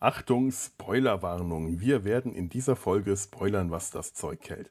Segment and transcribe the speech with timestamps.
[0.00, 1.80] Achtung, Spoilerwarnung.
[1.80, 4.70] Wir werden in dieser Folge spoilern, was das Zeug hält.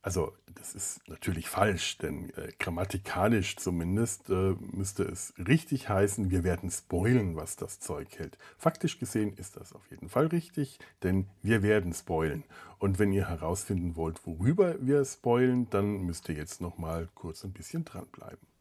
[0.00, 6.44] Also, das ist natürlich falsch, denn äh, grammatikalisch zumindest äh, müsste es richtig heißen, wir
[6.44, 8.38] werden spoilen, was das Zeug hält.
[8.56, 12.44] Faktisch gesehen ist das auf jeden Fall richtig, denn wir werden spoilen.
[12.78, 17.42] Und wenn ihr herausfinden wollt, worüber wir spoilen, dann müsst ihr jetzt noch mal kurz
[17.44, 18.53] ein bisschen dranbleiben.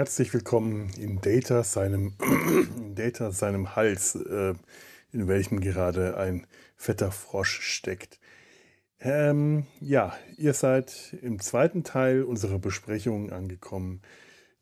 [0.00, 2.14] Herzlich willkommen in Data, seinem,
[2.78, 4.54] in Data, seinem Hals, äh,
[5.12, 8.18] in welchem gerade ein fetter Frosch steckt.
[8.98, 14.00] Ähm, ja, ihr seid im zweiten Teil unserer Besprechung angekommen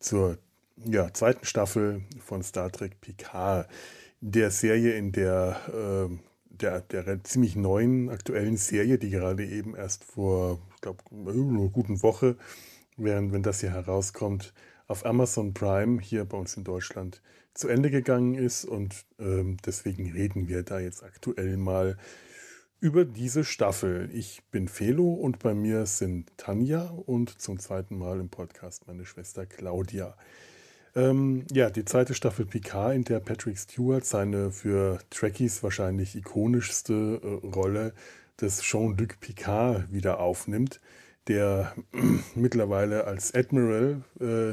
[0.01, 0.39] zur
[0.85, 3.69] ja, zweiten Staffel von Star Trek Picard,
[4.21, 6.17] der Serie, in der, äh,
[6.51, 12.03] der, der ziemlich neuen aktuellen Serie, die gerade eben erst vor, ich glaube, einer guten
[12.03, 12.35] Woche
[12.99, 14.53] während wenn das hier herauskommt,
[14.89, 17.23] auf Amazon Prime hier bei uns in Deutschland
[17.55, 18.65] zu Ende gegangen ist.
[18.65, 21.97] Und ähm, deswegen reden wir da jetzt aktuell mal
[22.81, 24.09] über diese Staffel.
[24.13, 29.05] Ich bin Felo und bei mir sind Tanja und zum zweiten Mal im Podcast meine
[29.05, 30.17] Schwester Claudia.
[30.95, 37.21] Ähm, ja, die zweite Staffel Picard, in der Patrick Stewart seine für Trekkies wahrscheinlich ikonischste
[37.23, 37.93] äh, Rolle
[38.41, 40.81] des Jean-Luc Picard wieder aufnimmt
[41.29, 41.75] der
[42.35, 44.53] mittlerweile als Admiral äh,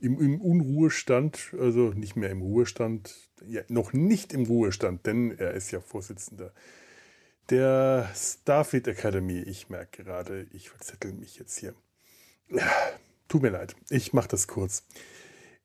[0.00, 3.14] im, im, Unruhestand, also nicht mehr im Ruhestand,
[3.46, 6.52] ja, noch nicht im Ruhestand, denn er ist ja Vorsitzender
[7.50, 9.40] der Starfleet Academy.
[9.40, 11.74] Ich merke gerade, ich verzettel mich jetzt hier.
[13.28, 14.84] Tut mir leid, ich mache das kurz.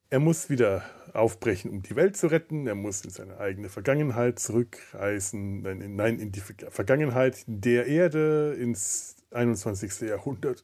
[0.09, 0.83] Er muss wieder
[1.13, 2.65] aufbrechen, um die Welt zu retten.
[2.65, 5.61] Er muss in seine eigene Vergangenheit zurückreisen.
[5.61, 10.01] Nein, nein in die Vergangenheit der Erde, ins 21.
[10.01, 10.63] Jahrhundert.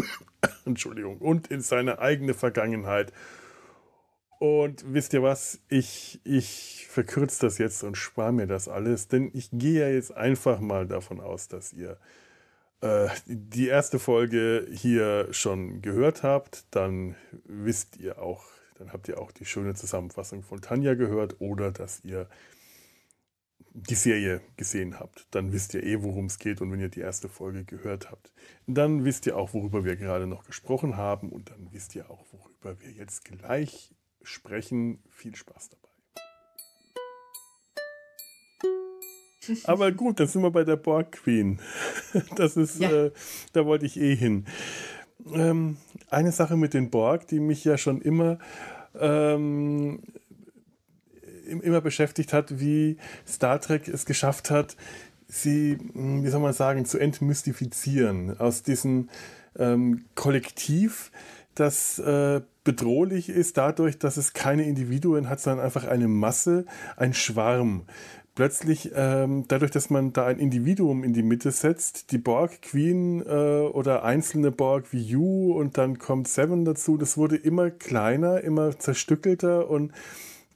[0.64, 1.18] Entschuldigung.
[1.18, 3.12] Und in seine eigene Vergangenheit.
[4.38, 5.60] Und wisst ihr was?
[5.68, 10.16] Ich, ich verkürze das jetzt und spare mir das alles, denn ich gehe ja jetzt
[10.16, 11.98] einfach mal davon aus, dass ihr
[12.80, 16.66] äh, die erste Folge hier schon gehört habt.
[16.70, 18.44] Dann wisst ihr auch,
[18.78, 22.28] dann habt ihr auch die schöne Zusammenfassung von Tanja gehört oder dass ihr
[23.74, 26.60] die Serie gesehen habt, dann wisst ihr eh, worum es geht.
[26.60, 28.32] Und wenn ihr die erste Folge gehört habt,
[28.66, 31.30] dann wisst ihr auch, worüber wir gerade noch gesprochen haben.
[31.30, 35.02] Und dann wisst ihr auch, worüber wir jetzt gleich sprechen.
[35.10, 35.88] Viel Spaß dabei.
[39.64, 41.60] Aber gut, dann sind wir bei der Borg Queen.
[42.36, 43.06] Das ist, ja.
[43.06, 43.12] äh,
[43.52, 44.46] da wollte ich eh hin.
[45.32, 45.76] Ähm,
[46.08, 48.38] eine Sache mit den Borg, die mich ja schon immer
[48.98, 50.02] ähm,
[51.48, 54.76] immer beschäftigt hat, wie Star Trek es geschafft hat,
[55.28, 59.08] sie, hm, wie soll man sagen, zu entmystifizieren aus diesem
[59.58, 61.10] ähm, Kollektiv,
[61.54, 66.66] das äh, bedrohlich ist dadurch, dass es keine Individuen hat, sondern einfach eine Masse,
[66.96, 67.84] ein Schwarm.
[68.36, 73.20] Plötzlich, ähm, dadurch, dass man da ein Individuum in die Mitte setzt, die Borg Queen
[73.26, 78.40] äh, oder einzelne Borg wie You und dann kommt Seven dazu, das wurde immer kleiner,
[78.42, 79.90] immer zerstückelter und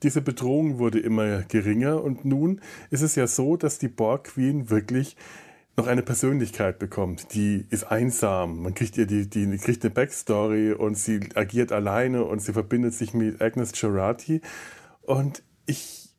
[0.03, 4.71] diese Bedrohung wurde immer geringer und nun ist es ja so, dass die Borg Queen
[4.71, 5.17] wirklich
[5.77, 7.35] noch eine Persönlichkeit bekommt.
[7.35, 8.63] Die ist einsam.
[8.63, 12.95] Man kriegt ihr die, die kriegt eine Backstory und sie agiert alleine und sie verbindet
[12.95, 14.43] sich mit Agnes Gerati.
[15.03, 16.11] Und ich,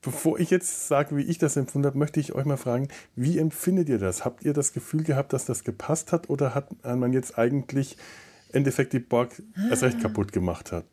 [0.00, 3.38] bevor ich jetzt sage, wie ich das empfunden habe, möchte ich euch mal fragen, wie
[3.38, 4.24] empfindet ihr das?
[4.24, 7.96] Habt ihr das Gefühl gehabt, dass das gepasst hat oder hat man jetzt eigentlich
[8.50, 10.84] im Endeffekt die Borg erst recht kaputt gemacht hat?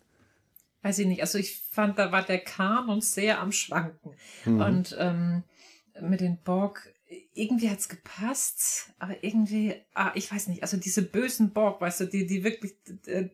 [0.88, 4.16] Weiß ich nicht, also ich fand, da war der Kanon sehr am Schwanken.
[4.46, 4.62] Mhm.
[4.62, 5.44] Und ähm,
[6.02, 6.94] mit den Borg,
[7.34, 12.06] irgendwie hat's gepasst, aber irgendwie, ah, ich weiß nicht, also diese bösen Borg, weißt du,
[12.06, 12.76] die, die wirklich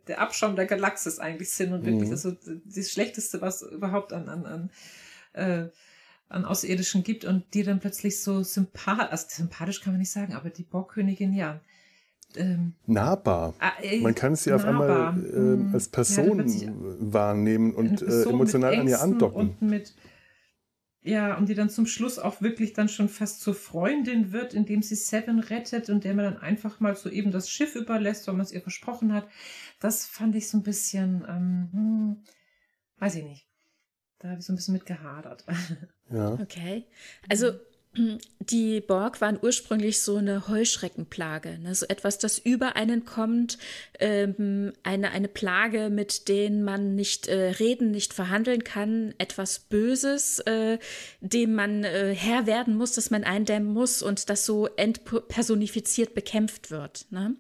[0.08, 2.12] der Abschaum der Galaxis eigentlich sind und wirklich mhm.
[2.12, 2.36] also
[2.66, 4.70] das Schlechteste, was überhaupt an, an, an
[5.34, 5.70] äh,
[6.30, 10.34] an Außerirdischen gibt und die dann plötzlich so sympathisch, also sympathisch kann man nicht sagen,
[10.34, 11.62] aber die Borgkönigin, ja,
[12.38, 13.54] ähm, nahbar.
[13.60, 15.70] Ah, äh, Man kann sie auf einmal äh, hm.
[15.74, 19.56] als Person ja, wahrnehmen und äh, Person emotional an ihr andocken.
[19.60, 19.94] Und mit,
[21.02, 24.82] ja, und die dann zum Schluss auch wirklich dann schon fast zur Freundin wird, indem
[24.82, 28.36] sie Seven rettet und der man dann einfach mal so eben das Schiff überlässt, weil
[28.36, 29.28] man es ihr versprochen hat.
[29.80, 32.24] Das fand ich so ein bisschen, ähm, hm,
[33.00, 33.48] weiß ich nicht.
[34.20, 35.46] Da habe ich so ein bisschen mit gehadert.
[36.10, 36.34] Ja.
[36.34, 36.86] Okay.
[37.30, 37.54] Also
[38.40, 41.76] die Borg waren ursprünglich so eine Heuschreckenplage, ne?
[41.76, 43.60] so etwas, das über einen kommt,
[44.00, 50.40] ähm, eine, eine Plage, mit denen man nicht äh, reden, nicht verhandeln kann, etwas Böses,
[50.40, 50.80] äh,
[51.22, 56.72] dem man äh, Herr werden muss, das man eindämmen muss und das so entpersonifiziert bekämpft
[56.72, 57.06] wird.
[57.12, 57.36] Ne?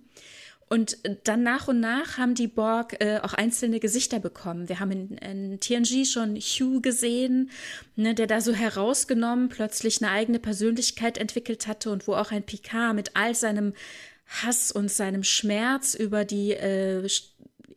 [0.74, 4.70] Und dann nach und nach haben die Borg äh, auch einzelne Gesichter bekommen.
[4.70, 7.52] Wir haben in, in TNG schon Hugh gesehen,
[7.96, 12.42] ne, der da so herausgenommen plötzlich eine eigene Persönlichkeit entwickelt hatte und wo auch ein
[12.42, 13.74] Picard mit all seinem
[14.26, 17.08] Hass und seinem Schmerz über die äh,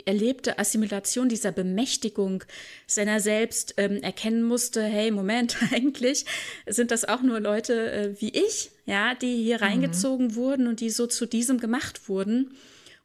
[0.07, 2.45] erlebte Assimilation dieser Bemächtigung
[2.87, 6.25] seiner selbst ähm, erkennen musste, hey, Moment, eigentlich
[6.67, 9.65] sind das auch nur Leute äh, wie ich, ja, die hier mhm.
[9.65, 12.57] reingezogen wurden und die so zu diesem gemacht wurden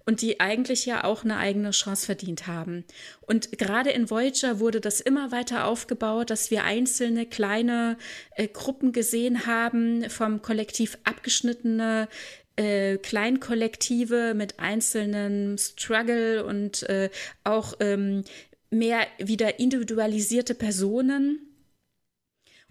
[0.06, 2.86] und die eigentlich ja auch eine eigene Chance verdient haben.
[3.22, 7.98] Und gerade in Voyager wurde das immer weiter aufgebaut, dass wir einzelne kleine
[8.36, 12.08] äh, Gruppen gesehen haben, vom Kollektiv abgeschnittene
[12.56, 17.10] äh, Kleinkollektive mit einzelnen Struggle und äh,
[17.44, 18.24] auch ähm,
[18.70, 21.51] mehr wieder individualisierte Personen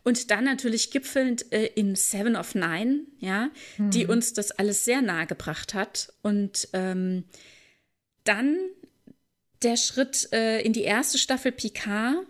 [0.02, 3.90] und dann natürlich gipfelnd äh, in Seven of Nine, ja, mhm.
[3.90, 6.12] die uns das alles sehr nahe gebracht hat.
[6.22, 7.24] Und ähm,
[8.24, 8.58] dann
[9.62, 12.26] der Schritt äh, in die erste Staffel Picard,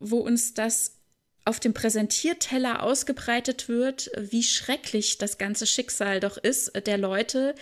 [0.00, 0.98] wo uns das
[1.44, 7.54] auf dem Präsentierteller ausgebreitet wird, wie schrecklich das ganze Schicksal doch ist äh, der Leute,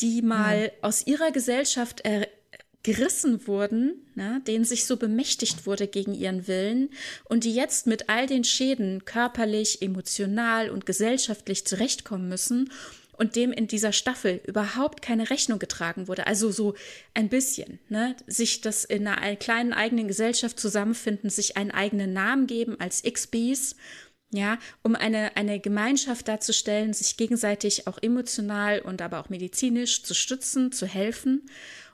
[0.00, 0.70] die mal ja.
[0.82, 2.28] aus ihrer Gesellschaft er
[2.84, 6.90] gerissen wurden, ne, denen sich so bemächtigt wurde gegen ihren Willen
[7.24, 12.70] und die jetzt mit all den Schäden körperlich, emotional und gesellschaftlich zurechtkommen müssen
[13.16, 16.26] und dem in dieser Staffel überhaupt keine Rechnung getragen wurde.
[16.26, 16.74] Also so
[17.14, 22.46] ein bisschen, ne, sich das in einer kleinen eigenen Gesellschaft zusammenfinden, sich einen eigenen Namen
[22.46, 23.76] geben als XBs
[24.30, 30.12] ja, um eine, eine Gemeinschaft darzustellen, sich gegenseitig auch emotional und aber auch medizinisch zu
[30.12, 31.48] stützen, zu helfen.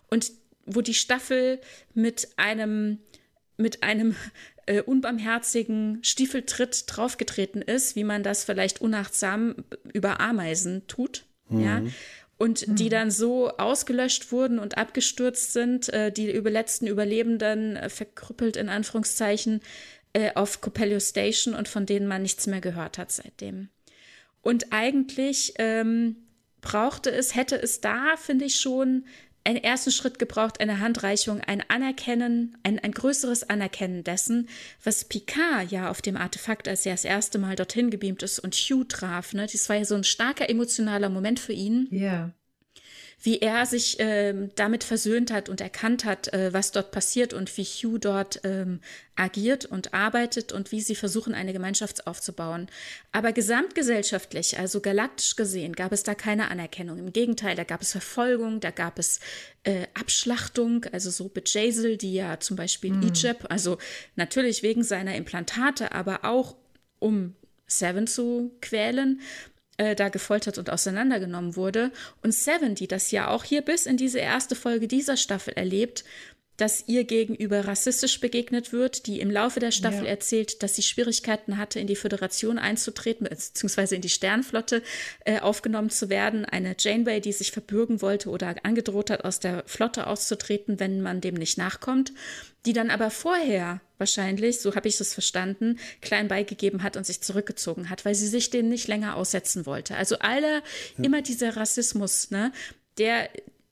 [0.09, 0.33] Und
[0.67, 1.61] wo die Staffel
[1.95, 2.99] mit einem
[3.57, 4.17] mit einem
[4.65, 9.57] äh, unbarmherzigen Stiefeltritt draufgetreten ist, wie man das vielleicht unachtsam
[9.93, 11.61] über Ameisen tut, mhm.
[11.61, 11.83] ja,
[12.39, 12.77] und mhm.
[12.77, 18.57] die dann so ausgelöscht wurden und abgestürzt sind, äh, die über letzten Überlebenden äh, verkrüppelt
[18.57, 19.61] in Anführungszeichen
[20.15, 23.69] äh, auf Copelio Station und von denen man nichts mehr gehört hat seitdem.
[24.41, 26.17] Und eigentlich ähm,
[26.63, 29.05] brauchte es, hätte es da, finde ich schon,
[29.45, 34.49] einen ersten Schritt gebraucht, eine Handreichung, ein Anerkennen, ein, ein größeres Anerkennen dessen,
[34.85, 38.55] was Picard ja auf dem Artefakt, als er das erste Mal dorthin gebeamt ist und
[38.55, 39.33] Hugh traf.
[39.33, 39.47] Ne?
[39.51, 41.89] Das war ja so ein starker emotionaler Moment für ihn.
[41.91, 42.33] Ja
[43.23, 47.55] wie er sich äh, damit versöhnt hat und erkannt hat, äh, was dort passiert und
[47.57, 48.81] wie Hugh dort ähm,
[49.15, 52.69] agiert und arbeitet und wie sie versuchen, eine Gemeinschaft aufzubauen.
[53.13, 56.99] Aber gesamtgesellschaftlich, also galaktisch gesehen, gab es da keine Anerkennung.
[56.99, 59.21] Im Gegenteil, da gab es Verfolgung, da gab es
[59.65, 63.09] äh, Abschlachtung, also so Bejazel, die ja zum Beispiel mhm.
[63.09, 63.77] Egypt, also
[64.17, 66.57] natürlich wegen seiner Implantate, aber auch
[66.99, 67.35] um
[67.67, 69.21] Seven zu quälen,
[69.81, 71.91] äh, da gefoltert und auseinandergenommen wurde.
[72.23, 76.05] Und Seven, die das ja auch hier bis in diese erste Folge dieser Staffel erlebt,
[76.61, 80.11] dass ihr gegenüber rassistisch begegnet wird, die im Laufe der Staffel ja.
[80.11, 84.83] erzählt, dass sie Schwierigkeiten hatte, in die Föderation einzutreten, beziehungsweise in die Sternflotte
[85.25, 86.45] äh, aufgenommen zu werden.
[86.45, 91.23] Eine Janeway, die sich verbürgen wollte oder angedroht hat, aus der Flotte auszutreten, wenn man
[91.23, 92.13] dem nicht nachkommt,
[92.67, 97.23] die dann aber vorher wahrscheinlich, so habe ich es verstanden, klein beigegeben hat und sich
[97.23, 99.97] zurückgezogen hat, weil sie sich dem nicht länger aussetzen wollte.
[99.97, 100.57] Also alle,
[100.99, 101.05] ja.
[101.05, 102.53] immer dieser Rassismus, ne,
[102.99, 103.31] der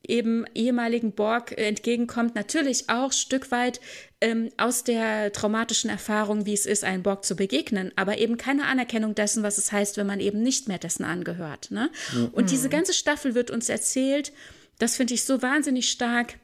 [0.09, 3.79] eben ehemaligen Borg entgegenkommt, natürlich auch Stück weit
[4.21, 8.65] ähm, aus der traumatischen Erfahrung, wie es ist, einem Borg zu begegnen, aber eben keine
[8.65, 11.71] Anerkennung dessen, was es heißt, wenn man eben nicht mehr dessen angehört.
[11.71, 11.89] Ne?
[12.13, 12.29] Mhm.
[12.33, 14.33] Und diese ganze Staffel wird uns erzählt,
[14.79, 16.35] das finde ich so wahnsinnig stark,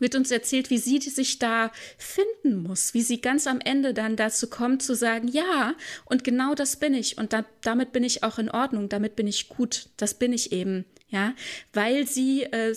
[0.00, 4.16] wird uns erzählt, wie sie sich da finden muss, wie sie ganz am Ende dann
[4.16, 7.18] dazu kommt zu sagen, ja, und genau das bin ich.
[7.18, 10.52] Und da, damit bin ich auch in Ordnung, damit bin ich gut, das bin ich
[10.52, 11.34] eben, ja,
[11.72, 12.74] weil sie äh,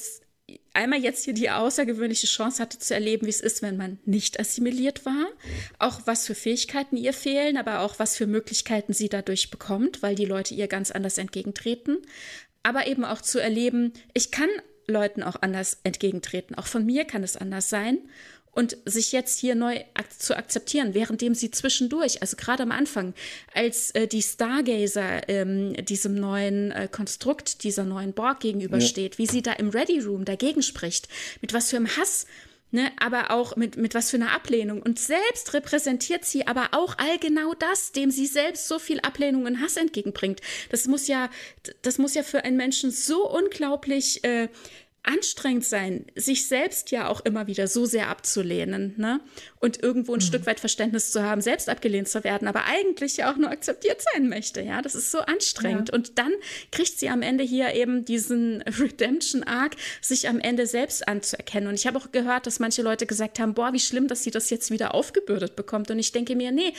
[0.74, 4.40] einmal jetzt hier die außergewöhnliche Chance hatte zu erleben, wie es ist, wenn man nicht
[4.40, 5.28] assimiliert war,
[5.80, 10.16] auch was für Fähigkeiten ihr fehlen, aber auch was für Möglichkeiten sie dadurch bekommt, weil
[10.16, 11.98] die Leute ihr ganz anders entgegentreten,
[12.64, 14.50] aber eben auch zu erleben, ich kann
[14.88, 16.56] Leuten auch anders entgegentreten.
[16.56, 18.00] Auch von mir kann es anders sein.
[18.56, 23.14] und sich jetzt hier neu ak zu akzeptieren, währenddem sie zwischendurch, also gerade am Anfang,
[23.54, 29.18] als äh, die Stargazer ähm, diesem neuen äh, Konstrukt, dieser neuen Borg gegenübersteht, ja.
[29.18, 31.08] wie sie da im Ready Room dagegen spricht,
[31.42, 32.28] mit was für einem Hass
[32.76, 34.82] Ne, aber auch mit, mit was für einer Ablehnung.
[34.82, 39.46] Und selbst repräsentiert sie aber auch all genau das, dem sie selbst so viel Ablehnung
[39.46, 40.42] und Hass entgegenbringt.
[40.72, 41.30] Das muss ja,
[41.84, 44.48] das muss ja für einen Menschen so unglaublich äh,
[45.04, 49.20] anstrengend sein, sich selbst ja auch immer wieder so sehr abzulehnen, ne?
[49.64, 50.22] Und irgendwo ein mhm.
[50.22, 54.02] Stück weit Verständnis zu haben, selbst abgelehnt zu werden, aber eigentlich ja auch nur akzeptiert
[54.14, 54.82] sein möchte, ja?
[54.82, 55.90] Das ist so anstrengend.
[55.90, 55.96] Ja.
[55.96, 56.34] Und dann
[56.74, 61.70] kriegt sie am Ende hier eben diesen Redemption-Arc, sich am Ende selbst anzuerkennen.
[61.70, 64.32] Und ich habe auch gehört, dass manche Leute gesagt haben, boah, wie schlimm, dass sie
[64.32, 65.90] das jetzt wieder aufgebürdet bekommt.
[65.90, 66.74] Und ich denke mir, nee,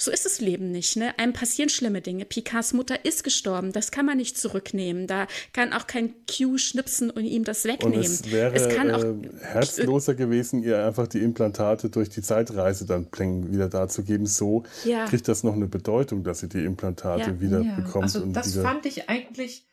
[0.00, 0.96] so ist das Leben nicht.
[0.96, 1.16] Ne?
[1.18, 2.24] Einem passieren schlimme Dinge.
[2.24, 3.72] Picards Mutter ist gestorben.
[3.72, 5.06] Das kann man nicht zurücknehmen.
[5.06, 7.98] Da kann auch kein Q schnipsen und ihm das wegnehmen.
[7.98, 12.19] Und es wäre es kann auch, äh, herzloser gewesen, ihr einfach die Implantate durch die
[12.22, 14.26] Zeitreise dann wieder darzugeben.
[14.26, 15.06] So ja.
[15.06, 17.40] kriegt das noch eine Bedeutung, dass sie die Implantate ja.
[17.40, 17.76] wieder ja.
[17.76, 18.04] bekommt.
[18.04, 19.66] Also das wieder fand ich eigentlich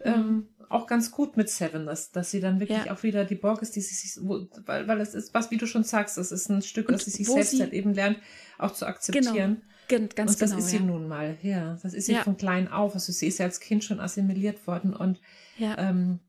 [0.00, 2.92] ähm, auch ganz gut mit Seven, dass, dass sie dann wirklich ja.
[2.92, 5.66] auch wieder die Borg ist, die sie sich, weil, weil es ist, was wie du
[5.66, 8.18] schon sagst, es ist ein Stück, dass sie sich selbst sie, halt eben lernt,
[8.58, 9.62] auch zu akzeptieren.
[9.88, 10.08] Genau.
[10.14, 10.82] Ganz und das genau, ist sie ja.
[10.82, 11.78] nun mal, ja.
[11.82, 12.22] Das ist sie ja.
[12.22, 12.94] von klein auf.
[12.94, 15.20] Also sie ist ja als Kind schon assimiliert worden und
[15.58, 15.76] ja.
[15.76, 16.20] ähm,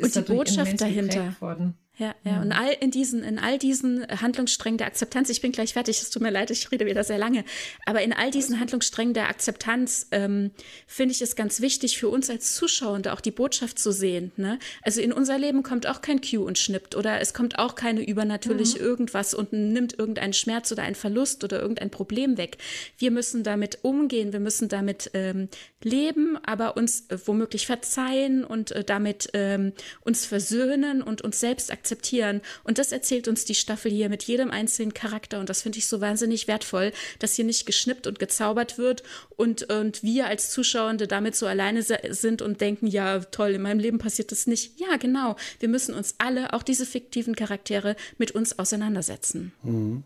[0.00, 1.34] und die Botschaft dahinter.
[1.40, 1.78] Worden.
[1.96, 5.74] Ja, ja, und all in diesen, in all diesen Handlungssträngen der Akzeptanz, ich bin gleich
[5.74, 7.44] fertig, es tut mir leid, ich rede wieder sehr lange,
[7.86, 10.50] aber in all diesen Handlungssträngen der Akzeptanz ähm,
[10.88, 14.32] finde ich es ganz wichtig für uns als Zuschauende auch die Botschaft zu sehen.
[14.36, 14.58] Ne?
[14.82, 18.04] Also in unser Leben kommt auch kein Q und schnippt oder es kommt auch keine
[18.04, 18.84] übernatürliche mhm.
[18.84, 22.58] irgendwas und nimmt irgendeinen Schmerz oder einen Verlust oder irgendein Problem weg.
[22.98, 25.48] Wir müssen damit umgehen, wir müssen damit ähm,
[25.80, 31.70] leben, aber uns äh, womöglich verzeihen und äh, damit ähm, uns versöhnen und uns selbst
[31.70, 32.40] akzeptieren akzeptieren.
[32.64, 35.38] Und das erzählt uns die Staffel hier mit jedem einzelnen Charakter.
[35.38, 39.02] Und das finde ich so wahnsinnig wertvoll, dass hier nicht geschnippt und gezaubert wird
[39.36, 43.80] und, und wir als Zuschauende damit so alleine sind und denken, ja, toll, in meinem
[43.80, 44.80] Leben passiert das nicht.
[44.80, 45.36] Ja, genau.
[45.60, 49.52] Wir müssen uns alle, auch diese fiktiven Charaktere, mit uns auseinandersetzen.
[49.62, 50.04] Mhm.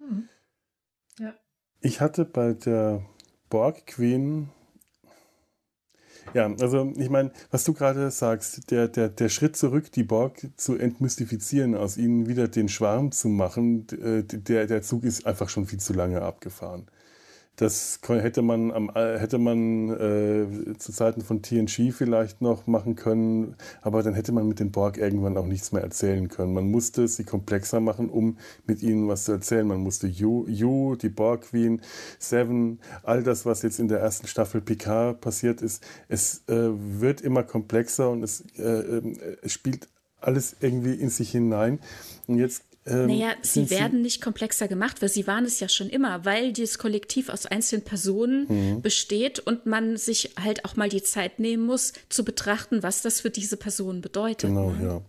[0.00, 0.28] Mhm.
[1.20, 1.34] Ja.
[1.80, 3.04] Ich hatte bei der
[3.48, 4.50] Borg Queen
[6.34, 10.48] ja, also ich meine, was du gerade sagst, der, der, der Schritt zurück, die Borg
[10.56, 15.48] zu entmystifizieren, aus ihnen wieder den Schwarm zu machen, äh, der, der Zug ist einfach
[15.48, 16.86] schon viel zu lange abgefahren.
[17.58, 22.94] Das hätte man, am, äh, hätte man äh, zu Zeiten von TNG vielleicht noch machen
[22.94, 26.54] können, aber dann hätte man mit den Borg irgendwann auch nichts mehr erzählen können.
[26.54, 29.66] Man musste sie komplexer machen, um mit ihnen was zu erzählen.
[29.66, 31.82] Man musste You, you die Borg Queen,
[32.20, 37.22] Seven, all das, was jetzt in der ersten Staffel Picard passiert ist, es äh, wird
[37.22, 39.88] immer komplexer und es, äh, äh es spielt
[40.20, 41.80] alles irgendwie in sich hinein.
[42.26, 45.88] Und jetzt ähm, naja, sie werden nicht komplexer gemacht, weil sie waren es ja schon
[45.88, 48.82] immer, weil dieses Kollektiv aus einzelnen Personen mhm.
[48.82, 53.20] besteht und man sich halt auch mal die Zeit nehmen muss, zu betrachten, was das
[53.20, 54.50] für diese Person bedeutet.
[54.50, 54.84] Genau, ne?
[54.84, 55.02] ja.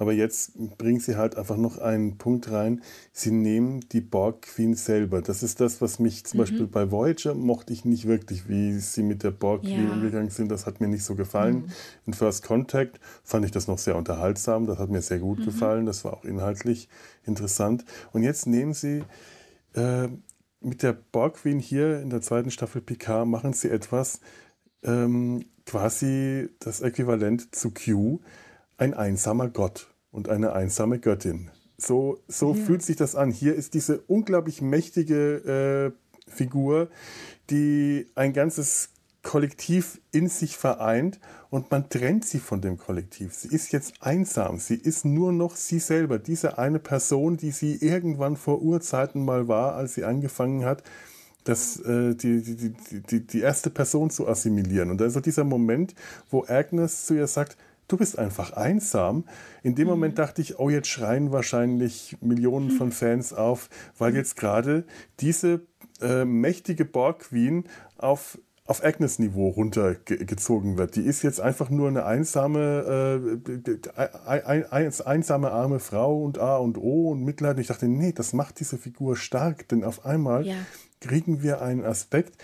[0.00, 2.80] Aber jetzt bringen sie halt einfach noch einen Punkt rein.
[3.12, 5.20] Sie nehmen die Borg Queen selber.
[5.20, 6.42] Das ist das, was mich zum mhm.
[6.42, 9.92] Beispiel bei Voyager mochte ich nicht wirklich, wie sie mit der Borg Queen ja.
[9.92, 10.50] umgegangen sind.
[10.50, 11.56] Das hat mir nicht so gefallen.
[11.56, 11.72] Mhm.
[12.06, 14.66] In First Contact fand ich das noch sehr unterhaltsam.
[14.66, 15.44] Das hat mir sehr gut mhm.
[15.44, 15.84] gefallen.
[15.84, 16.88] Das war auch inhaltlich
[17.26, 17.84] interessant.
[18.14, 19.02] Und jetzt nehmen sie
[19.74, 20.08] äh,
[20.62, 24.20] mit der Borg Queen hier in der zweiten Staffel Picard machen sie etwas
[24.82, 28.20] ähm, quasi das Äquivalent zu Q
[28.78, 31.50] ein einsamer Gott und eine einsame Göttin.
[31.78, 32.62] So, so ja.
[32.62, 33.30] fühlt sich das an.
[33.30, 36.88] Hier ist diese unglaublich mächtige äh, Figur,
[37.48, 38.90] die ein ganzes
[39.22, 43.34] Kollektiv in sich vereint und man trennt sie von dem Kollektiv.
[43.34, 44.58] Sie ist jetzt einsam.
[44.58, 46.18] Sie ist nur noch sie selber.
[46.18, 50.82] Diese eine Person, die sie irgendwann vor Urzeiten mal war, als sie angefangen hat,
[51.44, 52.72] das, äh, die, die,
[53.10, 54.90] die, die erste Person zu assimilieren.
[54.90, 55.94] Und da ist so dieser Moment,
[56.30, 57.56] wo Agnes zu ihr sagt,
[57.90, 59.24] du bist einfach einsam.
[59.62, 59.90] In dem mhm.
[59.90, 62.76] Moment dachte ich, oh, jetzt schreien wahrscheinlich Millionen mhm.
[62.76, 63.68] von Fans auf,
[63.98, 64.84] weil jetzt gerade
[65.20, 65.62] diese
[66.00, 67.64] äh, mächtige Borg Queen
[67.98, 70.94] auf auf Agnes-Niveau runtergezogen wird.
[70.94, 76.56] Die ist jetzt einfach nur eine einsame, äh, ein, ein, einsame arme Frau und A
[76.58, 77.56] und O und Mitleid.
[77.56, 80.54] Und ich dachte, nee, das macht diese Figur stark, denn auf einmal ja.
[81.00, 82.40] kriegen wir einen Aspekt,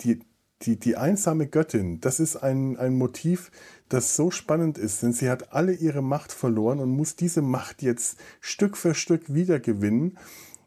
[0.00, 0.20] die,
[0.60, 3.50] die, die einsame Göttin, das ist ein, ein Motiv,
[3.90, 7.82] das so spannend ist, denn sie hat alle ihre Macht verloren und muss diese Macht
[7.82, 10.16] jetzt Stück für Stück wiedergewinnen.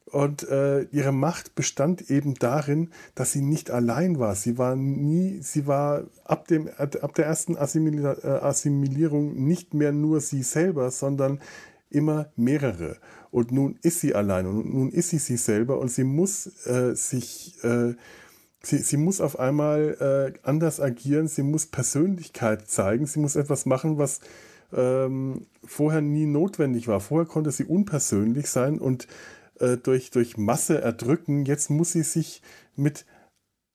[0.05, 4.35] Und äh, ihre Macht bestand eben darin, dass sie nicht allein war.
[4.35, 10.21] Sie war nie, sie war ab, dem, ab der ersten äh, Assimilierung nicht mehr nur
[10.21, 11.39] sie selber, sondern
[11.89, 12.97] immer mehrere.
[13.31, 16.95] Und nun ist sie allein und nun ist sie sie selber und sie muss äh,
[16.95, 17.95] sich, äh,
[18.65, 23.65] sie, sie muss auf einmal äh, anders agieren, sie muss Persönlichkeit zeigen, sie muss etwas
[23.65, 24.21] machen, was
[24.73, 26.99] ähm, vorher nie notwendig war.
[26.99, 29.07] Vorher konnte sie unpersönlich sein und
[29.59, 31.45] äh, durch, durch Masse erdrücken.
[31.45, 32.41] Jetzt muss sie sich
[32.75, 33.05] mit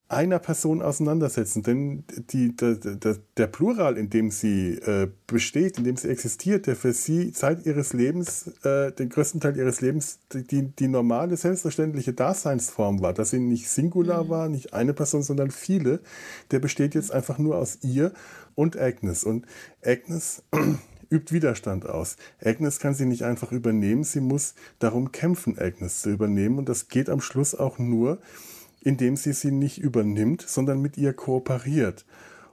[0.08, 1.62] einer Person auseinandersetzen.
[1.62, 6.66] Denn die, der, der, der Plural, in dem sie äh, besteht, in dem sie existiert,
[6.66, 11.36] der für sie Zeit ihres Lebens, äh, den größten Teil ihres Lebens, die, die normale,
[11.36, 14.28] selbstverständliche Daseinsform war, dass sie nicht singular mhm.
[14.30, 16.00] war, nicht eine Person, sondern viele,
[16.50, 18.12] der besteht jetzt einfach nur aus ihr
[18.54, 19.24] und Agnes.
[19.24, 19.44] Und
[19.84, 20.42] Agnes
[21.10, 22.16] übt Widerstand aus.
[22.42, 26.58] Agnes kann sie nicht einfach übernehmen, sie muss darum kämpfen, Agnes zu übernehmen.
[26.58, 28.18] Und das geht am Schluss auch nur,
[28.88, 32.06] indem sie sie nicht übernimmt, sondern mit ihr kooperiert.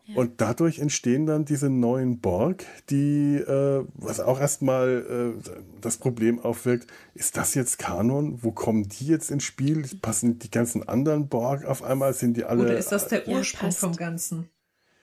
[0.03, 0.17] Ja.
[0.17, 5.49] Und dadurch entstehen dann diese neuen Borg, die, äh, was auch erstmal äh,
[5.79, 8.43] das Problem aufwirkt, ist das jetzt Kanon?
[8.43, 9.87] Wo kommen die jetzt ins Spiel?
[10.01, 12.13] Passen die ganzen anderen Borg auf einmal?
[12.13, 12.63] Sind die alle.
[12.63, 14.49] Oder ist das der Ursprung ja, vom Ganzen?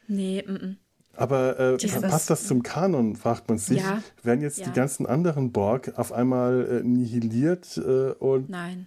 [0.09, 0.77] Nee, m -m.
[1.15, 3.79] Aber äh, passt das zum Kanon, fragt man sich.
[3.79, 4.67] Ja, Werden jetzt ja.
[4.67, 8.87] die ganzen anderen Borg auf einmal äh, nihiliert äh, und Nein.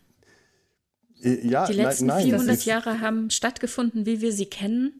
[1.25, 4.93] Äh, ja, die letzten nein, 400 Jahre haben stattgefunden, wie wir sie kennen.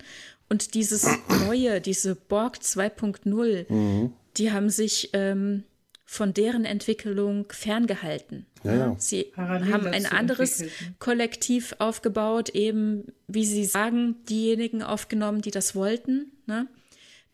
[0.50, 1.08] Und dieses
[1.46, 4.13] neue, diese Borg 2.0, mhm.
[4.38, 5.63] die haben sich ähm,
[6.05, 8.46] von deren Entwicklung ferngehalten.
[8.63, 8.96] Ja, ja.
[8.98, 10.63] Sie Parallel haben ein anderes
[11.00, 16.67] Kollektiv aufgebaut, eben, wie Sie sagen, diejenigen aufgenommen, die das wollten, ne?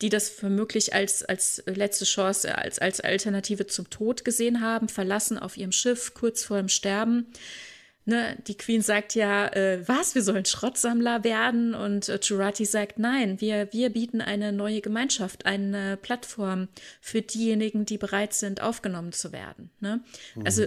[0.01, 5.37] die das womöglich als, als letzte Chance, als, als Alternative zum Tod gesehen haben, verlassen
[5.37, 7.27] auf ihrem Schiff kurz vor dem Sterben
[8.05, 12.97] Ne, die Queen sagt ja, äh, was, wir sollen Schrottsammler werden und äh, Jurati sagt,
[12.97, 16.67] nein, wir, wir bieten eine neue Gemeinschaft, eine Plattform
[16.99, 19.69] für diejenigen, die bereit sind, aufgenommen zu werden.
[19.81, 20.03] Ne?
[20.33, 20.45] Mhm.
[20.45, 20.63] Also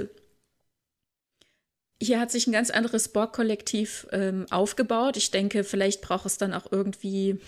[2.01, 5.17] hier hat sich ein ganz anderes Borg-Kollektiv ähm, aufgebaut.
[5.17, 7.41] Ich denke, vielleicht braucht es dann auch irgendwie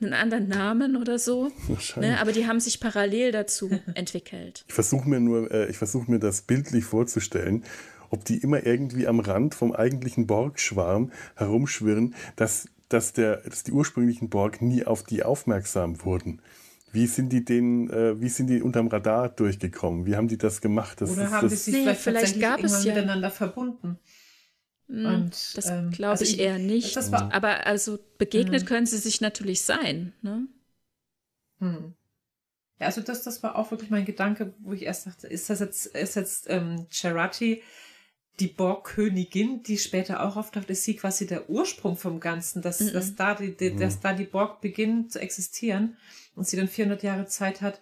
[0.00, 1.50] einen anderen Namen oder so.
[1.96, 2.20] Ne?
[2.20, 4.64] Aber die haben sich parallel dazu entwickelt.
[4.68, 7.64] Ich versuche mir nur, äh, ich versuche mir das bildlich vorzustellen
[8.10, 13.72] ob die immer irgendwie am Rand vom eigentlichen Borg-Schwarm herumschwirren, dass, dass, der, dass die
[13.72, 16.40] ursprünglichen Borg nie auf die aufmerksam wurden.
[16.92, 20.06] Wie sind die denen, äh, wie sind die unterm Radar durchgekommen?
[20.06, 21.00] Wie haben die das gemacht?
[21.00, 22.94] Das Oder haben die sich vielleicht, vielleicht gab es ja.
[22.94, 23.98] miteinander verbunden?
[24.88, 26.96] Hm, Und, das ähm, glaube also ich, eher nicht.
[27.12, 28.68] Aber also begegnet hm.
[28.68, 30.14] können sie sich natürlich sein.
[30.22, 30.46] Ne?
[31.58, 31.94] Hm.
[32.78, 35.60] Ja, also das, das war auch wirklich mein Gedanke, wo ich erst dachte, ist das
[35.60, 37.62] jetzt, ist jetzt ähm, Charati
[38.40, 42.92] die Borg-Königin, die später auch auftaucht, ist sie quasi der Ursprung vom Ganzen, dass, mhm.
[42.92, 45.96] dass, da die, die, dass da die Borg beginnen zu existieren
[46.34, 47.80] und sie dann 400 Jahre Zeit hat,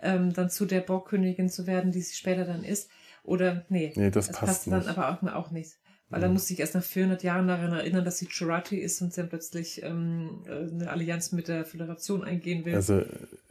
[0.00, 2.90] ähm, dann zu der Borg-Königin zu werden, die sie später dann ist.
[3.24, 5.76] Oder, nee, nee das, das passt, passt dann aber auch, auch nicht.
[6.08, 9.12] Weil dann muss ich erst nach 400 Jahren daran erinnern, dass sie Chirati ist und
[9.12, 12.76] sie dann plötzlich ähm, eine Allianz mit der Föderation eingehen will.
[12.76, 13.02] Also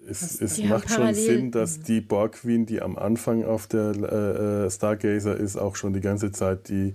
[0.07, 4.65] es, es macht schon Sinn, dass die Borg Queen, die am Anfang auf der äh,
[4.65, 6.93] äh, Stargazer ist, auch schon die ganze Zeit die,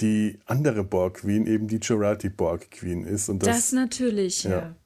[0.00, 3.28] die andere Borg Queen, eben die Chirati Borg Queen ist.
[3.28, 4.50] Und das, das natürlich, ja.
[4.50, 4.76] ja.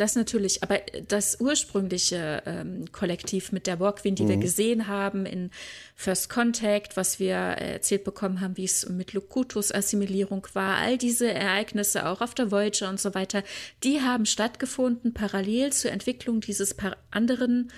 [0.00, 4.28] Das natürlich, aber das ursprüngliche ähm, Kollektiv mit der Borgwin, die mhm.
[4.30, 5.50] wir gesehen haben in
[5.94, 11.30] First Contact, was wir erzählt bekommen haben, wie es mit Locutus Assimilierung war, all diese
[11.30, 13.42] Ereignisse auch auf der Voyager und so weiter,
[13.84, 16.76] die haben stattgefunden parallel zur Entwicklung dieses
[17.10, 17.70] anderen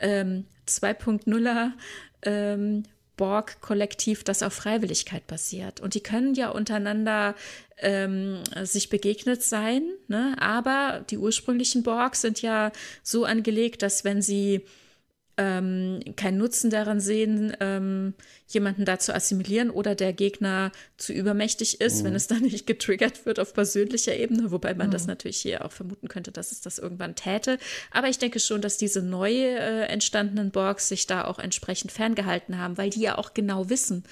[0.00, 1.70] ähm, 2.0er
[2.22, 2.82] ähm,
[3.18, 5.80] Borg-Kollektiv, das auf Freiwilligkeit basiert.
[5.80, 7.34] Und die können ja untereinander
[7.76, 10.34] ähm, sich begegnet sein, ne?
[10.40, 14.64] aber die ursprünglichen Borg sind ja so angelegt, dass wenn sie
[15.38, 18.14] ähm, keinen Nutzen daran sehen, ähm,
[18.48, 22.06] jemanden da zu assimilieren oder der Gegner zu übermächtig ist, mhm.
[22.06, 24.92] wenn es dann nicht getriggert wird auf persönlicher Ebene, wobei man mhm.
[24.92, 27.58] das natürlich hier auch vermuten könnte, dass es das irgendwann täte.
[27.92, 32.58] Aber ich denke schon, dass diese neu äh, entstandenen Borgs sich da auch entsprechend ferngehalten
[32.58, 34.04] haben, weil die ja auch genau wissen,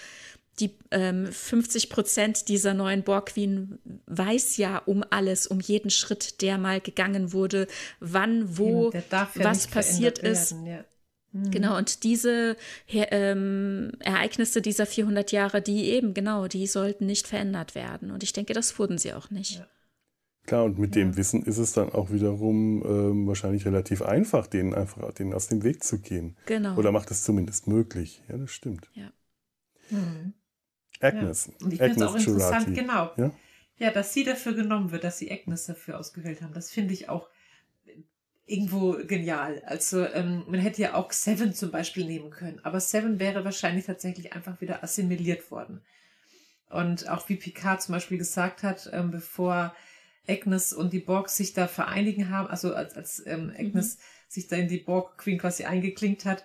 [0.60, 6.40] die ähm, 50 Prozent dieser neuen Borg Queen weiß ja um alles, um jeden Schritt,
[6.40, 7.66] der mal gegangen wurde,
[8.00, 8.92] wann, wo,
[9.34, 10.52] was passiert ist.
[10.52, 10.84] Werden, ja.
[11.37, 11.51] Mhm.
[11.51, 12.57] Genau, und diese
[12.88, 18.11] ähm, Ereignisse dieser 400 Jahre, die eben, genau, die sollten nicht verändert werden.
[18.11, 19.59] Und ich denke, das wurden sie auch nicht.
[19.59, 19.66] Ja.
[20.46, 21.03] Klar, und mit ja.
[21.03, 25.49] dem Wissen ist es dann auch wiederum ähm, wahrscheinlich relativ einfach, denen einfach denen aus
[25.49, 26.37] dem Weg zu gehen.
[26.46, 26.77] Genau.
[26.77, 28.22] Oder macht es zumindest möglich.
[28.29, 28.88] Ja, das stimmt.
[28.94, 29.11] Ja.
[29.90, 30.35] Mhm.
[31.01, 31.46] Agnes.
[31.46, 31.66] Ja.
[31.66, 33.11] Und ich finde es auch interessant, genau.
[33.16, 33.33] Ja?
[33.79, 36.55] ja, dass sie dafür genommen wird, dass sie Agnes dafür ausgewählt haben.
[36.55, 37.29] Das finde ich auch
[38.46, 39.62] irgendwo genial.
[39.66, 43.87] Also ähm, man hätte ja auch Seven zum Beispiel nehmen können, aber Seven wäre wahrscheinlich
[43.87, 45.82] tatsächlich einfach wieder assimiliert worden.
[46.70, 49.74] Und auch wie Picard zum Beispiel gesagt hat, ähm, bevor
[50.28, 54.00] Agnes und die Borg sich da vereinigen haben, also als, als ähm, Agnes mhm.
[54.28, 56.44] sich da in die Borg Queen quasi eingeklinkt hat,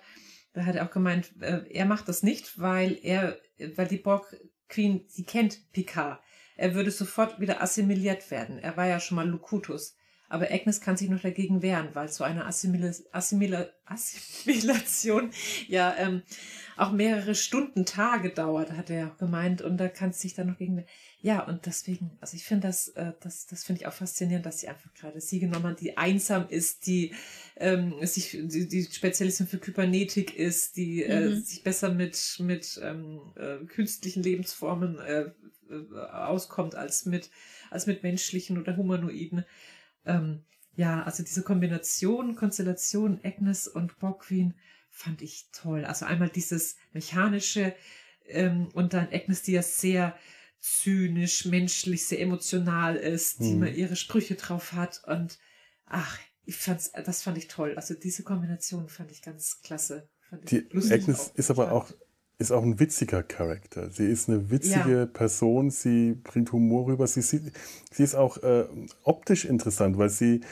[0.52, 3.38] da hat er auch gemeint, äh, er macht das nicht, weil er,
[3.76, 4.36] weil die Borg
[4.68, 6.20] Queen, sie kennt Picard.
[6.56, 8.58] Er würde sofort wieder assimiliert werden.
[8.58, 9.96] Er war ja schon mal Lukutus.
[10.32, 15.30] Aber Agnes kann sich noch dagegen wehren, weil so eine Assimila Assimila Assimilation
[15.68, 16.22] ja ähm,
[16.78, 19.60] auch mehrere Stunden, Tage dauert, hat er auch gemeint.
[19.60, 20.88] Und da kann sie sich dann noch gegen wehren.
[21.20, 24.60] Ja, und deswegen, also ich finde das, äh, das, das finde ich auch faszinierend, dass
[24.60, 27.12] sie einfach gerade sie genommen hat, die einsam ist, die
[27.56, 31.42] ähm, sich, die, die Spezialistin für Kybernetik ist, die äh, mhm.
[31.42, 35.30] sich besser mit, mit ähm, äh, künstlichen Lebensformen äh,
[35.72, 37.30] äh, auskommt als mit,
[37.70, 39.44] als mit menschlichen oder humanoiden.
[40.04, 44.54] Ähm, ja, also diese Kombination, Konstellation Agnes und Bogwin
[44.90, 45.84] fand ich toll.
[45.84, 47.74] Also einmal dieses mechanische
[48.26, 50.16] ähm, und dann Agnes, die ja sehr
[50.60, 53.62] zynisch, menschlich, sehr emotional ist, die mhm.
[53.62, 55.38] immer ihre Sprüche drauf hat und
[55.86, 57.74] ach, ich fand's, das fand ich toll.
[57.76, 60.08] Also diese Kombination fand ich ganz klasse.
[60.30, 61.92] die Agnes ist aber auch
[62.42, 63.88] ist auch ein witziger Charakter.
[63.90, 65.06] Sie ist eine witzige ja.
[65.06, 67.06] Person, sie bringt Humor rüber.
[67.06, 67.40] Sie, sie,
[67.90, 68.64] sie ist auch äh,
[69.04, 70.42] optisch interessant, weil sie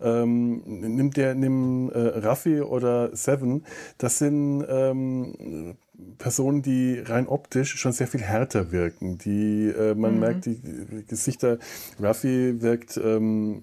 [0.00, 3.64] ähm, nimmt der nimm, äh, Raffi oder Seven,
[3.98, 5.76] das sind ähm,
[6.18, 9.18] Personen, die rein optisch schon sehr viel härter wirken.
[9.18, 10.20] Die, äh, man mhm.
[10.20, 10.60] merkt, die
[11.06, 11.58] Gesichter,
[11.98, 13.62] Raffi wirkt, ähm,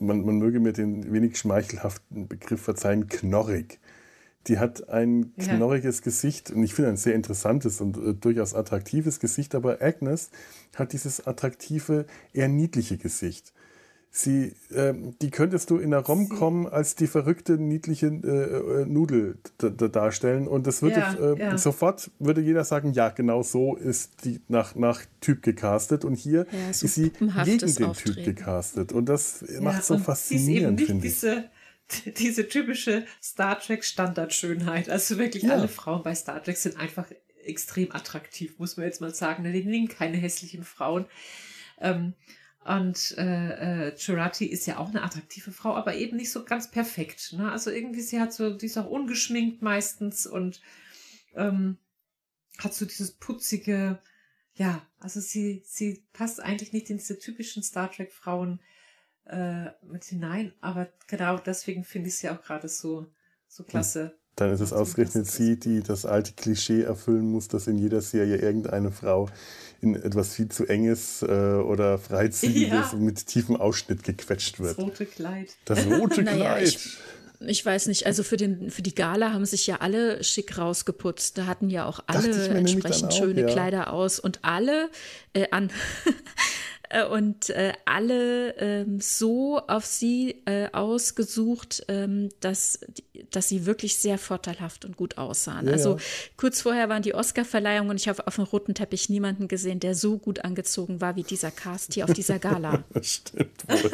[0.00, 3.78] man, man möge mir den wenig schmeichelhaften Begriff verzeihen, knorrig.
[4.46, 6.04] Die hat ein knorriges ja.
[6.04, 10.30] Gesicht und ich finde ein sehr interessantes und äh, durchaus attraktives Gesicht, aber Agnes
[10.76, 13.52] hat dieses attraktive, eher niedliche Gesicht.
[14.16, 19.36] Sie, äh, die könntest du in der Rom-Com als die verrückte, niedliche äh, äh Nudel
[19.58, 21.58] darstellen und das würde ja, äh, ja.
[21.58, 26.46] sofort würde jeder sagen, ja, genau so ist die nach, nach Typ gecastet und hier
[26.50, 28.24] ja, ist sie gegen den Auftreten.
[28.24, 31.12] Typ gecastet und das macht so faszinierend, finde ich.
[31.12, 31.44] Diese
[32.18, 34.88] diese typische Star Trek Standardschönheit.
[34.88, 35.52] Also wirklich ja.
[35.52, 37.06] alle Frauen bei Star Trek sind einfach
[37.44, 39.44] extrem attraktiv, muss man jetzt mal sagen.
[39.44, 41.06] Die nehmen keine hässlichen Frauen.
[41.80, 42.14] Ähm,
[42.64, 46.68] und äh, äh, Chirati ist ja auch eine attraktive Frau, aber eben nicht so ganz
[46.68, 47.32] perfekt.
[47.34, 47.52] Ne?
[47.52, 50.60] Also irgendwie, sie hat so, die ist auch ungeschminkt meistens und
[51.36, 51.78] ähm,
[52.58, 54.00] hat so dieses putzige,
[54.54, 58.60] ja, also sie, sie passt eigentlich nicht in diese typischen Star Trek Frauen
[59.28, 60.52] äh, mit hinein.
[60.60, 63.06] Aber genau deswegen finde ich es ja auch gerade so,
[63.48, 64.16] so klasse.
[64.36, 68.36] Dann ist es ausgerechnet sie, die das alte Klischee erfüllen muss, dass in jeder Serie
[68.36, 69.30] irgendeine Frau
[69.80, 72.98] in etwas viel zu enges äh, oder freizügiges ja.
[72.98, 74.76] mit tiefem Ausschnitt gequetscht wird.
[74.76, 75.56] Das rote Kleid.
[75.64, 76.68] Das rote naja, Kleid.
[76.68, 76.98] Ich,
[77.40, 81.38] ich weiß nicht, also für, den, für die Gala haben sich ja alle schick rausgeputzt.
[81.38, 83.46] Da hatten ja auch alle entsprechend auch, schöne ja.
[83.46, 84.90] Kleider aus und alle
[85.32, 85.70] äh, an
[87.10, 92.80] und äh, alle ähm, so auf sie äh, ausgesucht, ähm, dass,
[93.30, 95.66] dass sie wirklich sehr vorteilhaft und gut aussahen.
[95.66, 96.02] Ja, also ja.
[96.36, 99.94] kurz vorher waren die Oscar-Verleihungen und ich habe auf dem roten Teppich niemanden gesehen, der
[99.94, 102.84] so gut angezogen war wie dieser Cast hier auf dieser Gala.
[103.02, 103.90] Stimmt wohl.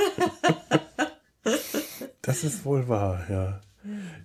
[2.21, 3.61] das ist wohl wahr, ja.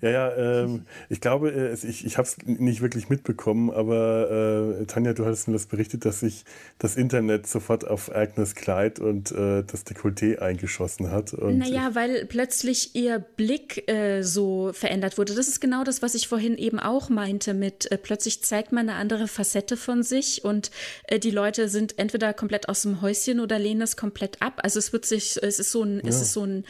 [0.01, 4.85] Ja, ja, ähm, ich glaube, äh, ich, ich habe es nicht wirklich mitbekommen, aber äh,
[4.85, 6.45] Tanja, du hattest mir das berichtet, dass sich
[6.77, 11.33] das Internet sofort auf Agnes Kleid und äh, das Dekolleté eingeschossen hat.
[11.33, 15.33] Und naja, weil plötzlich ihr Blick äh, so verändert wurde.
[15.33, 18.89] Das ist genau das, was ich vorhin eben auch meinte mit äh, plötzlich zeigt man
[18.89, 20.71] eine andere Facette von sich und
[21.07, 24.59] äh, die Leute sind entweder komplett aus dem Häuschen oder lehnen es komplett ab.
[24.63, 26.09] Also es wird sich, es ist so ein, ja.
[26.09, 26.65] es ist so ein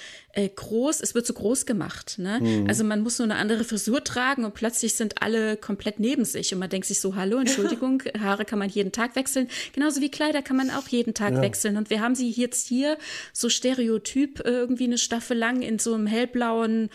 [0.56, 2.20] groß, es wird so groß gemacht.
[2.20, 2.40] Ne?
[2.40, 2.68] Mhm.
[2.68, 6.54] Also man muss nur eine andere Frisur tragen und plötzlich sind alle komplett neben sich
[6.54, 9.48] und man denkt sich so, hallo, Entschuldigung, Haare kann man jeden Tag wechseln.
[9.74, 11.42] Genauso wie Kleider kann man auch jeden Tag ja.
[11.42, 11.78] wechseln.
[11.78, 12.98] Und wir haben sie jetzt hier
[13.34, 16.90] so stereotyp irgendwie eine Staffel lang in so einem hellblauen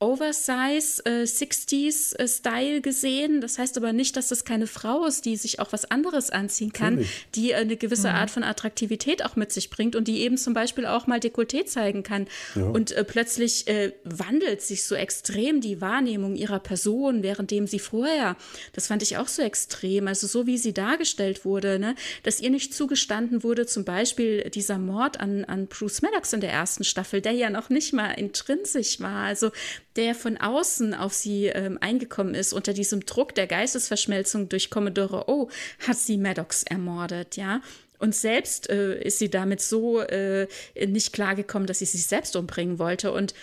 [0.00, 3.40] Oversize äh, 60s äh, Style gesehen.
[3.40, 6.72] Das heißt aber nicht, dass das keine Frau ist, die sich auch was anderes anziehen
[6.72, 7.26] kann, Natürlich.
[7.34, 8.14] die äh, eine gewisse mhm.
[8.14, 11.66] Art von Attraktivität auch mit sich bringt und die eben zum Beispiel auch mal Dekolleté
[11.66, 12.28] zeigen kann.
[12.54, 12.62] Ja.
[12.62, 18.36] Und äh, plötzlich äh, wandelt sich so extrem die Wahrnehmung ihrer Person, währenddem sie vorher,
[18.74, 22.50] das fand ich auch so extrem, also so wie sie dargestellt wurde, ne, dass ihr
[22.50, 27.20] nicht zugestanden wurde, zum Beispiel dieser Mord an, an Bruce Maddox in der ersten Staffel,
[27.20, 29.24] der ja noch nicht mal intrinsisch war.
[29.24, 29.50] Also
[29.98, 35.28] der von außen auf sie ähm, eingekommen ist, unter diesem Druck der Geistesverschmelzung durch Commodore
[35.28, 35.50] O,
[35.86, 37.60] hat sie Maddox ermordet, ja.
[37.98, 40.46] Und selbst äh, ist sie damit so äh,
[40.86, 43.12] nicht klargekommen, dass sie sich selbst umbringen wollte.
[43.12, 43.34] Und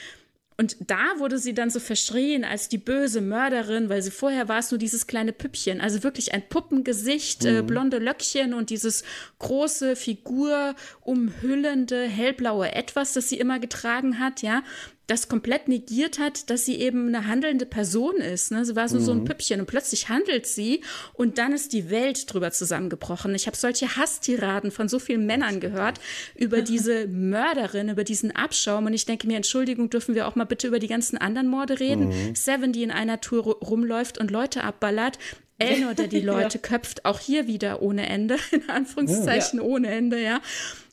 [0.58, 4.60] Und da wurde sie dann so verschrien als die böse Mörderin, weil sie vorher war
[4.60, 7.58] es nur dieses kleine Püppchen, also wirklich ein Puppengesicht, äh, mhm.
[7.58, 9.04] äh, blonde Löckchen und dieses
[9.40, 14.64] große Figur umhüllende hellblaue Etwas, das sie immer getragen hat, ja
[15.08, 18.52] das komplett negiert hat, dass sie eben eine handelnde Person ist.
[18.52, 18.66] Ne?
[18.66, 19.04] Sie war so, mhm.
[19.04, 19.26] so ein mhm.
[19.26, 20.82] Püppchen und plötzlich handelt sie
[21.14, 23.36] und dann ist die Welt drüber zusammengebrochen.
[23.36, 26.00] Ich habe solche Hasstiraden von so vielen Männern gehört
[26.36, 30.46] über diese Mörderin, über diesen Abschaum und ich denke mir, Entschuldigung, dürfen wir auch mal
[30.46, 32.08] bitte über die ganzen anderen Morde reden?
[32.08, 32.36] Mhm.
[32.36, 35.20] Seven, die in einer Tour rumläuft und Leute abballert.
[35.58, 36.62] Elnor, der die Leute ja.
[36.62, 39.66] köpft, auch hier wieder ohne Ende, in Anführungszeichen ja.
[39.66, 40.42] ohne Ende, ja.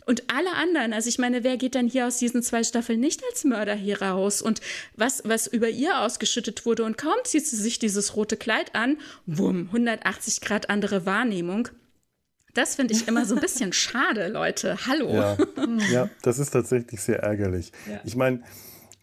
[0.06, 3.22] Und alle anderen, also ich meine, wer geht dann hier aus diesen zwei Staffeln nicht
[3.30, 4.42] als Mörder hier raus?
[4.42, 4.60] Und
[4.96, 8.98] was, was über ihr ausgeschüttet wurde und kaum zieht sie sich dieses rote Kleid an,
[9.26, 11.68] wumm, 180 Grad andere Wahrnehmung.
[12.54, 14.76] Das finde ich immer so ein bisschen schade, Leute.
[14.86, 15.12] Hallo.
[15.12, 15.36] Ja,
[15.92, 17.72] ja, das ist tatsächlich sehr ärgerlich.
[17.88, 18.00] Ja.
[18.04, 18.42] Ich meine,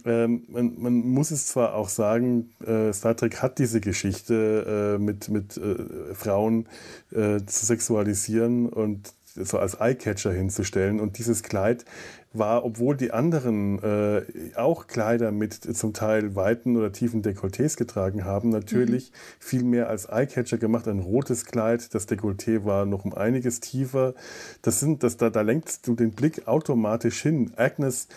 [0.05, 5.01] ähm, man, man, muss es zwar auch sagen, äh, Star Trek hat diese Geschichte äh,
[5.01, 6.67] mit, mit äh, Frauen
[7.12, 11.00] äh, zu sexualisieren und so als Eyecatcher hinzustellen.
[11.00, 11.86] Und dieses Kleid
[12.34, 14.22] war, obwohl die anderen äh,
[14.56, 19.15] auch Kleider mit zum Teil weiten oder tiefen Dekolletés getragen haben, natürlich mhm.
[19.39, 20.88] viel mehr als Eyecatcher gemacht.
[20.88, 24.13] Ein rotes Kleid, das Dekolleté war noch um einiges tiefer.
[24.62, 27.52] Das sind, das, da, da lenkst du den Blick automatisch hin.
[27.56, 28.08] Agnes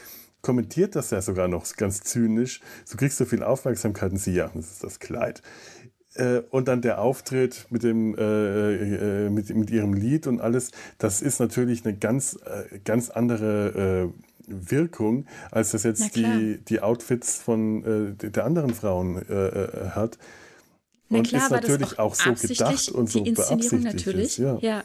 [0.43, 2.61] kommentiert das ja sogar noch ganz zynisch.
[2.85, 5.41] So kriegst du viel Aufmerksamkeit und sie, ja, das ist das Kleid.
[6.15, 10.71] Äh, und dann der Auftritt mit, dem, äh, äh, mit, mit ihrem Lied und alles,
[10.99, 16.81] das ist natürlich eine ganz, äh, ganz andere äh, Wirkung, als das jetzt die, die
[16.81, 19.23] Outfits von äh, der anderen Frauen
[19.95, 20.19] hat.
[21.09, 23.85] Na und klar, ist natürlich auch, auch, so gedacht und so beabsichtigt.
[23.85, 24.25] Natürlich.
[24.25, 24.59] Ist, ja.
[24.61, 24.85] ja.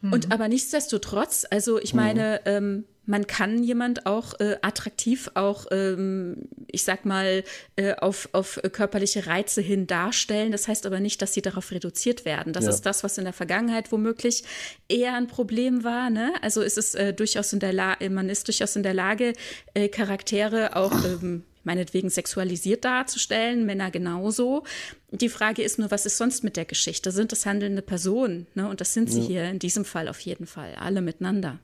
[0.00, 0.12] Mhm.
[0.12, 2.50] Und aber nichtsdestotrotz, also ich meine, mhm.
[2.50, 7.44] ähm, man kann jemand auch äh, attraktiv auch, ähm, ich sag mal,
[7.76, 10.50] äh, auf, auf körperliche Reize hin darstellen.
[10.50, 12.52] Das heißt aber nicht, dass sie darauf reduziert werden.
[12.52, 12.70] Das ja.
[12.70, 14.42] ist das, was in der Vergangenheit womöglich
[14.88, 16.10] eher ein Problem war.
[16.10, 16.32] Ne?
[16.42, 19.32] Also ist es äh, durchaus in der Lage, man ist durchaus in der Lage,
[19.74, 24.62] äh, Charaktere auch ähm, meinetwegen sexualisiert darzustellen, Männer genauso.
[25.10, 27.10] Die Frage ist nur, was ist sonst mit der Geschichte?
[27.10, 28.46] Sind es handelnde Personen?
[28.54, 28.68] Ne?
[28.68, 29.26] Und das sind sie ja.
[29.26, 31.58] hier in diesem Fall auf jeden Fall, alle miteinander.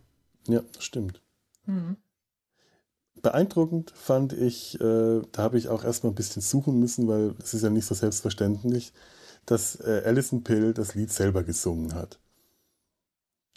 [0.48, 1.22] Ja, stimmt.
[1.66, 1.96] Mhm.
[3.22, 7.54] Beeindruckend fand ich, äh, da habe ich auch erstmal ein bisschen suchen müssen, weil es
[7.54, 8.92] ist ja nicht so selbstverständlich,
[9.46, 12.18] dass äh, Alison Pill das Lied selber gesungen hat.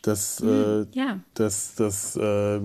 [0.06, 1.20] Das, mhm, äh, ja.
[1.34, 2.60] das, das äh,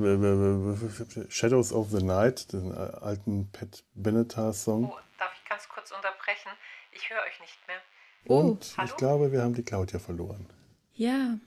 [1.31, 4.85] Shadows of the Night, den äh, alten Pat Benatar-Song.
[4.85, 6.50] Oh, darf ich ganz kurz unterbrechen?
[6.92, 8.37] Ich höre euch nicht mehr.
[8.37, 10.44] Und oh, ich glaube, wir haben die Claudia verloren.
[10.92, 11.38] Ja.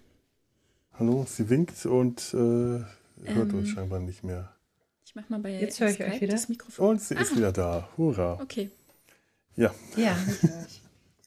[0.98, 2.90] Hallo, sie winkt und äh, hört
[3.28, 4.52] ähm, uns scheinbar nicht mehr.
[5.06, 6.34] Ich mach mal bei Jetzt höre ich Skype euch wieder.
[6.34, 6.90] das Mikrofon.
[6.90, 7.22] Und sie ah.
[7.22, 7.88] ist wieder da.
[7.98, 8.40] Hurra.
[8.42, 8.72] Okay.
[9.56, 9.72] Ja.
[9.96, 10.18] Ja,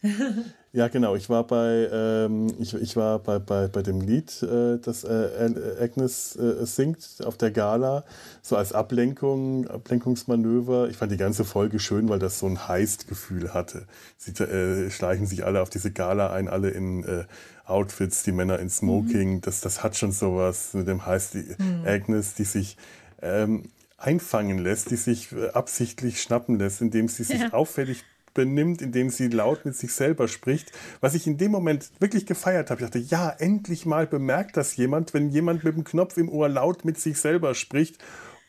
[0.77, 1.17] ja, genau.
[1.17, 5.51] Ich war bei, ähm, ich, ich war bei, bei, bei dem Lied, äh, das äh,
[5.81, 8.05] Agnes äh, singt auf der Gala,
[8.43, 10.91] so als Ablenkung, Ablenkungsmanöver.
[10.91, 13.87] Ich fand die ganze Folge schön, weil das so ein Heist-Gefühl hatte.
[14.19, 17.25] Sie äh, schleichen sich alle auf diese Gala ein, alle in äh,
[17.65, 19.37] Outfits, die Männer in Smoking.
[19.37, 19.41] Mhm.
[19.41, 21.87] Das, das hat schon sowas mit dem heißt die mhm.
[21.87, 22.77] Agnes, die sich
[23.23, 27.53] ähm, einfangen lässt, die sich äh, absichtlich schnappen lässt, indem sie sich ja.
[27.55, 28.05] auffällig
[28.37, 30.71] benimmt, indem sie laut mit sich selber spricht.
[31.01, 32.81] Was ich in dem Moment wirklich gefeiert habe.
[32.81, 36.49] Ich dachte, ja, endlich mal bemerkt das jemand, wenn jemand mit dem Knopf im Ohr
[36.49, 37.99] laut mit sich selber spricht.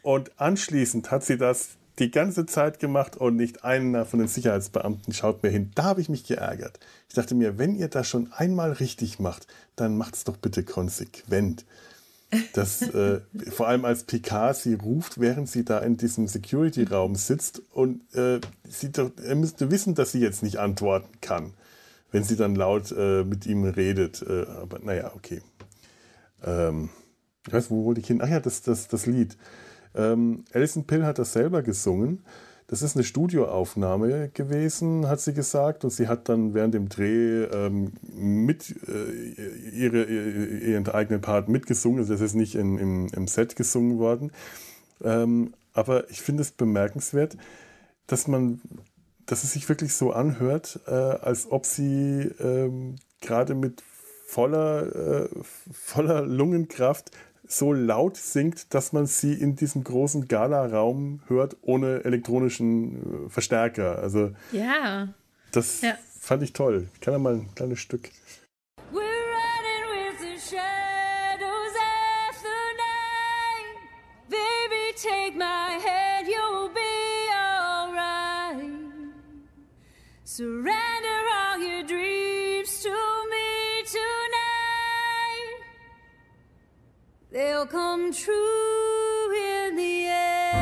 [0.04, 1.70] Und anschließend hat sie das
[2.00, 5.72] die ganze Zeit gemacht und nicht einer von den Sicherheitsbeamten schaut mir hin.
[5.74, 6.80] Da habe ich mich geärgert.
[7.10, 10.64] Ich dachte mir, wenn ihr das schon einmal richtig macht, dann macht es doch bitte
[10.64, 11.66] konsequent.
[12.54, 17.62] Das, äh, vor allem als Picard sie ruft, während sie da in diesem Security-Raum sitzt
[17.72, 21.54] und äh, sie doch, er müsste wissen, dass sie jetzt nicht antworten kann,
[22.12, 24.22] wenn sie dann laut äh, mit ihm redet.
[24.28, 25.42] Äh, aber naja, okay.
[26.44, 26.90] Ähm,
[27.48, 28.22] ich weiß, wo wollte ich hin?
[28.22, 29.38] Ach ja, das, das, das Lied.
[29.96, 32.24] Ähm, Alison Pill hat das selber gesungen.
[32.70, 35.86] Das ist eine Studioaufnahme gewesen, hat sie gesagt.
[35.86, 42.00] Und sie hat dann während dem Dreh ähm, mit äh, ihre, ihren eigenen Part mitgesungen.
[42.00, 44.32] Also das ist nicht in, im, im Set gesungen worden.
[45.02, 47.38] Ähm, aber ich finde es bemerkenswert,
[48.06, 48.60] dass man,
[49.26, 53.82] dass es sich wirklich so anhört, äh, als ob sie ähm, gerade mit
[54.26, 55.30] voller, äh,
[55.72, 57.12] voller Lungenkraft
[57.48, 64.00] so laut singt, dass man sie in diesem großen Gala-Raum hört, ohne elektronischen äh, Verstärker.
[64.00, 65.10] Also, ja.
[65.52, 65.96] Das ja.
[66.20, 66.90] fand ich toll.
[66.94, 68.10] Ich kann ja mal ein kleines Stück.
[80.38, 80.97] Surrender.
[87.38, 90.58] They'll come true in the end.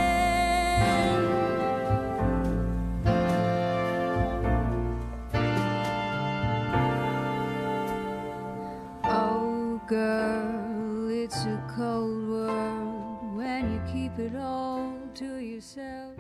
[9.06, 16.20] Oh, girl, it's a cold world when you keep it all to yourself.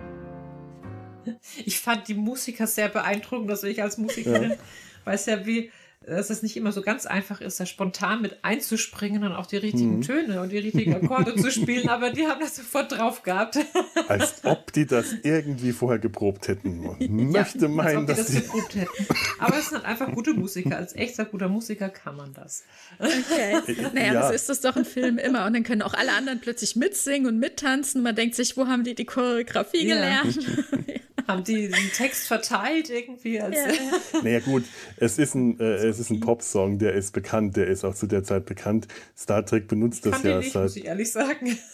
[1.65, 4.57] Ich fand die Musiker sehr beeindruckend, dass ich als Musikerin ja.
[5.03, 5.69] weiß ja, wie
[6.07, 9.57] dass es nicht immer so ganz einfach ist, da spontan mit einzuspringen und auch die
[9.57, 10.01] richtigen mhm.
[10.01, 13.57] Töne und die richtigen Akkorde zu spielen, aber die haben das sofort drauf gehabt.
[14.07, 16.81] Als ob die das irgendwie vorher geprobt hätten.
[16.81, 19.07] Man möchte ja, meinen, dass die das geprobt hätten.
[19.39, 20.77] Aber es sind einfach gute Musiker.
[20.77, 22.63] Als echter guter Musiker kann man das.
[22.99, 23.55] Okay.
[23.93, 24.21] Naja, ja.
[24.21, 25.45] das ist das doch ein Film immer.
[25.45, 28.01] Und dann können auch alle anderen plötzlich mitsingen und mittanzen.
[28.03, 29.95] Man denkt sich, wo haben die die Choreografie ja.
[29.95, 30.39] gelernt?
[31.27, 33.39] haben die den Text verteilt irgendwie?
[33.39, 34.21] Als ja.
[34.23, 34.63] naja gut,
[34.97, 38.07] es ist ein, äh, es ist ein Popsong, der ist bekannt, der ist auch zu
[38.07, 38.87] der Zeit bekannt.
[39.17, 40.63] Star Trek benutzt das ja nicht, seit.
[40.63, 41.57] Muss ich ehrlich sagen.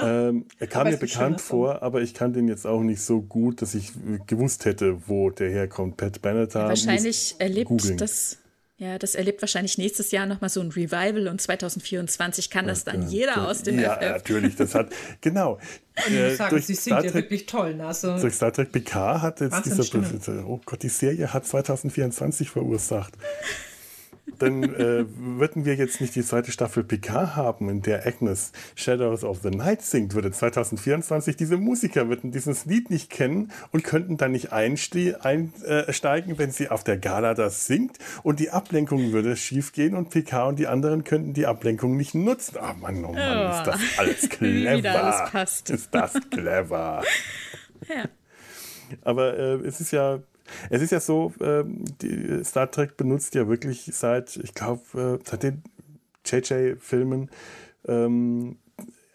[0.00, 3.20] Ähm, er kam aber mir bekannt vor, aber ich kannte ihn jetzt auch nicht so
[3.20, 3.92] gut, dass ich
[4.26, 5.98] gewusst hätte, wo der herkommt.
[5.98, 6.62] Pat Benatar.
[6.62, 8.38] Ja, wahrscheinlich erlebt das
[8.78, 13.08] ja, das erlebt wahrscheinlich nächstes Jahr nochmal so ein Revival und 2024 kann das dann
[13.08, 14.02] jeder ja, aus dem Ja, FF.
[14.02, 15.58] natürlich, das hat, genau.
[16.06, 17.74] Ich muss sagen, äh, sie singt ja wirklich toll.
[17.74, 17.84] Ne?
[17.88, 19.82] Also durch Star Trek PK hat jetzt dieser,
[20.46, 23.14] oh Gott, die Serie hat 2024 verursacht
[24.38, 29.24] dann äh, würden wir jetzt nicht die zweite Staffel PK haben, in der Agnes Shadows
[29.24, 34.16] of the Night singt, würde 2024 diese Musiker würden dieses Lied nicht kennen und könnten
[34.16, 39.36] dann nicht einsteigen, äh, wenn sie auf der Gala das singt und die Ablenkung würde
[39.36, 42.56] schiefgehen und PK und die anderen könnten die Ablenkung nicht nutzen.
[42.60, 43.50] Ah oh Mann, oh Mann, oh.
[43.50, 45.04] ist das alles clever.
[45.04, 45.70] alles passt.
[45.70, 47.02] Ist das clever.
[47.88, 48.04] ja.
[49.02, 50.20] Aber äh, es ist ja
[50.70, 55.28] es ist ja so, ähm, die Star Trek benutzt ja wirklich seit, ich glaube, äh,
[55.28, 55.62] seit den
[56.24, 57.30] JJ-Filmen
[57.86, 58.58] ähm,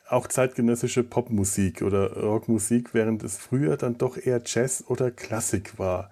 [0.07, 6.11] auch zeitgenössische Popmusik oder Rockmusik, während es früher dann doch eher Jazz oder Klassik war.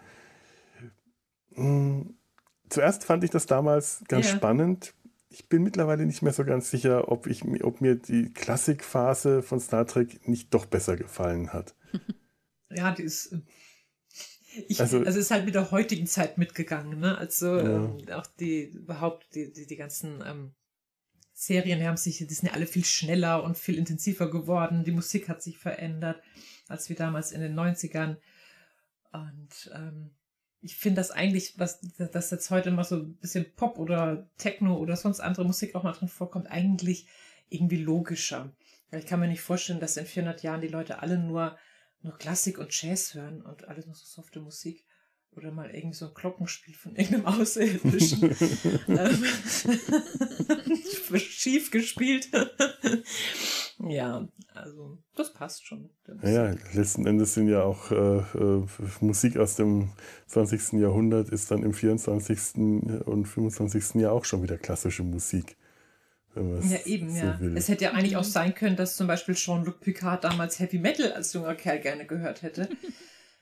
[1.53, 2.15] Hm,
[2.69, 4.35] zuerst fand ich das damals ganz ja.
[4.35, 4.93] spannend.
[5.29, 9.59] Ich bin mittlerweile nicht mehr so ganz sicher, ob, ich, ob mir die Klassikphase von
[9.59, 11.75] Star Trek nicht doch besser gefallen hat.
[12.73, 13.35] Ja, die ist
[14.67, 17.17] ich, also, also ist halt mit der heutigen Zeit mitgegangen, ne?
[17.17, 17.85] Also ja.
[17.85, 20.53] ähm, auch die überhaupt die, die, die ganzen ähm,
[21.33, 24.83] Serien haben sich, die sind ja alle viel schneller und viel intensiver geworden.
[24.83, 26.21] Die Musik hat sich verändert,
[26.67, 28.17] als wie damals in den 90ern.
[29.11, 30.11] Und ähm,
[30.61, 34.77] ich finde das eigentlich, was dass jetzt heute immer so ein bisschen Pop oder Techno
[34.77, 37.07] oder sonst andere Musik auch mal drin vorkommt, eigentlich
[37.49, 38.53] irgendwie logischer.
[38.91, 41.57] Weil ich kann mir nicht vorstellen, dass in 400 Jahren die Leute alle nur
[42.03, 44.85] nur Klassik und Jazz hören und alles nur so softe Musik
[45.33, 48.35] oder mal irgendwie so ein Glockenspiel von irgendeinem Außerirdischen
[48.87, 49.25] ähm,
[51.19, 52.29] schief gespielt.
[53.79, 55.89] ja, also das passt schon.
[56.23, 58.67] Ja, letzten Endes sind ja auch äh, äh,
[58.99, 59.91] Musik aus dem
[60.27, 60.73] 20.
[60.73, 62.55] Jahrhundert ist dann im 24.
[63.05, 64.01] und 25.
[64.01, 65.55] Jahr auch schon wieder klassische Musik.
[66.35, 67.39] Ja, eben, so ja.
[67.39, 67.57] Will.
[67.57, 71.11] Es hätte ja eigentlich auch sein können, dass zum Beispiel Jean-Luc Picard damals Heavy Metal
[71.11, 72.69] als junger Kerl gerne gehört hätte.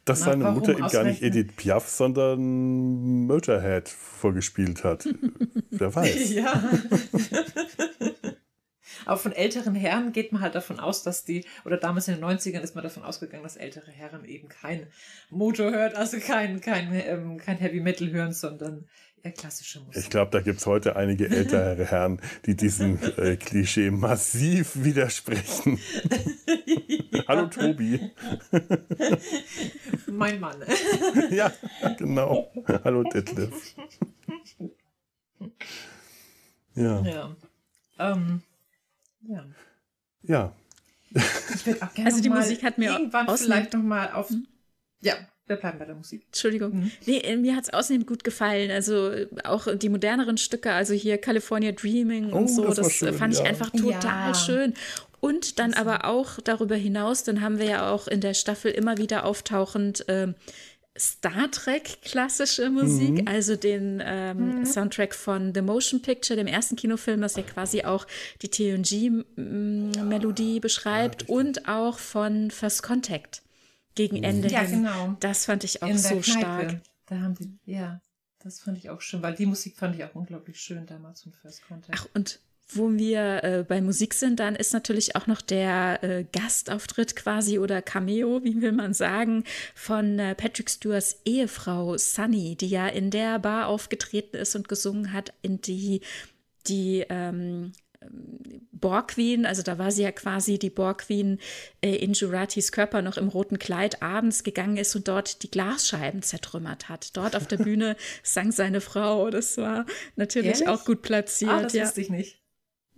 [0.06, 5.08] Dass Na, seine Mutter ihm gar nicht Edith Piaf, sondern Motorhead vorgespielt hat.
[5.70, 6.32] Wer weiß.
[6.32, 6.64] Ja.
[9.06, 12.24] Aber von älteren Herren geht man halt davon aus, dass die, oder damals in den
[12.24, 14.88] 90ern ist man davon ausgegangen, dass ältere Herren eben kein
[15.30, 18.86] Motor hört, also kein, kein, ähm, kein Heavy Metal hören, sondern
[19.24, 20.04] eher klassische Musik.
[20.04, 25.80] Ich glaube, da gibt es heute einige ältere Herren, die diesem äh, Klischee massiv widersprechen.
[27.12, 27.24] ja.
[27.28, 28.00] Hallo Tobi.
[30.08, 30.64] mein Mann.
[31.32, 31.52] ja,
[31.98, 32.52] genau.
[32.84, 33.76] Hallo Detlef.
[36.76, 37.02] Ja.
[37.02, 37.36] Ja.
[37.98, 38.42] Ähm,
[39.28, 39.46] ja.
[40.24, 40.56] ja.
[41.12, 44.30] Ich würde auch gerne also die Musik hat mir irgendwann vielleicht noch mal auf.
[44.30, 44.48] Hm?
[45.02, 45.16] Ja,
[45.48, 46.24] wir bleiben bei der Musik.
[46.28, 46.76] Entschuldigung.
[46.76, 46.92] Mhm.
[47.06, 48.70] Nee, äh, mir hat es außerdem gut gefallen.
[48.70, 49.12] Also
[49.44, 53.34] auch die moderneren Stücke, also hier California Dreaming und oh, so, das, das schön, fand
[53.34, 53.42] ja.
[53.42, 54.34] ich einfach total ja.
[54.36, 54.74] schön.
[55.22, 58.98] Und dann aber auch darüber hinaus, dann haben wir ja auch in der Staffel immer
[58.98, 60.34] wieder auftauchend äh,
[61.00, 63.28] Star Trek klassische Musik, mhm.
[63.28, 64.66] also den ähm, mhm.
[64.66, 68.06] Soundtrack von The Motion Picture, dem ersten Kinofilm, das ja quasi auch
[68.42, 70.60] die TNG-Melodie ja.
[70.60, 73.42] beschreibt, ja, und auch von First Contact
[73.96, 74.24] gegen mhm.
[74.24, 74.84] Ende ja, hin.
[74.84, 75.16] Genau.
[75.20, 76.82] Das fand ich auch In so stark.
[77.06, 78.02] Da haben sie, ja,
[78.40, 81.34] das fand ich auch schön, weil die Musik fand ich auch unglaublich schön damals von
[81.34, 81.98] First Contact.
[81.98, 82.40] Ach, und
[82.72, 87.60] wo wir äh, bei Musik sind, dann ist natürlich auch noch der äh, Gastauftritt quasi
[87.60, 89.44] oder Cameo, wie will man sagen,
[89.74, 95.14] von äh, Patrick Stewarts Ehefrau Sunny, die ja in der Bar aufgetreten ist und gesungen
[95.14, 96.02] hat, in die
[96.68, 97.72] die ähm,
[98.72, 101.40] Borg Queen, also da war sie ja quasi die Borg Queen
[101.82, 106.22] äh, in Juratis Körper noch im roten Kleid abends gegangen ist und dort die Glasscheiben
[106.22, 107.18] zertrümmert hat.
[107.18, 109.30] Dort auf der Bühne sang seine Frau.
[109.30, 110.68] Das war natürlich Ehrlich?
[110.70, 111.52] auch gut platziert.
[111.52, 111.84] Ah, das ja.
[111.84, 112.39] wusste ich nicht.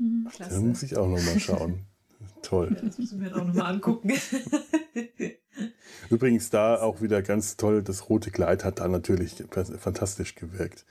[0.01, 0.27] Mhm.
[0.37, 1.85] Da muss ich auch noch mal schauen.
[2.41, 2.75] Toll.
[2.75, 4.11] Ja, das müssen wir auch noch mal angucken.
[6.09, 9.43] Übrigens da auch wieder ganz toll, das rote Kleid hat da natürlich
[9.77, 10.85] fantastisch gewirkt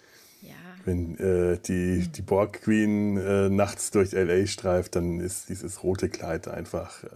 [0.85, 6.09] wenn äh, die, die Borg Queen äh, nachts durch LA streift, dann ist dieses rote
[6.09, 7.09] Kleid einfach, äh,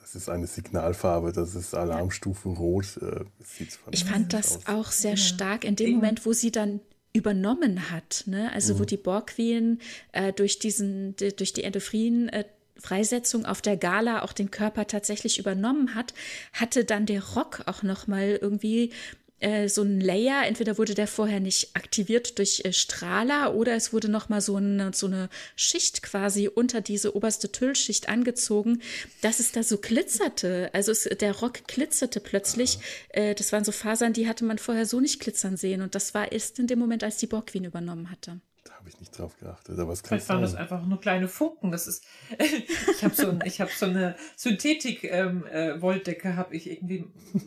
[0.00, 2.98] das ist eine Signalfarbe, das ist Alarmstufe Rot.
[3.02, 3.24] Äh,
[3.90, 4.66] ich fand das aus.
[4.66, 6.80] auch sehr stark in dem Moment, wo sie dann
[7.18, 8.50] übernommen hat, ne?
[8.52, 8.78] also mhm.
[8.78, 9.80] wo die Borg Queen
[10.12, 12.44] äh, durch diesen, durch die Endophrinen äh,
[12.78, 16.14] Freisetzung auf der Gala auch den Körper tatsächlich übernommen hat,
[16.52, 18.92] hatte dann der Rock auch noch mal irgendwie
[19.40, 23.92] äh, so ein Layer, entweder wurde der vorher nicht aktiviert durch äh, Strahler oder es
[23.92, 28.82] wurde nochmal so eine, so eine Schicht quasi unter diese oberste Tüllschicht angezogen,
[29.20, 30.70] dass es da so glitzerte.
[30.72, 32.78] Also es, der Rock glitzerte plötzlich.
[33.10, 35.82] Äh, das waren so Fasern, die hatte man vorher so nicht glitzern sehen.
[35.82, 38.40] Und das war erst in dem Moment, als die Borg Queen übernommen hatte
[38.78, 39.78] habe ich nicht drauf geachtet.
[39.78, 41.72] Aber es kann Vielleicht waren das einfach nur kleine Funken.
[41.72, 42.04] Das ist,
[42.38, 47.04] ich habe so, ein, ich hab so eine Synthetik-Wolldecke, ähm, äh, habe ich irgendwie,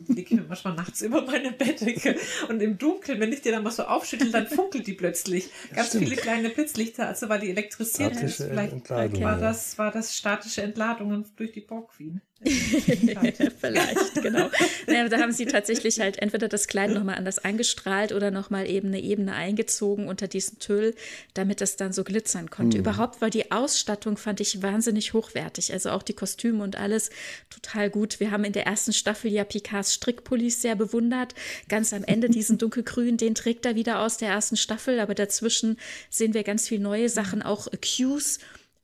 [0.08, 2.16] die mir manchmal nachts über meine Bettdecke.
[2.48, 5.48] Und im Dunkeln, wenn ich die dann mal so aufschüttel, dann funkelt die plötzlich.
[5.74, 6.04] Ganz Stimmt.
[6.04, 8.42] viele kleine Blitzlichter, also weil die elektrisiert ist.
[8.42, 12.20] Vielleicht war, das, war das statische Entladungen durch die Borgqueen.
[13.60, 14.50] Vielleicht, genau.
[14.86, 18.88] Naja, da haben sie tatsächlich halt entweder das Kleid nochmal anders angestrahlt oder nochmal eben
[18.88, 20.94] eine Ebene eingezogen unter diesen Tüll,
[21.34, 22.78] damit das dann so glitzern konnte.
[22.78, 22.82] Mhm.
[22.82, 25.72] Überhaupt war die Ausstattung, fand ich wahnsinnig hochwertig.
[25.72, 27.10] Also auch die Kostüme und alles
[27.50, 28.20] total gut.
[28.20, 31.34] Wir haben in der ersten Staffel ja Picards Strickpullis sehr bewundert.
[31.68, 35.78] Ganz am Ende diesen dunkelgrün, den trägt er wieder aus der ersten Staffel, aber dazwischen
[36.10, 38.38] sehen wir ganz viele neue Sachen, auch Cues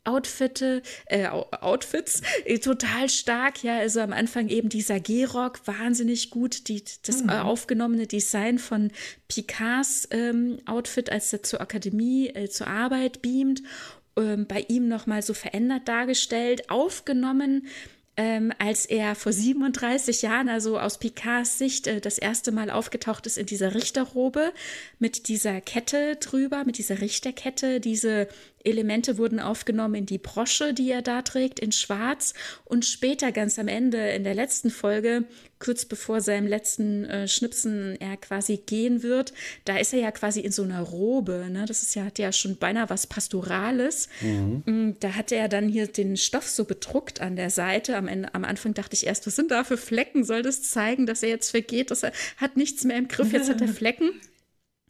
[0.08, 3.62] Outfitte, äh, Outfits äh, total stark.
[3.62, 6.68] Ja, also am Anfang eben dieser G-Rock, wahnsinnig gut.
[6.68, 7.30] Die, das mhm.
[7.30, 8.90] aufgenommene Design von
[9.28, 13.62] Picards ähm, Outfit, als er zur Akademie, äh, zur Arbeit beamt.
[14.16, 17.68] Ähm, bei ihm nochmal so verändert dargestellt, aufgenommen
[18.18, 23.26] ähm, als er vor 37 Jahren, also aus Picards Sicht, äh, das erste Mal aufgetaucht
[23.26, 24.52] ist in dieser Richterrobe
[24.98, 27.78] mit dieser Kette drüber, mit dieser Richterkette.
[27.78, 28.26] Diese
[28.64, 32.34] Elemente wurden aufgenommen in die Brosche, die er da trägt, in Schwarz.
[32.64, 35.24] Und später, ganz am Ende, in der letzten Folge,
[35.58, 39.32] kurz bevor seinem letzten äh, Schnipsen er quasi gehen wird,
[39.64, 41.46] da ist er ja quasi in so einer Robe.
[41.50, 41.64] Ne?
[41.66, 44.08] Das ist ja, hat ja schon beinahe was Pastorales.
[44.20, 44.62] Mhm.
[44.66, 47.96] Mm, da hatte er dann hier den Stoff so bedruckt an der Seite.
[47.96, 50.24] Am, Ende, am Anfang dachte ich erst, was sind da für Flecken?
[50.24, 51.90] Soll das zeigen, dass er jetzt vergeht?
[51.90, 54.12] Dass er hat nichts mehr im Griff, jetzt hat er Flecken.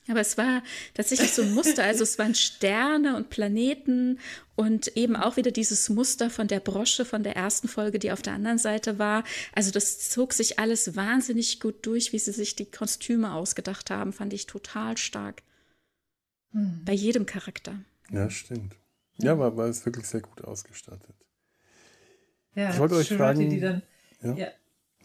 [0.09, 0.63] Aber es war
[0.95, 1.85] tatsächlich so ein Muster.
[1.85, 4.19] Also es waren Sterne und Planeten
[4.57, 8.23] und eben auch wieder dieses Muster von der Brosche von der ersten Folge, die auf
[8.23, 9.23] der anderen Seite war.
[9.55, 14.13] Also das zog sich alles wahnsinnig gut durch, wie sie sich die Kostüme ausgedacht haben,
[14.13, 15.43] fand ich total stark.
[16.53, 16.83] Hm.
[16.85, 17.79] Bei jedem Charakter.
[18.11, 18.75] Ja, stimmt.
[19.19, 21.15] Ja, war, war es wirklich sehr gut ausgestattet.
[22.55, 23.51] Ja, ich wollte euch fragen.
[23.51, 23.83] Die dann,
[24.23, 24.35] ja?
[24.35, 24.49] ja.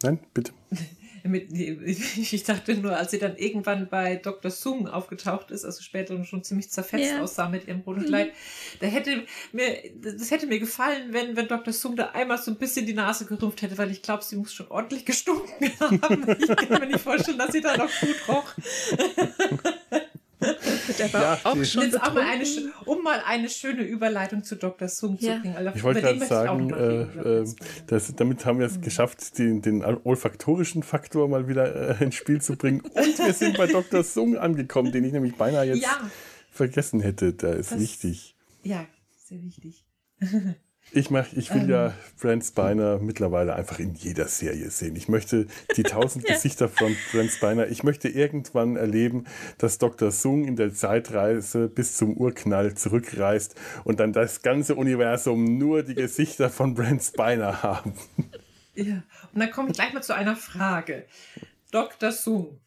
[0.02, 0.54] Nein, bitte.
[1.24, 4.52] ich dachte nur, als sie dann irgendwann bei Dr.
[4.52, 7.22] Sung aufgetaucht ist, also später schon ziemlich zerfetzt ja.
[7.22, 8.78] aussah mit ihrem roten Kleid, mhm.
[8.82, 11.74] da hätte mir, das hätte mir gefallen, wenn, wenn Dr.
[11.74, 14.54] Sung da einmal so ein bisschen die Nase gerümpft hätte, weil ich glaube, sie muss
[14.54, 16.36] schon ordentlich gestunken haben.
[16.40, 18.54] Ich kann mir nicht vorstellen, dass sie da noch gut roch.
[20.98, 22.46] Der war ja, auch schon Jetzt auch mal eine,
[22.86, 24.88] um mal eine schöne Überleitung zu Dr.
[24.88, 25.36] Sung ja.
[25.36, 25.56] zu bringen.
[25.56, 27.56] Also ich wollte gerade sagen, äh, äh,
[27.88, 28.82] das, damit haben wir es mhm.
[28.82, 32.82] geschafft, den, den olfaktorischen Faktor mal wieder äh, ins Spiel zu bringen.
[32.82, 34.04] Und wir sind bei Dr.
[34.04, 36.10] Sung angekommen, den ich nämlich beinahe jetzt ja.
[36.52, 37.34] vergessen hätte.
[37.34, 38.36] Der ist das, wichtig.
[38.64, 38.86] Ja,
[39.18, 39.86] sehr wichtig.
[40.96, 41.70] Ich, mach, ich will ähm.
[41.70, 44.96] ja Brent Spiner mittlerweile einfach in jeder Serie sehen.
[44.96, 46.36] Ich möchte die tausend ja.
[46.36, 47.68] Gesichter von Brent Spiner.
[47.68, 49.26] Ich möchte irgendwann erleben,
[49.58, 50.12] dass Dr.
[50.12, 55.96] Sung in der Zeitreise bis zum Urknall zurückreist und dann das ganze Universum nur die
[55.96, 57.94] Gesichter von Brent Spiner haben.
[58.76, 61.08] Ja, und dann komme ich gleich mal zu einer Frage.
[61.72, 62.12] Dr.
[62.12, 62.60] Sung,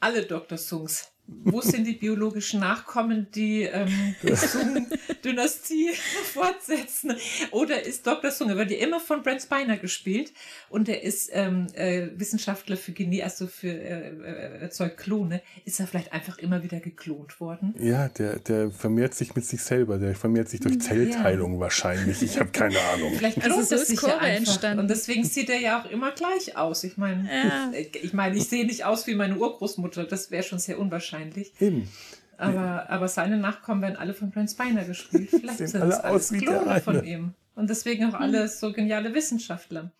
[0.00, 0.58] alle Dr.
[0.58, 5.90] Sungs, wo sind die biologischen Nachkommen, die ähm, die Sung-Dynastie
[6.32, 7.16] fortsetzen?
[7.50, 8.30] Oder ist Dr.
[8.30, 10.34] Sung, er wird ja immer von Brent Spiner gespielt
[10.68, 15.40] und er ist ähm, äh, Wissenschaftler für Genie, also für äh, äh, erzeugt Klone.
[15.64, 17.74] Ist er vielleicht einfach immer wieder geklont worden?
[17.78, 21.60] Ja, der, der vermehrt sich mit sich selber, der vermehrt sich durch hm, Zellteilung ja.
[21.60, 22.22] wahrscheinlich.
[22.22, 23.14] Ich habe keine Ahnung.
[23.16, 24.36] Vielleicht klont also so es sich ja einfach.
[24.36, 24.80] Entstanden.
[24.80, 26.84] Und deswegen sieht er ja auch immer gleich aus.
[26.84, 27.72] Ich meine, ja.
[28.02, 30.04] ich meine, ich sehe nicht aus wie meine Urgroßmutter.
[30.04, 31.52] Das wäre schon sehr unwahrscheinlich wahrscheinlich.
[31.60, 31.88] Eben.
[32.36, 35.30] Aber, aber seine Nachkommen werden alle von Brent Spiner gespielt.
[35.30, 37.34] Vielleicht sind alle es alles Klone von ihm.
[37.54, 39.92] Und deswegen auch alle so geniale Wissenschaftler.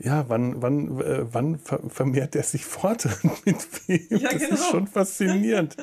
[0.01, 3.09] Ja, wann, wann, äh, wann vermehrt er sich fort
[3.44, 4.07] mit wem?
[4.11, 4.55] Ja, das genau.
[4.55, 5.76] ist schon faszinierend.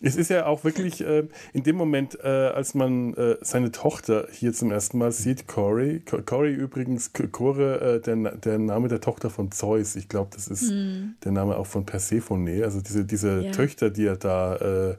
[0.00, 4.28] Es ist ja auch wirklich äh, in dem Moment, äh, als man äh, seine Tochter
[4.30, 6.02] hier zum ersten Mal sieht, Cory.
[6.26, 9.96] Cory übrigens, Chore, äh, der, der Name der Tochter von Zeus.
[9.96, 11.14] Ich glaube, das ist mhm.
[11.24, 12.62] der Name auch von Persephone.
[12.62, 13.50] Also diese, diese ja.
[13.52, 14.96] Töchter, die er da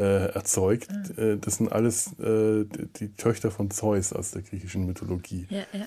[0.00, 1.36] äh, äh, erzeugt, ah.
[1.40, 5.46] das sind alles die Töchter von Zeus aus der griechischen Mythologie.
[5.50, 5.86] Ja, ja.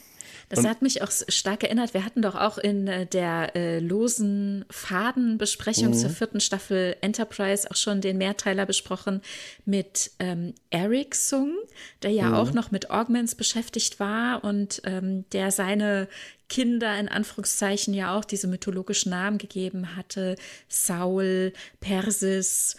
[0.49, 1.93] Das hat mich auch stark erinnert.
[1.93, 5.93] Wir hatten doch auch in äh, der äh, losen Fadenbesprechung mhm.
[5.93, 9.21] zur vierten Staffel Enterprise auch schon den Mehrteiler besprochen
[9.65, 11.55] mit ähm, Eric Sung,
[12.01, 12.33] der ja mhm.
[12.35, 16.07] auch noch mit Augments beschäftigt war und ähm, der seine
[16.49, 20.35] Kinder in Anführungszeichen ja auch diese mythologischen Namen gegeben hatte.
[20.67, 22.75] Saul, Persis,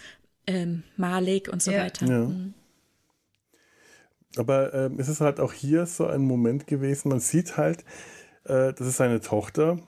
[0.47, 1.83] ähm, Malik und so ja.
[1.83, 2.05] weiter.
[2.05, 2.25] Ja.
[2.25, 2.53] Mhm.
[4.37, 7.81] Aber äh, es ist halt auch hier so ein Moment gewesen, man sieht halt,
[8.43, 9.79] äh, das ist seine Tochter,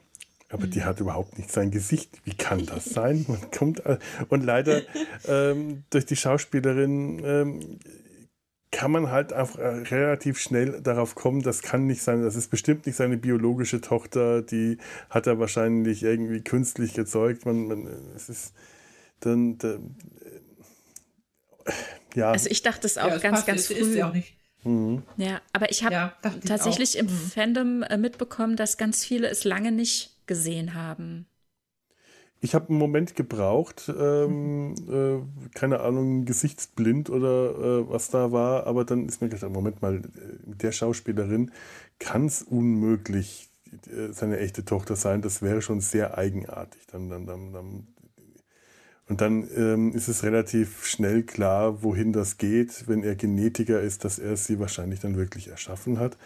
[0.49, 0.71] aber mhm.
[0.71, 2.21] die hat überhaupt nicht sein Gesicht.
[2.23, 3.25] Wie kann das sein?
[3.27, 3.97] Man kommt äh,
[4.29, 4.81] und leider
[5.27, 7.79] ähm, durch die Schauspielerin ähm,
[8.71, 12.49] kann man halt einfach äh, relativ schnell darauf kommen, das kann nicht sein, das ist
[12.49, 14.77] bestimmt nicht seine biologische Tochter, die
[15.09, 17.45] hat er wahrscheinlich irgendwie künstlich gezeugt.
[17.45, 18.53] Man, man es ist
[19.21, 19.95] dann, dann
[22.15, 22.31] ja.
[22.31, 23.75] Also ich dachte es auch ja, ganz, ganz früh.
[23.75, 24.33] Ist ja auch nicht.
[24.63, 25.03] Mhm.
[25.17, 26.13] Ja, aber ich habe ja,
[26.45, 27.31] tatsächlich ich im mhm.
[27.33, 31.25] Fandom äh, mitbekommen, dass ganz viele es lange nicht gesehen haben.
[32.39, 38.67] Ich habe einen Moment gebraucht, ähm, äh, keine Ahnung, gesichtsblind oder äh, was da war,
[38.67, 40.01] aber dann ist mir gedacht, Moment mal,
[40.45, 41.51] mit der Schauspielerin
[41.97, 43.49] kann es unmöglich
[43.87, 45.23] äh, seine echte Tochter sein.
[45.23, 46.85] Das wäre schon sehr eigenartig.
[46.91, 47.87] Dann, dann, dann, dann
[49.09, 54.03] und dann ähm, ist es relativ schnell klar, wohin das geht, wenn er Genetiker ist,
[54.03, 56.17] dass er sie wahrscheinlich dann wirklich erschaffen hat.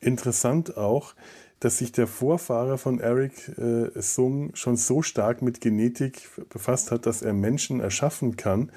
[0.00, 1.14] Interessant auch,
[1.60, 7.06] dass sich der Vorfahrer von Eric äh, Sung schon so stark mit Genetik befasst hat,
[7.06, 8.70] dass er Menschen erschaffen kann,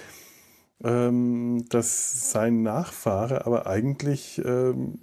[0.82, 4.99] ähm, dass sein Nachfahre aber eigentlich, ähm,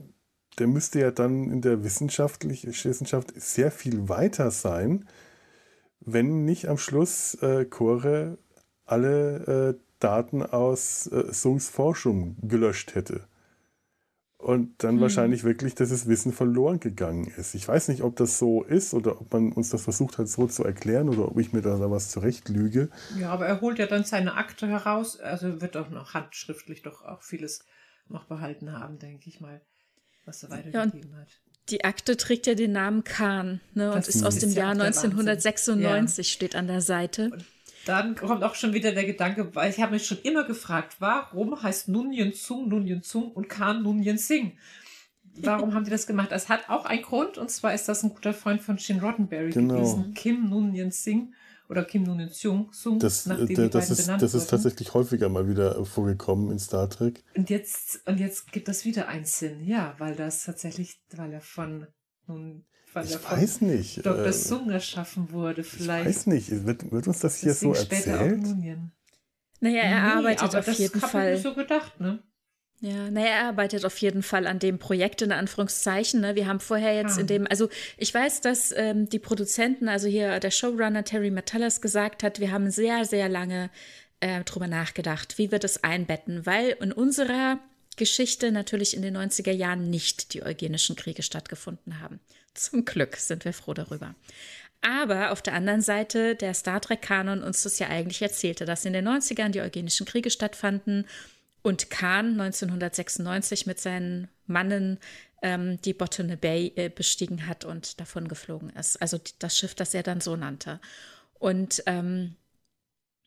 [0.58, 5.04] der müsste ja dann in der wissenschaftlichen Wissenschaft sehr viel weiter sein
[6.06, 8.38] wenn nicht am Schluss äh, Core
[8.84, 13.26] alle äh, Daten aus äh, Sungs Forschung gelöscht hätte.
[14.36, 15.00] Und dann hm.
[15.00, 17.54] wahrscheinlich wirklich, dass das Wissen verloren gegangen ist.
[17.54, 20.46] Ich weiß nicht, ob das so ist oder ob man uns das versucht hat, so
[20.46, 22.90] zu erklären oder ob ich mir da was zurechtlüge.
[23.18, 25.18] Ja, aber er holt ja dann seine Akte heraus.
[25.18, 27.64] Also wird auch noch handschriftlich doch auch vieles
[28.08, 29.62] noch behalten haben, denke ich mal,
[30.26, 31.40] was er weitergegeben ja, hat.
[31.70, 36.28] Die Akte trägt ja den Namen Kahn ne, und ist aus dem ja Jahr 1996,
[36.28, 36.32] ja.
[36.32, 37.30] steht an der Seite.
[37.30, 37.44] Und
[37.86, 41.62] dann kommt auch schon wieder der Gedanke, weil ich habe mich schon immer gefragt, warum
[41.62, 44.52] heißt Nunyen Zung Nunyen Zung und Kahn Nunyen Singh?
[45.36, 46.30] Warum haben die das gemacht?
[46.30, 49.50] Es hat auch einen Grund, und zwar ist das ein guter Freund von Shin Roddenberry
[49.50, 49.74] genau.
[49.74, 51.32] gewesen, Kim Nunyen Singh
[51.74, 55.48] oder Kim Noon Sung, Sung, das, nachdem der, das ist, Das ist tatsächlich häufiger mal
[55.48, 57.24] wieder vorgekommen in Star Trek.
[57.34, 61.40] Und jetzt, und jetzt gibt das wieder einen Sinn, ja, weil das tatsächlich, weil er
[61.40, 61.86] von
[62.26, 64.06] nun weil ich weiß nicht.
[64.06, 64.26] Dr.
[64.26, 66.08] Äh, Sung erschaffen wurde, vielleicht.
[66.08, 66.64] Ich weiß nicht.
[66.64, 68.40] Wird, wird uns das hier so erzählt?
[69.60, 71.32] Naja, er nee, arbeitet auf jeden Fall.
[71.32, 72.22] Das so gedacht, ne?
[72.80, 76.20] Ja, naja, er arbeitet auf jeden Fall an dem Projekt in Anführungszeichen.
[76.20, 76.34] Ne?
[76.34, 77.20] Wir haben vorher jetzt ah.
[77.20, 81.80] in dem, also ich weiß, dass ähm, die Produzenten, also hier der Showrunner Terry Metallas
[81.80, 83.70] gesagt hat, wir haben sehr, sehr lange
[84.20, 87.58] äh, drüber nachgedacht, wie wir das einbetten, weil in unserer
[87.96, 92.20] Geschichte natürlich in den 90er Jahren nicht die eugenischen Kriege stattgefunden haben.
[92.54, 94.14] Zum Glück sind wir froh darüber.
[94.80, 98.92] Aber auf der anderen Seite, der Star Trek-Kanon uns das ja eigentlich erzählte, dass in
[98.92, 101.06] den 90ern die eugenischen Kriege stattfanden
[101.64, 105.00] und Khan 1996 mit seinen Mannen
[105.42, 109.00] ähm, die Botany Bay äh, bestiegen hat und davon geflogen ist.
[109.00, 110.78] Also das Schiff, das er dann so nannte.
[111.38, 112.36] Und ähm,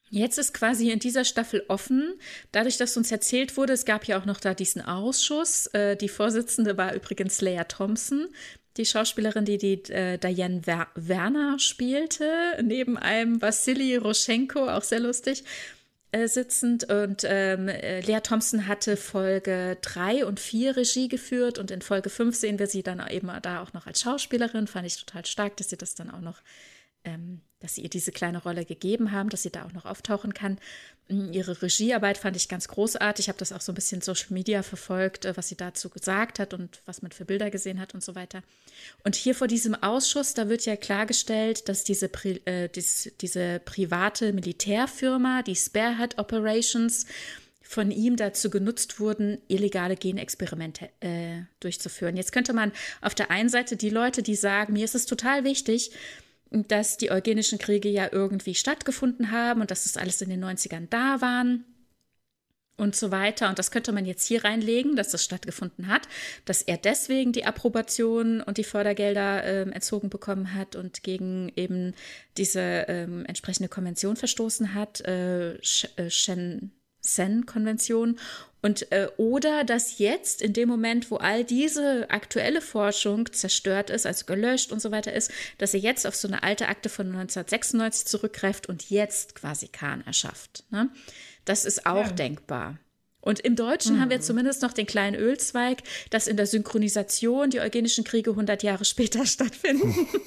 [0.09, 2.13] Jetzt ist quasi in dieser Staffel offen,
[2.53, 5.67] dadurch, dass uns erzählt wurde, es gab ja auch noch da diesen Ausschuss.
[5.73, 8.29] Äh, die Vorsitzende war übrigens Leia Thompson,
[8.77, 12.29] die Schauspielerin, die die äh, Diane Wer Werner spielte,
[12.63, 15.43] neben einem Vassili Roschenko, auch sehr lustig,
[16.12, 16.89] äh, sitzend.
[16.89, 22.10] Und ähm, äh, Lea Thompson hatte Folge 3 und 4 Regie geführt und in Folge
[22.10, 24.68] 5 sehen wir sie dann eben da auch noch als Schauspielerin.
[24.68, 26.41] Fand ich total stark, dass sie das dann auch noch
[27.08, 30.34] ähm, dass sie ihr diese kleine Rolle gegeben haben, dass sie da auch noch auftauchen
[30.34, 30.60] kann.
[31.10, 33.26] Mm, ihre Regiearbeit fand ich ganz großartig.
[33.26, 36.39] Ich habe das auch so ein bisschen Social Media verfolgt, äh, was sie dazu gesagt
[36.39, 38.43] hat und was man für Bilder gesehen hat und so weiter.
[39.03, 42.10] Und hier vor diesem Ausschuss, da wird ja klargestellt, dass diese,
[42.45, 47.05] äh, dies, diese private Militärfirma, die Sparehead Operations,
[47.68, 52.16] von ihm dazu genutzt wurden, illegale Genexperimente äh, durchzuführen.
[52.16, 55.43] Jetzt könnte man auf der einen Seite die Leute, die sagen, mir ist es total
[55.43, 55.91] wichtig,
[56.51, 60.87] dass die eugenischen Kriege ja irgendwie stattgefunden haben und dass das alles in den 90ern
[60.89, 61.65] da waren
[62.77, 63.49] und so weiter.
[63.49, 66.07] Und das könnte man jetzt hier reinlegen, dass das stattgefunden hat,
[66.45, 71.93] dass er deswegen die Approbation und die Fördergelder äh, entzogen bekommen hat und gegen eben
[72.37, 78.19] diese ähm, entsprechende Konvention verstoßen hat, äh, Shen Sen-Konvention.
[78.62, 84.05] Und äh, oder dass jetzt, in dem Moment, wo all diese aktuelle Forschung zerstört ist,
[84.05, 87.08] also gelöscht und so weiter ist, dass er jetzt auf so eine alte Akte von
[87.08, 90.64] 1996 zurückgreift und jetzt quasi Kahn erschafft.
[90.72, 90.89] Ne?
[91.45, 92.12] Das ist auch ja.
[92.12, 92.80] denkbar.
[93.22, 94.01] Und im Deutschen mhm.
[94.01, 94.24] haben wir mhm.
[94.24, 99.26] zumindest noch den kleinen Ölzweig, dass in der Synchronisation die eugenischen Kriege 100 Jahre später
[99.28, 100.08] stattfinden.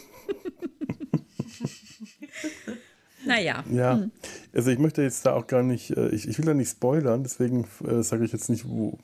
[3.24, 3.64] naja.
[3.70, 4.10] Ja, hm.
[4.52, 7.22] also ich möchte jetzt da auch gar nicht, äh, ich, ich will da nicht spoilern,
[7.22, 8.98] deswegen äh, sage ich jetzt nicht, wo,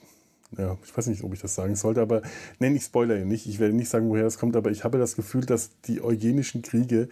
[0.57, 2.23] ja, ich weiß nicht, ob ich das sagen sollte, aber
[2.59, 3.47] nenne ich Spoiler nicht.
[3.47, 6.63] Ich werde nicht sagen, woher das kommt, aber ich habe das Gefühl, dass die eugenischen
[6.63, 7.09] Kriege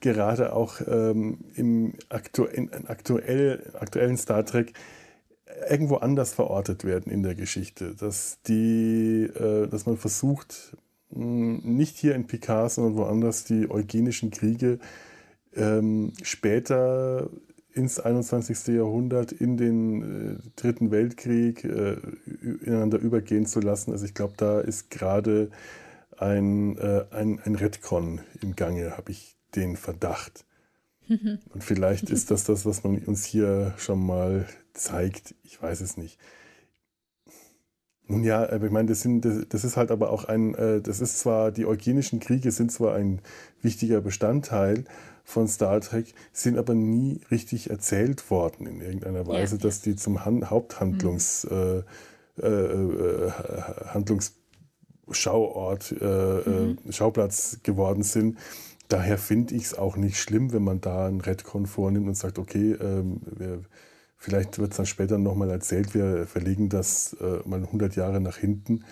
[0.00, 4.72] gerade auch ähm, im aktuell, aktuell, aktuellen Star Trek
[5.68, 7.94] irgendwo anders verortet werden in der Geschichte.
[7.94, 10.76] Dass, die, äh, dass man versucht,
[11.10, 14.78] mh, nicht hier in Picard, sondern woanders die eugenischen Kriege
[15.56, 17.28] ähm, später
[17.72, 18.68] ins 21.
[18.68, 21.96] Jahrhundert in den äh, Dritten Weltkrieg äh,
[22.64, 23.92] ineinander übergehen zu lassen.
[23.92, 25.50] Also ich glaube, da ist gerade
[26.16, 30.46] ein, äh, ein, ein Redcon im Gange, habe ich den Verdacht.
[31.08, 35.34] Und vielleicht ist das das, was man uns hier schon mal zeigt.
[35.42, 36.18] Ich weiß es nicht.
[38.08, 41.18] Nun ja, ich meine, das, sind, das ist halt aber auch ein, äh, das ist
[41.18, 43.20] zwar, die eugenischen Kriege sind zwar ein
[43.62, 44.84] wichtiger Bestandteil
[45.26, 49.62] von Star Trek, sind aber nie richtig erzählt worden in irgendeiner Weise, ja.
[49.62, 51.82] dass die zum Han Haupthandlungs, mhm.
[52.40, 53.32] äh, äh,
[53.86, 56.78] Handlungsschauort, äh, äh, mhm.
[56.90, 58.38] Schauplatz geworden sind.
[58.88, 62.38] Daher finde ich es auch nicht schlimm, wenn man da einen Redcon vornimmt und sagt,
[62.38, 63.64] okay, ähm, wir,
[64.16, 68.36] vielleicht wird es dann später nochmal erzählt, wir verlegen das äh, mal 100 Jahre nach
[68.36, 68.84] hinten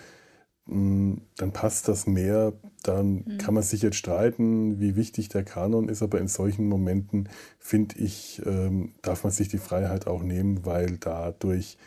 [0.67, 2.53] dann passt das mehr.
[2.81, 3.37] Dann mhm.
[3.37, 7.97] kann man sich jetzt streiten, wie wichtig der Kanon ist, aber in solchen Momenten, finde
[7.99, 11.77] ich, ähm, darf man sich die Freiheit auch nehmen, weil dadurch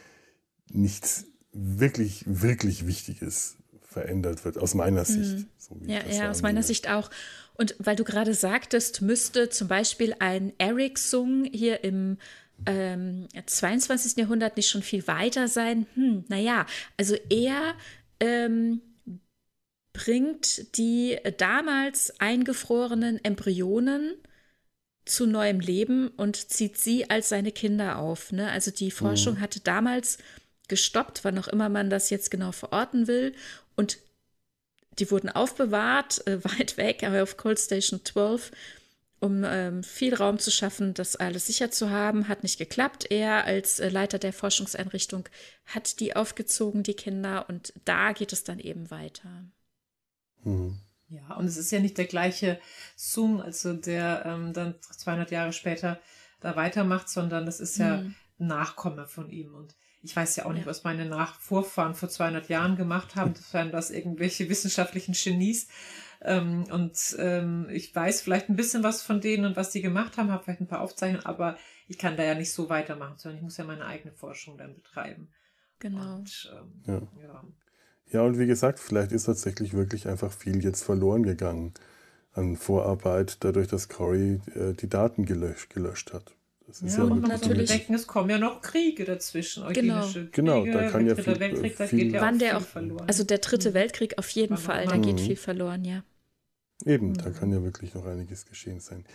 [0.71, 5.05] nichts wirklich, wirklich Wichtiges verändert wird, aus meiner mhm.
[5.05, 5.47] Sicht.
[5.57, 7.11] So ja, ja aus meiner Sicht auch.
[7.55, 12.19] Und weil du gerade sagtest, müsste zum Beispiel ein Eric Sung hier im
[12.67, 14.17] ähm, 22.
[14.17, 15.87] Jahrhundert nicht schon viel weiter sein?
[15.95, 16.67] Hm, naja,
[16.97, 17.75] also er
[18.21, 18.81] ähm,
[19.93, 24.15] bringt die damals eingefrorenen Embryonen
[25.05, 28.31] zu neuem Leben und zieht sie als seine Kinder auf.
[28.31, 28.51] Ne?
[28.51, 29.41] Also die Forschung mhm.
[29.41, 30.19] hatte damals
[30.69, 33.35] gestoppt, wann auch immer man das jetzt genau verorten will.
[33.75, 33.99] Und
[34.99, 38.53] die wurden aufbewahrt, äh, weit weg, aber auf Cold Station 12
[39.21, 42.29] um ähm, viel Raum zu schaffen, das alles sicher zu haben.
[42.29, 43.07] Hat nicht geklappt.
[43.11, 45.29] Er als äh, Leiter der Forschungseinrichtung
[45.67, 49.45] hat die aufgezogen, die Kinder, und da geht es dann eben weiter.
[50.45, 50.79] Mhm.
[51.09, 52.61] Ja, und es ist ja nicht der gleiche
[52.95, 55.99] Zoom, also der ähm, dann 200 Jahre später
[56.41, 58.15] da weitermacht, sondern das ist ja mhm.
[58.37, 59.55] Nachkomme von ihm.
[59.55, 63.73] Und ich weiß ja auch nicht, was meine Nachvorfahren vor 200 Jahren gemacht haben, sofern
[63.73, 65.69] das irgendwelche wissenschaftlichen Genies.
[66.21, 70.17] Ähm, und ähm, ich weiß vielleicht ein bisschen was von denen und was die gemacht
[70.17, 71.57] haben, habe vielleicht ein paar Aufzeichnungen, aber
[71.87, 74.75] ich kann da ja nicht so weitermachen, sondern ich muss ja meine eigene Forschung dann
[74.75, 75.29] betreiben.
[75.79, 76.17] Genau.
[76.17, 77.23] Und, ähm, ja.
[77.23, 77.45] ja.
[78.11, 81.75] Ja, und wie gesagt, vielleicht ist tatsächlich wirklich einfach viel jetzt verloren gegangen
[82.33, 86.35] an Vorarbeit, dadurch, dass Cory äh, die Daten gelöscht, gelöscht hat.
[86.69, 89.67] Das ist ja, ja und man natürlich denken, es kommen ja noch Kriege dazwischen.
[89.73, 93.09] Genau, Kriege, genau da kann ja viel, Weltkrieg, viel, geht ja auch der auch, verloren.
[93.09, 93.75] Also der dritte mhm.
[93.75, 95.19] Weltkrieg auf jeden Fall, da geht mhm.
[95.19, 96.05] viel verloren, ja.
[96.85, 97.35] Eben, da mhm.
[97.35, 99.07] kann ja wirklich noch einiges geschehen sein.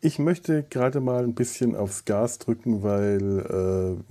[0.00, 4.02] Ich möchte gerade mal ein bisschen aufs Gas drücken, weil,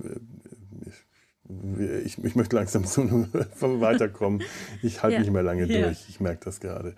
[0.88, 3.02] äh, ich, ich möchte langsam zu
[3.60, 4.42] weiterkommen.
[4.82, 5.20] Ich halte ja.
[5.20, 5.82] nicht mehr lange ja.
[5.82, 6.06] durch.
[6.08, 6.94] Ich merke das gerade.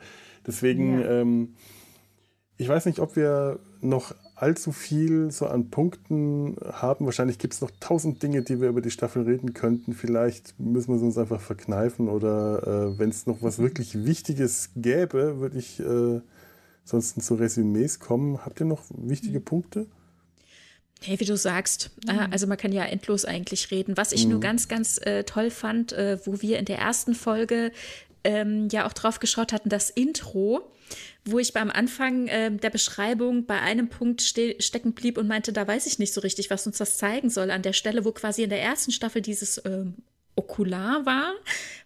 [0.47, 1.23] Deswegen, ja.
[1.23, 1.57] ähm,
[2.63, 7.07] ich weiß nicht, ob wir noch allzu viel so an Punkten haben.
[7.07, 9.95] Wahrscheinlich gibt es noch tausend Dinge, die wir über die Staffel reden könnten.
[9.95, 14.71] Vielleicht müssen wir es uns einfach verkneifen oder äh, wenn es noch was wirklich Wichtiges
[14.77, 16.21] gäbe, würde ich äh,
[16.85, 18.45] sonst zu Resümees kommen.
[18.45, 19.45] Habt ihr noch wichtige mhm.
[19.45, 19.87] Punkte?
[21.03, 22.33] Hey, wie du sagst, äh, mhm.
[22.33, 23.97] also man kann ja endlos eigentlich reden.
[23.97, 24.33] Was ich mhm.
[24.33, 27.73] nur ganz, ganz äh, toll fand, äh, wo wir in der ersten Folge
[28.25, 30.71] ähm, ja auch drauf geschaut hatten, das Intro,
[31.25, 35.53] wo ich beim Anfang äh, der Beschreibung bei einem Punkt ste stecken blieb und meinte,
[35.53, 37.51] da weiß ich nicht so richtig, was uns das zeigen soll.
[37.51, 39.95] An der Stelle, wo quasi in der ersten Staffel dieses ähm,
[40.35, 41.35] Okular war,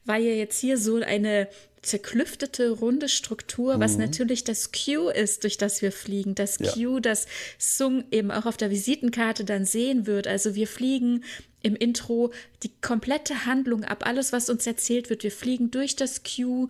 [0.04, 1.48] war ja jetzt hier so eine
[1.82, 3.80] zerklüftete, runde Struktur, mhm.
[3.80, 6.34] was natürlich das Q ist, durch das wir fliegen.
[6.34, 6.72] Das ja.
[6.72, 7.26] Q, das
[7.58, 10.26] Sung eben auch auf der Visitenkarte dann sehen wird.
[10.26, 11.24] Also wir fliegen
[11.66, 15.24] im Intro die komplette Handlung ab, alles, was uns erzählt wird.
[15.24, 16.68] Wir fliegen durch das Q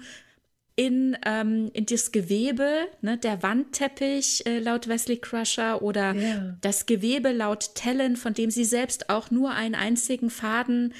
[0.74, 6.56] in, ähm, in das Gewebe, ne, der Wandteppich äh, laut Wesley Crusher oder yeah.
[6.62, 10.94] das Gewebe laut Tellen, von dem sie selbst auch nur einen einzigen Faden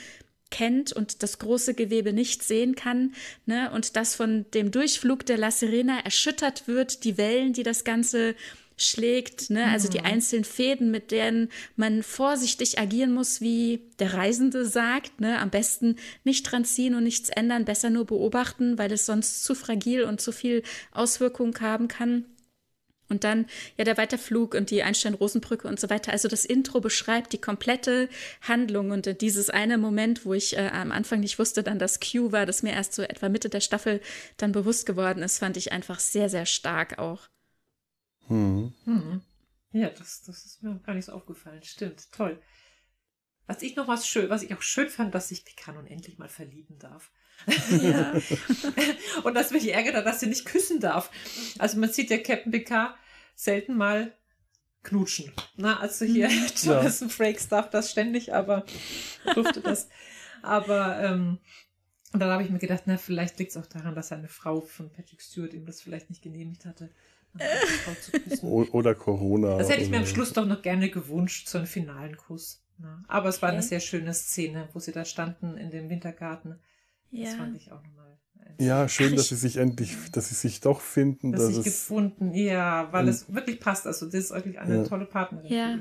[0.51, 3.15] kennt und das große Gewebe nicht sehen kann,
[3.47, 7.85] ne, und das von dem Durchflug der La Serena erschüttert wird, die Wellen, die das
[7.85, 8.35] Ganze
[8.77, 9.67] schlägt, ne?
[9.67, 10.07] also die mhm.
[10.07, 15.39] einzelnen Fäden, mit denen man vorsichtig agieren muss, wie der Reisende sagt, ne?
[15.39, 19.55] am besten nicht dran ziehen und nichts ändern, besser nur beobachten, weil es sonst zu
[19.55, 20.63] fragil und zu viel
[20.93, 22.27] Auswirkung haben kann.
[23.09, 23.47] Und dann
[23.77, 26.11] ja der Weiterflug und die Einstein-Rosenbrücke und so weiter.
[26.11, 28.09] Also das Intro beschreibt die komplette
[28.43, 32.33] Handlung und dieses eine Moment, wo ich äh, am Anfang nicht wusste, dann das Q
[32.33, 34.01] war, das mir erst so etwa Mitte der Staffel
[34.39, 37.29] dann bewusst geworden ist, fand ich einfach sehr, sehr stark auch.
[38.29, 38.73] Hm.
[38.85, 39.21] Hm.
[39.73, 41.63] Ja, das, das ist mir gar nicht so aufgefallen.
[41.63, 42.41] Stimmt, toll.
[43.47, 46.19] Was ich noch was schön, was ich auch schön fand, dass sich Picard nun endlich
[46.19, 47.13] mal verlieben darf.
[47.71, 48.15] Ja.
[49.25, 51.11] und dass mich ärgert, dass sie nicht küssen darf.
[51.59, 52.97] Also man sieht ja Captain Picard
[53.35, 54.17] selten mal
[54.83, 55.33] knutschen.
[55.57, 56.47] Na, also hier mhm.
[56.63, 57.15] Jonathan ja.
[57.15, 58.65] Frakes darf das ständig, aber
[59.35, 59.89] durfte das.
[60.43, 61.39] Aber ähm,
[62.13, 64.61] und dann habe ich mir gedacht, na, vielleicht liegt es auch daran, dass eine Frau
[64.61, 66.91] von Patrick Stewart ihm das vielleicht nicht genehmigt hatte.
[68.43, 69.59] Oder Corona.
[69.59, 72.63] Das hätte ich mir am Schluss doch noch gerne gewünscht, zu einem finalen Kuss.
[72.79, 73.03] Ja.
[73.09, 73.57] Aber es war okay.
[73.57, 76.59] eine sehr schöne Szene, wo sie da standen in dem Wintergarten.
[77.11, 77.25] Ja.
[77.25, 78.19] Das fand ich auch nochmal.
[78.59, 81.33] Ja, schön, Ach, dass sie sich endlich, dass sie sich doch finden.
[81.33, 83.87] Dass, dass sich gefunden, ja, weil es wirklich passt.
[83.87, 84.85] Also, das ist wirklich eine ja.
[84.85, 85.53] tolle Partnerin.
[85.53, 85.79] Ja.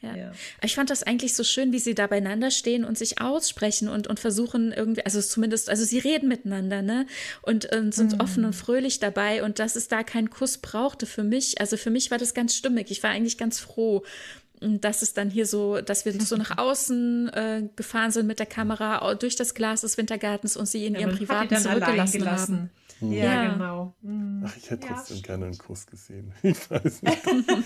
[0.00, 0.16] Ja.
[0.16, 0.32] ja.
[0.62, 4.06] Ich fand das eigentlich so schön, wie sie da beieinander stehen und sich aussprechen und,
[4.06, 7.06] und versuchen irgendwie, also zumindest, also sie reden miteinander, ne?
[7.42, 8.20] Und, und sind mhm.
[8.20, 11.60] offen und fröhlich dabei und dass es da keinen Kuss brauchte für mich.
[11.60, 12.90] Also für mich war das ganz stimmig.
[12.90, 14.04] Ich war eigentlich ganz froh.
[14.60, 18.46] Dass es dann hier so, dass wir so nach außen äh, gefahren sind mit der
[18.46, 22.70] Kamera durch das Glas des Wintergartens und sie in ja, ihrem privaten zurückgelassen haben.
[23.00, 23.94] Ja, ja, genau.
[24.02, 24.42] Mhm.
[24.44, 26.32] Ach, ich hätte ja, trotzdem gerne einen Kuss gesehen.
[26.42, 27.18] Ich weiß nicht.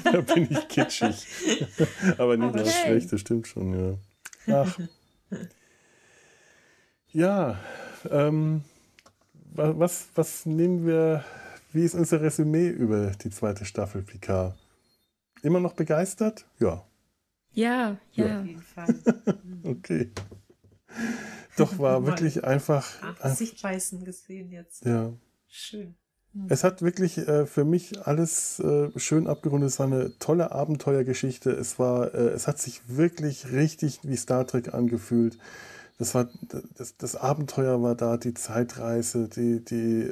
[0.04, 1.26] da bin ich kitschig.
[2.18, 3.98] Aber das ist schlecht, das stimmt schon,
[4.46, 4.64] ja.
[4.64, 4.78] Ach.
[7.12, 7.58] Ja,
[8.10, 8.62] ähm,
[9.54, 11.24] was, was nehmen wir,
[11.72, 14.54] wie ist unser Resümee über die zweite Staffel Picard?
[15.42, 16.46] Immer noch begeistert?
[16.58, 16.84] Ja.
[17.52, 18.26] Ja, ja.
[18.26, 18.40] ja.
[18.40, 18.94] Auf jeden Fall.
[19.64, 20.10] okay.
[21.56, 22.86] Doch war wirklich einfach.
[23.34, 24.84] Sichtweisen gesehen jetzt.
[24.84, 25.12] Ja.
[25.48, 25.94] Schön.
[26.32, 26.46] Hm.
[26.48, 29.70] Es hat wirklich äh, für mich alles äh, schön abgerundet.
[29.70, 31.50] Es war eine tolle Abenteuergeschichte.
[31.50, 35.38] Es war, äh, es hat sich wirklich richtig wie Star Trek angefühlt.
[35.98, 36.28] Das war,
[36.76, 40.10] das, das Abenteuer war da, die Zeitreise, die, die,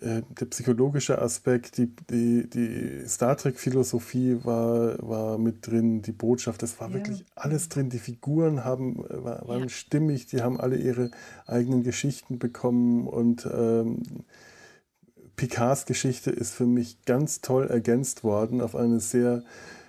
[0.00, 6.62] äh, der psychologische Aspekt, die, die, die Star Trek-Philosophie war, war mit drin, die Botschaft,
[6.62, 6.94] das war ja.
[6.94, 7.90] wirklich alles drin.
[7.90, 9.68] Die Figuren haben, äh, waren ja.
[9.68, 11.10] stimmig, die haben alle ihre
[11.46, 14.02] eigenen Geschichten bekommen und ähm,
[15.36, 19.42] Picards Geschichte ist für mich ganz toll ergänzt worden auf eine sehr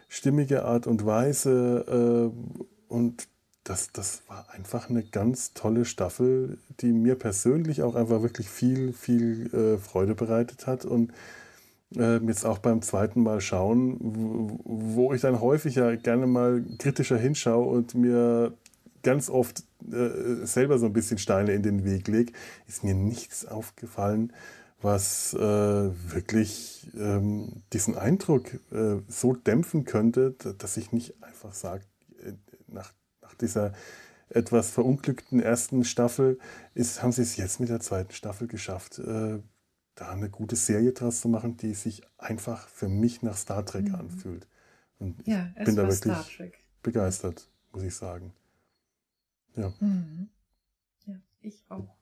[0.08, 3.28] stimmige Art und Weise äh, und
[3.64, 8.94] das, das war einfach eine ganz tolle Staffel, die mir persönlich auch einfach wirklich viel,
[8.94, 10.84] viel äh, Freude bereitet hat.
[10.86, 11.12] Und
[11.96, 13.98] äh, jetzt auch beim zweiten Mal schauen,
[14.64, 18.54] wo, ich dann häufig ja gerne mal kritischer hinschaue und mir
[19.04, 22.34] ganz oft äh, selber so ein bisschen Steine in den Weg lege,
[22.68, 24.34] ist mir nichts aufgefallen,
[24.82, 31.84] was äh, wirklich ähm, diesen Eindruck äh, so dämpfen könnte, dass ich nicht einfach sage,
[32.24, 32.34] äh,
[32.68, 32.92] nach
[33.42, 33.74] dieser
[34.30, 36.40] etwas verunglückten ersten Staffel
[36.74, 39.40] ist, haben sie es jetzt mit der zweiten Staffel geschafft, äh,
[39.96, 43.90] da eine gute Serie draus zu machen, die sich einfach für mich nach Star Trek
[43.90, 43.96] mhm.
[43.96, 44.48] anfühlt.
[45.00, 48.34] Und ja, ich bin da wirklich begeistert, muss ich sagen.
[49.56, 49.74] Ja.
[49.80, 50.30] Mhm.
[51.06, 51.96] Ja, ich auch.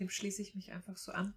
[0.00, 1.34] Dem schließe ich mich einfach so an.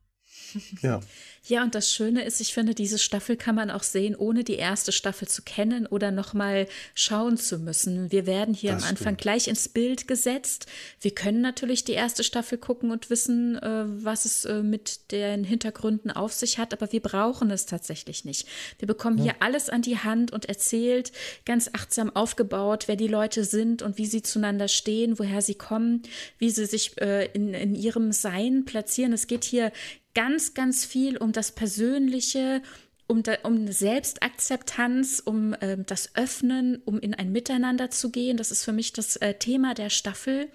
[0.81, 0.99] Ja.
[1.49, 4.55] Ja, und das Schöne ist, ich finde, diese Staffel kann man auch sehen, ohne die
[4.55, 8.11] erste Staffel zu kennen oder nochmal schauen zu müssen.
[8.11, 9.21] Wir werden hier das am Anfang stimmt.
[9.21, 10.65] gleich ins Bild gesetzt.
[10.99, 15.45] Wir können natürlich die erste Staffel gucken und wissen, äh, was es äh, mit den
[15.45, 18.45] Hintergründen auf sich hat, aber wir brauchen es tatsächlich nicht.
[18.79, 19.23] Wir bekommen ja.
[19.23, 21.13] hier alles an die Hand und erzählt,
[21.45, 26.01] ganz achtsam aufgebaut, wer die Leute sind und wie sie zueinander stehen, woher sie kommen,
[26.39, 29.13] wie sie sich äh, in, in ihrem Sein platzieren.
[29.13, 29.71] Es geht hier
[30.17, 32.63] ganz, ganz viel um das Persönliche,
[33.05, 38.35] um, da, um Selbstakzeptanz, um äh, das Öffnen, um in ein Miteinander zu gehen.
[38.35, 40.49] Das ist für mich das äh, Thema der Staffel.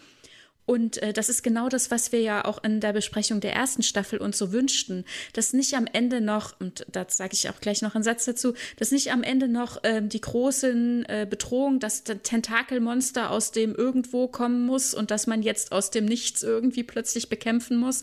[0.67, 3.85] Und äh, das ist genau das, was wir ja auch in der Besprechung der ersten
[3.85, 7.83] Staffel uns so wünschten, dass nicht am Ende noch, und da sage ich auch gleich
[7.83, 12.03] noch einen Satz dazu, dass nicht am Ende noch ähm, die großen äh, Bedrohungen, dass
[12.03, 16.83] das Tentakelmonster aus dem irgendwo kommen muss und dass man jetzt aus dem Nichts irgendwie
[16.83, 18.03] plötzlich bekämpfen muss,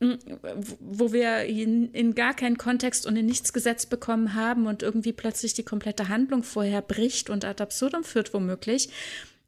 [0.00, 5.12] wo wir in, in, gar keinen Kontext und in nichts gesetzt bekommen haben und irgendwie
[5.12, 8.90] plötzlich die komplette Handlung vorher bricht und ad absurdum führt womöglich,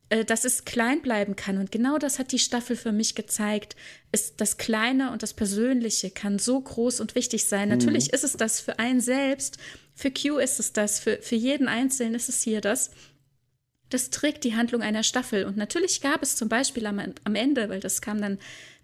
[0.09, 1.59] äh, dass es klein bleiben kann.
[1.59, 3.77] Und genau das hat die Staffel für mich gezeigt.
[4.13, 7.69] Ist das Kleine und das Persönliche kann so groß und wichtig sein.
[7.69, 7.75] Mhm.
[7.77, 9.59] Natürlich ist es das für einen selbst,
[9.95, 12.91] für Q ist es das, für, für jeden Einzelnen ist es hier das.
[13.89, 15.45] Das trägt die Handlung einer Staffel.
[15.45, 18.39] Und natürlich gab es zum Beispiel am, am Ende, weil das kam dann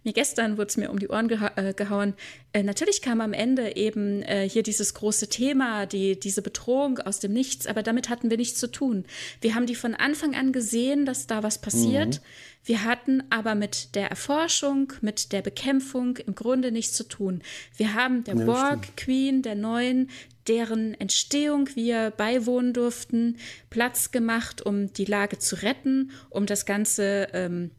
[0.04, 2.14] mir gestern wurde es mir um die Ohren geha äh, gehauen.
[2.52, 7.20] Äh, natürlich kam am Ende eben äh, hier dieses große Thema, die, diese Bedrohung aus
[7.20, 9.04] dem Nichts, aber damit hatten wir nichts zu tun.
[9.40, 12.16] Wir haben die von Anfang an gesehen, dass da was passiert.
[12.16, 12.24] Mhm.
[12.64, 17.42] Wir hatten aber mit der Erforschung, mit der Bekämpfung im Grunde nichts zu tun.
[17.76, 18.96] Wir haben der ja, Borg.
[18.96, 20.10] Queen, der Neuen,
[20.48, 23.36] deren Entstehung wir beiwohnen durften,
[23.70, 27.70] Platz gemacht, um die Lage zu retten, um das Ganze ähm,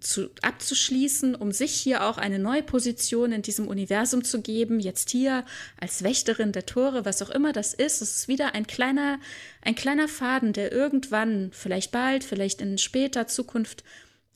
[0.00, 4.80] zu, abzuschließen, um sich hier auch eine neue Position in diesem Universum zu geben.
[4.80, 5.44] Jetzt hier
[5.80, 8.02] als Wächterin der Tore, was auch immer das ist.
[8.02, 9.18] Es ist wieder ein kleiner,
[9.62, 13.84] ein kleiner Faden, der irgendwann, vielleicht bald, vielleicht in später Zukunft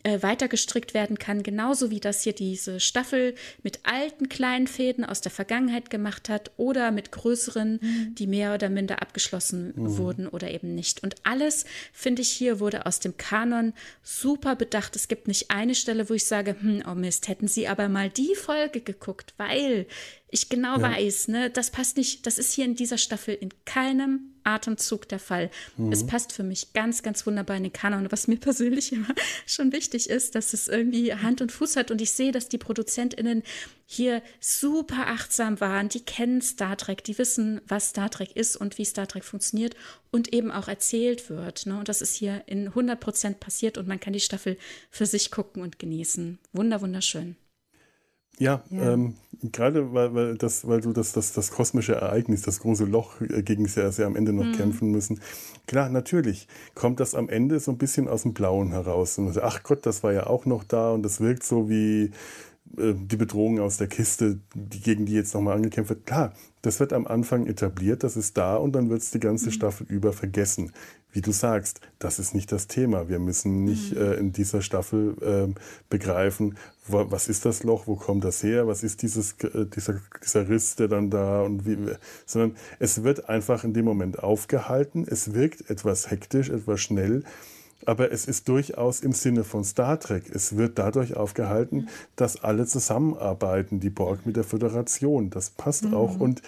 [0.05, 5.05] äh, weiter gestrickt werden kann, genauso wie das hier diese Staffel mit alten kleinen Fäden
[5.05, 8.15] aus der Vergangenheit gemacht hat oder mit größeren, mhm.
[8.15, 9.97] die mehr oder minder abgeschlossen mhm.
[9.99, 11.03] wurden oder eben nicht.
[11.03, 14.97] Und alles, finde ich, hier wurde aus dem Kanon super bedacht.
[14.97, 18.11] Es gibt nicht eine Stelle, wo ich sage, hm, oh Mist, hätten Sie aber mal
[18.11, 19.87] die Folge geguckt, weil
[20.31, 20.83] ich genau ja.
[20.83, 25.19] weiß, ne, das passt nicht, das ist hier in dieser Staffel in keinem Atemzug der
[25.19, 25.51] Fall.
[25.77, 25.93] Mhm.
[25.93, 28.11] Es passt für mich ganz, ganz wunderbar in den Kanon.
[28.11, 29.15] Was mir persönlich immer
[29.47, 31.91] schon wichtig ist, dass es irgendwie Hand und Fuß hat.
[31.91, 33.43] Und ich sehe, dass die ProduzentInnen
[33.87, 35.89] hier super achtsam waren.
[35.89, 39.77] Die kennen Star Trek, die wissen, was Star Trek ist und wie Star Trek funktioniert
[40.11, 41.67] und eben auch erzählt wird.
[41.67, 41.79] Ne?
[41.79, 44.57] Und das ist hier in 100 Prozent passiert und man kann die Staffel
[44.91, 46.39] für sich gucken und genießen.
[46.53, 47.37] Wunder, wunderschön.
[48.43, 48.93] Ja, ja.
[48.93, 49.15] Ähm,
[49.53, 53.43] gerade weil, weil, das, weil du das, das, das kosmische Ereignis, das große Loch, äh,
[53.43, 54.57] gegen das sie am Ende noch mhm.
[54.57, 55.21] kämpfen müssen.
[55.67, 59.17] Klar, natürlich kommt das am Ende so ein bisschen aus dem Blauen heraus.
[59.19, 62.11] Und ach Gott, das war ja auch noch da und das wirkt so wie
[62.77, 66.07] äh, die Bedrohung aus der Kiste, die, gegen die jetzt nochmal angekämpft wird.
[66.07, 66.33] Klar,
[66.63, 69.53] das wird am Anfang etabliert, das ist da und dann wird es die ganze mhm.
[69.53, 70.73] Staffel über vergessen
[71.13, 73.09] wie du sagst, das ist nicht das Thema.
[73.09, 74.01] Wir müssen nicht mhm.
[74.01, 75.55] äh, in dieser Staffel äh,
[75.89, 76.57] begreifen,
[76.89, 80.77] was ist das Loch, wo kommt das her, was ist dieses, äh, dieser, dieser Riss,
[80.77, 81.77] der dann da und wie,
[82.27, 85.07] sondern es wird einfach in dem Moment aufgehalten.
[85.09, 87.23] Es wirkt etwas hektisch, etwas schnell.
[87.85, 90.25] Aber es ist durchaus im Sinne von Star Trek.
[90.33, 91.89] Es wird dadurch aufgehalten, mhm.
[92.17, 95.31] dass alle zusammenarbeiten, die Borg mit der Föderation.
[95.31, 95.95] Das passt mhm.
[95.95, 96.19] auch.
[96.19, 96.43] Und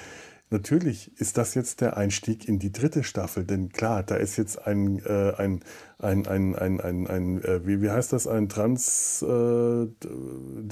[0.51, 4.67] Natürlich ist das jetzt der Einstieg in die dritte Staffel, denn klar, da ist jetzt
[4.67, 5.61] ein, äh, ein,
[5.99, 9.87] ein, ein, ein, ein, ein äh, wie, wie heißt das, ein Trans, äh,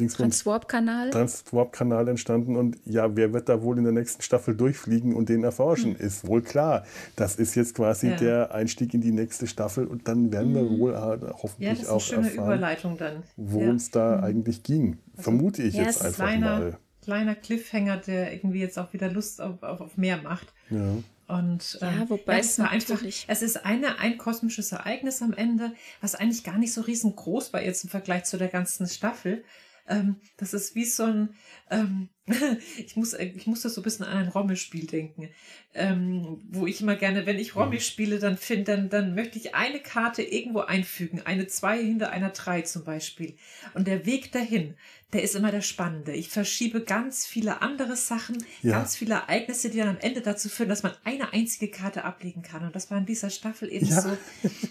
[0.07, 1.11] Transwarp-Kanal.
[1.11, 5.43] Transwarp-Kanal entstanden und ja, wer wird da wohl in der nächsten Staffel durchfliegen und den
[5.43, 5.97] erforschen?
[5.99, 6.07] Hm.
[6.07, 6.85] Ist wohl klar.
[7.17, 8.17] Das ist jetzt quasi ja.
[8.17, 10.79] der Einstieg in die nächste Staffel und dann werden wir hm.
[10.79, 14.25] wohl äh, hoffentlich ja, auch erfahren, worum es da hm.
[14.25, 14.99] eigentlich ging.
[15.13, 19.63] Also, Vermute ich jetzt einfach mal kleiner Cliffhanger, der irgendwie jetzt auch wieder Lust auf,
[19.63, 20.53] auf, auf mehr macht.
[20.71, 20.97] Ja.
[21.29, 25.33] Und ähm, ja, wobei ja, es war einfach, es ist eine, ein kosmisches Ereignis am
[25.33, 29.45] Ende, was eigentlich gar nicht so riesengroß war jetzt im Vergleich zu der ganzen Staffel.
[29.89, 31.35] Ähm, das ist wie so ein,
[31.71, 32.09] ähm,
[32.79, 35.31] ich muss, ich muss das so ein bisschen an ein Rommelspiel denken,
[35.75, 39.57] ähm, wo ich immer gerne, wenn ich Rommel spiele, dann finde, dann, dann möchte ich
[39.57, 43.37] eine Karte irgendwo einfügen, eine zwei hinter einer drei zum Beispiel.
[43.75, 44.77] Und der Weg dahin,
[45.13, 46.13] der ist immer der spannende.
[46.13, 48.79] Ich verschiebe ganz viele andere Sachen, ja.
[48.79, 52.43] ganz viele Ereignisse, die dann am Ende dazu führen, dass man eine einzige Karte ablegen
[52.43, 52.65] kann.
[52.65, 54.01] Und das war in dieser Staffel eben ja.
[54.01, 54.17] so.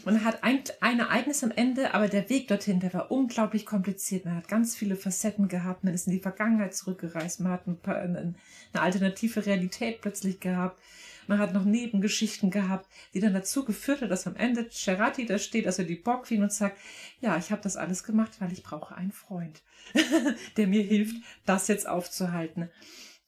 [0.03, 4.25] Man hat ein, ein Ereignis am Ende, aber der Weg dorthin, der war unglaublich kompliziert.
[4.25, 7.77] Man hat ganz viele Facetten gehabt, man ist in die Vergangenheit zurückgereist, man hat ein
[7.77, 8.35] paar, eine
[8.73, 10.79] alternative Realität plötzlich gehabt.
[11.27, 15.37] Man hat noch Nebengeschichten gehabt, die dann dazu geführt hat, dass am Ende Cerati da
[15.37, 16.77] steht, also die Borg Queen und sagt,
[17.19, 19.61] ja, ich habe das alles gemacht, weil ich brauche einen Freund,
[20.57, 21.15] der mir hilft,
[21.45, 22.69] das jetzt aufzuhalten.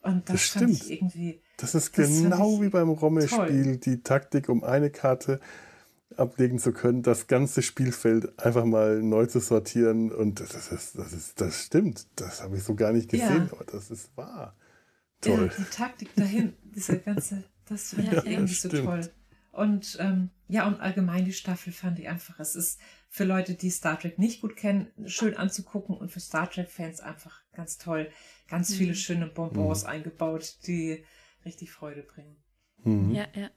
[0.02, 0.72] Und das, das stimmt.
[0.72, 1.42] ich irgendwie.
[1.58, 5.40] Das ist das genau wie beim Rommelspiel, die Taktik, um eine Karte
[6.18, 10.12] ablegen zu können, das ganze Spielfeld einfach mal neu zu sortieren.
[10.12, 12.08] Und das ist, das ist, das stimmt.
[12.16, 13.52] Das habe ich so gar nicht gesehen, ja.
[13.52, 14.56] aber das ist wahr.
[15.22, 15.50] Toll.
[15.52, 19.10] Ja, die Taktik dahin, diese ganze das finde ich ja, irgendwie so toll.
[19.52, 23.70] Und ähm, ja, und allgemein die Staffel fand ich einfach, es ist für Leute, die
[23.70, 28.10] Star Trek nicht gut kennen, schön anzugucken und für Star Trek-Fans einfach ganz toll.
[28.48, 28.76] Ganz mhm.
[28.76, 29.90] viele schöne Bonbons mhm.
[29.90, 31.06] eingebaut, die
[31.46, 32.36] richtig Freude bringen.
[32.84, 33.12] Mhm.
[33.12, 33.50] Ja, ja.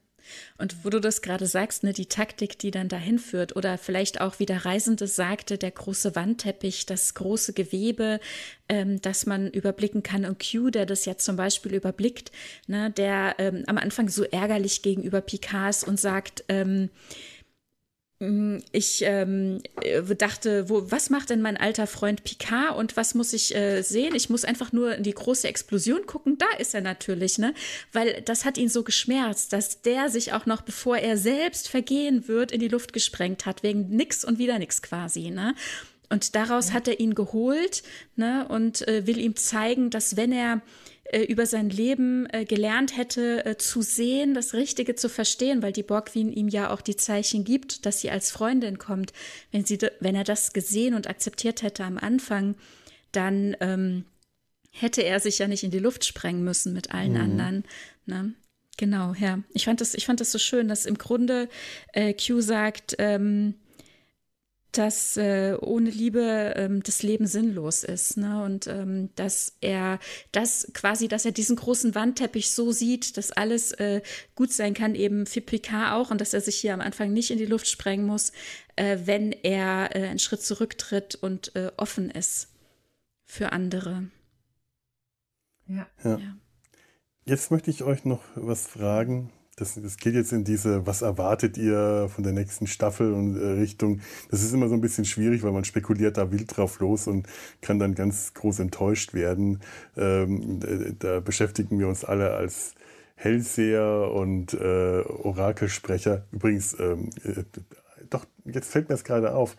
[0.59, 4.21] Und wo du das gerade sagst, ne, die Taktik, die dann dahin führt, oder vielleicht
[4.21, 8.21] auch, wie der Reisende sagte, der große Wandteppich, das große Gewebe,
[8.69, 10.25] ähm, das man überblicken kann.
[10.25, 12.33] Und Q, der das ja zum Beispiel überblickt,
[12.67, 16.91] ne, der ähm, am Anfang so ärgerlich gegenüber Picards und sagt, ähm,
[18.19, 23.35] ich ähm, äh, dachte, wo, was macht denn mein alter Freund Picard und was muss
[23.35, 24.15] ich äh, sehen?
[24.15, 26.39] Ich muss einfach nur in die große Explosion gucken.
[26.39, 27.53] Da ist er natürlich, ne?
[27.93, 32.27] Weil das hat ihn so geschmerzt, dass der sich auch noch, bevor er selbst vergehen
[32.27, 35.55] wird, in die Luft gesprengt hat, wegen nix und wieder nix quasi, ne?
[36.09, 36.75] Und daraus ja.
[36.75, 37.83] hat er ihn geholt,
[38.15, 38.49] ne?
[38.49, 40.63] Und äh, will ihm zeigen, dass wenn er
[41.11, 45.73] äh, über sein Leben äh, gelernt hätte, äh, zu sehen, das Richtige zu verstehen, weil
[45.73, 49.13] die Borgwin ihm ja auch die Zeichen gibt, dass sie als Freundin kommt.
[49.53, 52.57] Wenn, sie, wenn er das gesehen und akzeptiert hätte am Anfang,
[53.13, 54.05] dann ähm,
[54.71, 57.21] hätte er sich ja nicht in die Luft sprengen müssen mit allen mhm.
[57.21, 57.65] anderen.
[58.07, 58.35] Ne?
[58.77, 59.41] Genau, ja.
[59.53, 61.49] Ich fand das, ich fand das so schön, dass im Grunde
[61.93, 63.55] äh, Q sagt, ähm,
[64.77, 68.17] dass äh, ohne Liebe ähm, das Leben sinnlos ist.
[68.17, 68.43] Ne?
[68.43, 69.99] Und ähm, dass er
[70.33, 74.03] das quasi, dass er diesen großen Wandteppich so sieht, dass alles äh,
[74.35, 77.31] gut sein kann, eben für Picard auch, und dass er sich hier am Anfang nicht
[77.31, 78.33] in die Luft sprengen muss,
[78.77, 82.49] äh, wenn er äh, einen Schritt zurücktritt und äh, offen ist
[83.25, 84.11] für andere.
[85.67, 85.87] Ja.
[86.05, 86.19] ja.
[86.19, 86.37] ja.
[87.25, 91.57] Jetzt möchte ich euch noch was fragen das, das geht jetzt in diese, was erwartet
[91.57, 94.01] ihr von der nächsten Staffel und äh, Richtung.
[94.31, 97.27] Das ist immer so ein bisschen schwierig, weil man spekuliert da wild drauf los und
[97.63, 99.61] kann dann ganz groß enttäuscht werden.
[99.97, 100.61] Ähm,
[100.99, 102.75] da beschäftigen wir uns alle als
[103.15, 106.27] Hellseher und äh, Orakelsprecher.
[106.33, 107.45] Übrigens, ähm, äh,
[108.11, 109.57] doch, jetzt fällt mir das gerade auf.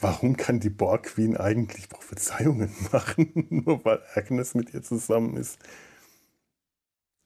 [0.00, 5.58] Warum kann die Borg Queen eigentlich Prophezeiungen machen, nur weil Agnes mit ihr zusammen ist?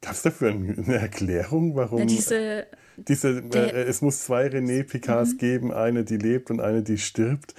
[0.01, 1.99] Gab es dafür eine Erklärung, warum?
[2.01, 5.39] Na, diese, diese der, äh, es muss zwei René Picards mhm.
[5.39, 7.55] geben, eine, die lebt und eine, die stirbt.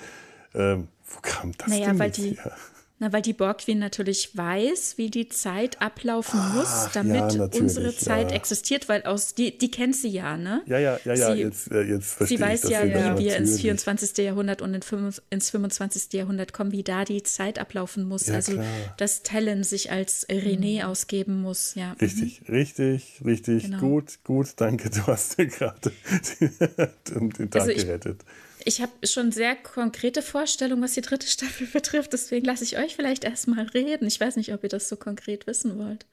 [0.56, 2.56] Ähm, wo kam das naja, denn weil die, her?
[3.02, 7.96] Na, weil die Borgwin natürlich weiß, wie die Zeit ablaufen Ach, muss, damit ja, unsere
[7.96, 8.36] Zeit ja.
[8.36, 10.62] existiert, weil aus die, die kennt sie ja, ne?
[10.66, 13.62] Ja, ja, ja, ja, sie, jetzt, äh, jetzt verstehe Sie weiß ja, wie wir ins
[13.62, 14.18] 24.
[14.18, 16.12] Jahrhundert und ins 25.
[16.12, 18.28] Jahrhundert kommen, wie da die Zeit ablaufen muss.
[18.28, 18.66] Ja, also, klar.
[18.98, 20.90] dass Tellen sich als René mhm.
[20.90, 21.94] ausgeben muss, ja.
[22.02, 22.54] Richtig, mhm.
[22.54, 23.80] richtig, richtig, genau.
[23.80, 25.94] gut, gut, danke, du hast dir gerade
[26.42, 28.49] den, den Tag also ich, gerettet ich
[28.82, 32.14] habe schon sehr konkrete Vorstellungen, was die dritte Staffel betrifft.
[32.14, 34.08] Deswegen lasse ich euch vielleicht erstmal reden.
[34.08, 36.06] Ich weiß nicht, ob ihr das so konkret wissen wollt.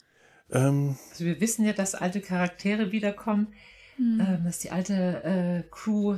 [0.51, 0.97] Ähm.
[1.11, 3.49] Also wir wissen ja, dass alte Charaktere wiederkommen,
[3.97, 4.21] hm.
[4.21, 6.17] äh, dass die alte äh, Crew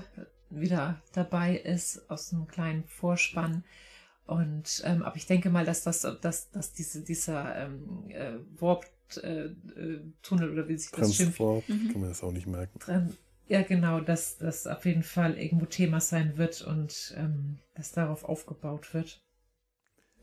[0.51, 3.65] wieder dabei ist aus einem kleinen Vorspann.
[4.27, 10.49] Und ähm, aber ich denke mal, dass das, dass, dass diese, dieser ähm, äh, Warp-Tunnel
[10.49, 11.41] äh, oder wie sich das schimpft.
[11.41, 11.93] Mhm.
[11.93, 12.79] Kann man das auch nicht merken.
[13.49, 18.25] Ja, genau, dass das auf jeden Fall irgendwo Thema sein wird und ähm, dass darauf
[18.25, 19.23] aufgebaut wird.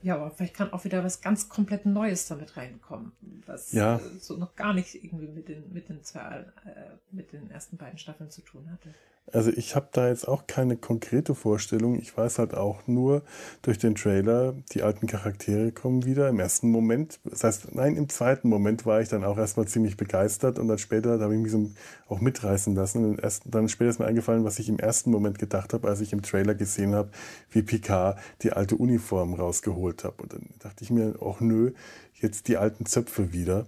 [0.02, 3.12] Ja, aber vielleicht kann auch wieder was ganz komplett Neues damit reinkommen,
[3.46, 3.96] was ja.
[3.96, 7.76] äh, so noch gar nicht irgendwie mit den, mit den zwei, äh, mit den ersten
[7.76, 8.94] beiden Staffeln zu tun hatte.
[9.32, 11.98] Also ich habe da jetzt auch keine konkrete Vorstellung.
[11.98, 13.22] Ich weiß halt auch nur
[13.62, 16.28] durch den Trailer, die alten Charaktere kommen wieder.
[16.28, 19.96] Im ersten Moment, das heißt, nein, im zweiten Moment war ich dann auch erstmal ziemlich
[19.96, 21.70] begeistert und dann später, da habe ich mich so
[22.08, 23.04] auch mitreißen lassen.
[23.04, 26.00] Und erst, dann später ist mir eingefallen, was ich im ersten Moment gedacht habe, als
[26.00, 27.10] ich im Trailer gesehen habe,
[27.50, 30.20] wie Picard die alte Uniform rausgeholt hat.
[30.20, 31.72] Und dann dachte ich mir, auch nö,
[32.14, 33.66] jetzt die alten Zöpfe wieder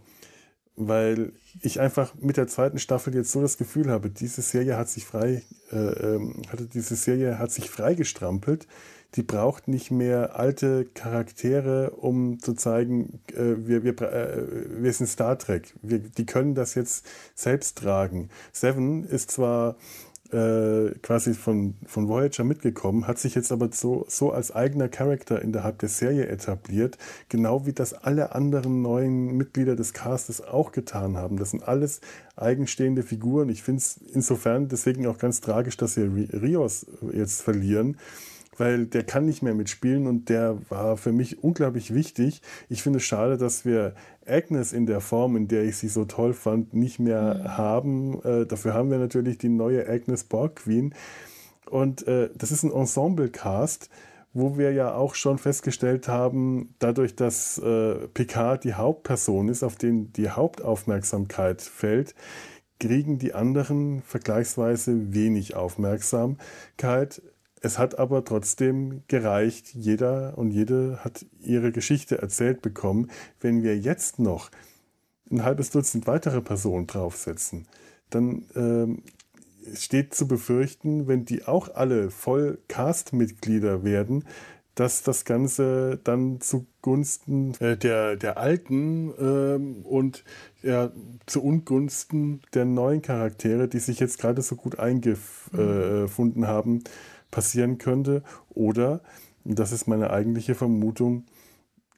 [0.79, 4.89] weil ich einfach mit der zweiten Staffel jetzt so das Gefühl habe, diese Serie hat
[4.89, 8.67] sich frei, äh, ähm, hatte diese Serie hat sich freigestrampelt.
[9.15, 15.07] Die braucht nicht mehr alte Charaktere, um zu zeigen, äh, wir, wir, äh, wir sind
[15.07, 15.75] Star Trek.
[15.83, 18.29] Wir, die können das jetzt selbst tragen.
[18.53, 19.77] Seven ist zwar
[20.33, 25.41] äh, quasi von, von Voyager mitgekommen, hat sich jetzt aber so, so als eigener Charakter
[25.41, 26.99] innerhalb der Serie etabliert,
[27.29, 31.37] genau wie das alle anderen neuen Mitglieder des Castes auch getan haben.
[31.39, 32.01] Das sind alles
[32.37, 33.49] eigenstehende Figuren.
[33.49, 37.97] Ich finde es insofern deswegen auch ganz tragisch, dass sie Rios jetzt verlieren
[38.59, 42.43] weil der kann nicht mehr mitspielen und der war für mich unglaublich wichtig.
[42.69, 43.95] Ich finde es schade, dass wir
[44.27, 47.57] Agnes in der Form, in der ich sie so toll fand, nicht mehr mhm.
[47.57, 48.23] haben.
[48.23, 50.95] Äh, dafür haben wir natürlich die neue Agnes Borg Queen.
[51.71, 53.91] Und äh, das ist ein Ensemble-Cast,
[54.33, 59.77] wo wir ja auch schon festgestellt haben, dadurch, dass äh, Picard die Hauptperson ist, auf
[59.77, 62.15] den die Hauptaufmerksamkeit fällt,
[62.79, 67.23] kriegen die anderen vergleichsweise wenig Aufmerksamkeit.
[67.61, 69.75] Es hat aber trotzdem gereicht.
[69.75, 73.11] Jeder und jede hat ihre Geschichte erzählt bekommen.
[73.41, 74.51] Wenn wir jetzt noch
[75.31, 77.67] ein halbes Dutzend weitere Personen draufsetzen,
[78.11, 79.03] dann ähm,
[79.75, 84.25] steht zu befürchten, wenn die auch alle voll Cast-Mitglieder werden,
[84.75, 90.25] dass das Ganze dann zugunsten äh, der, der alten ähm, und
[90.63, 90.91] ja,
[91.27, 96.85] zu Ungunsten der neuen Charaktere, die sich jetzt gerade so gut eingefunden haben,
[97.31, 98.23] passieren könnte.
[98.51, 99.01] Oder,
[99.45, 101.25] das ist meine eigentliche Vermutung,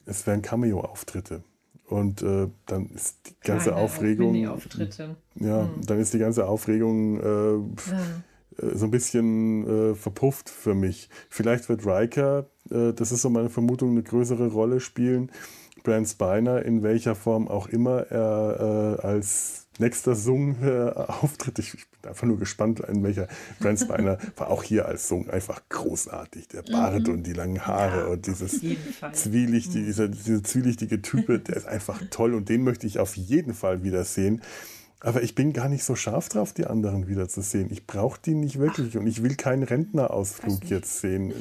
[0.05, 1.43] es wären Cameo-Auftritte.
[1.85, 4.33] Und äh, dann ist die ganze Kleine Aufregung.
[5.35, 5.85] Ja, hm.
[5.85, 7.53] dann ist die ganze Aufregung äh,
[7.91, 8.75] ja.
[8.75, 11.09] so ein bisschen äh, verpufft für mich.
[11.29, 15.31] Vielleicht wird Riker, äh, das ist so meine Vermutung, eine größere Rolle spielen.
[15.83, 21.59] Brand Spiner, in welcher Form auch immer er äh, als nächster Sung äh, auftritt.
[21.59, 23.27] Ich, ich, bin einfach nur gespannt, in welcher
[23.59, 26.47] Brent Spiner war auch hier als Sung einfach großartig.
[26.49, 27.13] Der Bart mhm.
[27.13, 28.61] und die langen Haare ja, und dieses
[29.13, 29.85] zwielichtige, mhm.
[29.85, 33.83] dieser, dieser zwielichtige Typ, der ist einfach toll und den möchte ich auf jeden Fall
[33.83, 34.41] wiedersehen.
[35.01, 37.71] Aber ich bin gar nicht so scharf drauf, die anderen wiederzusehen.
[37.71, 38.99] Ich brauche die nicht wirklich Ach.
[38.99, 41.33] und ich will keinen Rentnerausflug jetzt sehen.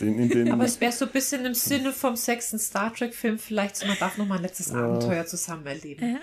[0.00, 3.38] Den, in den Aber es wäre so ein bisschen im Sinne vom sechsten Star Trek-Film,
[3.38, 4.76] vielleicht so, man darf noch mal ein letztes ja.
[4.76, 6.14] Abenteuer zusammen erleben.
[6.14, 6.18] Ja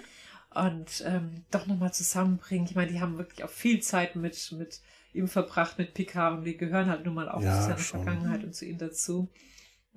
[0.56, 2.66] und ähm, doch nochmal zusammenbringen.
[2.66, 4.80] Ich meine, die haben wirklich auch viel Zeit mit, mit
[5.14, 8.04] ihm verbracht, mit Picard und wir gehören halt nun mal auch ja, zu seiner schon.
[8.04, 9.30] Vergangenheit und zu ihm dazu.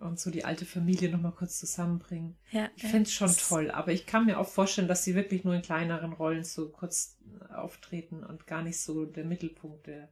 [0.01, 2.37] Und so die alte Familie nochmal kurz zusammenbringen.
[2.53, 5.43] Ja, ich finde es schon toll, aber ich kann mir auch vorstellen, dass sie wirklich
[5.43, 7.19] nur in kleineren Rollen so kurz
[7.53, 10.09] auftreten und gar nicht so der Mittelpunkt der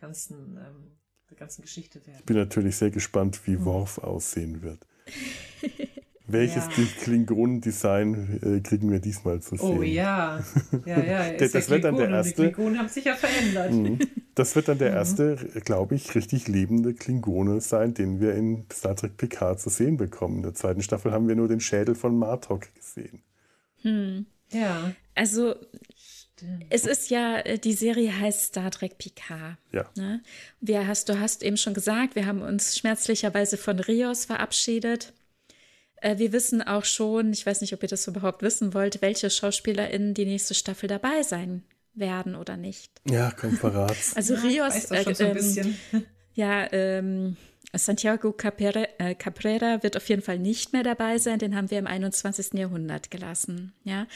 [0.00, 0.98] ganzen, ähm,
[1.28, 2.20] der ganzen Geschichte werden.
[2.20, 3.64] Ich bin natürlich sehr gespannt, wie hm.
[3.64, 4.86] Worf aussehen wird.
[6.28, 6.84] Welches ja.
[7.02, 9.78] Klingonen-Design äh, kriegen wir diesmal zu oh sehen?
[9.78, 10.40] Oh ja,
[10.84, 11.32] ja, ja.
[11.32, 12.46] das, das wird dann der erste.
[12.46, 13.72] Die Klingonen haben sich ja verändert.
[13.72, 13.98] Mhm.
[14.34, 14.96] Das wird dann der mhm.
[14.96, 19.96] erste, glaube ich, richtig lebende Klingone sein, den wir in Star Trek Picard zu sehen
[19.96, 20.38] bekommen.
[20.38, 23.22] In der zweiten Staffel haben wir nur den Schädel von Martok gesehen.
[23.82, 24.26] Hm.
[24.52, 24.92] Ja.
[25.14, 25.54] Also
[26.36, 26.66] Stimmt.
[26.68, 29.56] Es ist ja, äh, die Serie heißt Star Trek Picard.
[29.72, 29.86] Ja.
[29.96, 30.22] Ne?
[30.60, 35.14] Wir hast, du hast eben schon gesagt, wir haben uns schmerzlicherweise von Rios verabschiedet.
[35.96, 39.30] Äh, wir wissen auch schon, ich weiß nicht, ob ihr das überhaupt wissen wollt, welche
[39.30, 41.62] SchauspielerInnen die nächste Staffel dabei sein
[41.94, 42.92] werden oder nicht.
[43.08, 43.96] Ja, komm, verrat.
[44.14, 45.76] Also Rios, äh, so ähm,
[46.34, 47.36] ja, ähm,
[47.72, 51.78] Santiago Caprera, äh, Caprera wird auf jeden Fall nicht mehr dabei sein, den haben wir
[51.78, 52.54] im 21.
[52.54, 53.72] Jahrhundert gelassen.
[53.84, 54.06] Ja.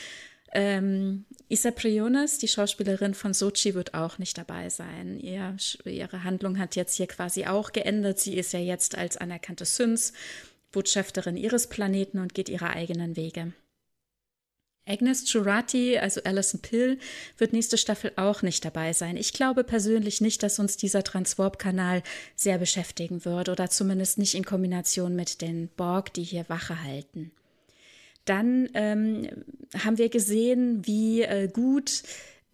[0.52, 5.18] Ähm, Isa Priones, die Schauspielerin von Sochi, wird auch nicht dabei sein.
[5.20, 8.18] Ihr, ihre Handlung hat jetzt hier quasi auch geändert.
[8.18, 10.12] Sie ist ja jetzt als anerkannte Syns
[10.72, 13.52] Botschafterin ihres Planeten und geht ihre eigenen Wege.
[14.86, 16.98] Agnes Jurati, also Alison Pill,
[17.38, 19.16] wird nächste Staffel auch nicht dabei sein.
[19.16, 22.02] Ich glaube persönlich nicht, dass uns dieser Transwarp-Kanal
[22.34, 27.30] sehr beschäftigen wird oder zumindest nicht in Kombination mit den Borg, die hier Wache halten.
[28.24, 29.28] Dann ähm,
[29.78, 32.02] haben wir gesehen, wie äh, gut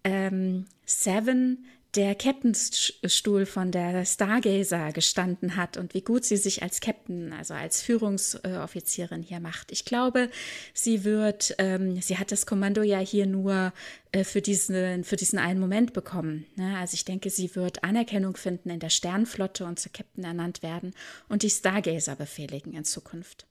[0.03, 1.65] ähm, Seven
[1.97, 7.55] der Captainstuhl von der Stargazer gestanden hat und wie gut sie sich als Captain, also
[7.55, 9.71] als Führungsoffizierin hier macht.
[9.71, 10.29] Ich glaube,
[10.75, 13.73] sie wird, ähm, sie hat das Kommando ja hier nur
[14.11, 16.45] äh, für, diesen, für diesen einen Moment bekommen.
[16.55, 16.77] Ne?
[16.77, 20.93] Also ich denke, sie wird Anerkennung finden in der Sternflotte und zur Captain ernannt werden
[21.29, 23.46] und die Stargazer befehligen in Zukunft.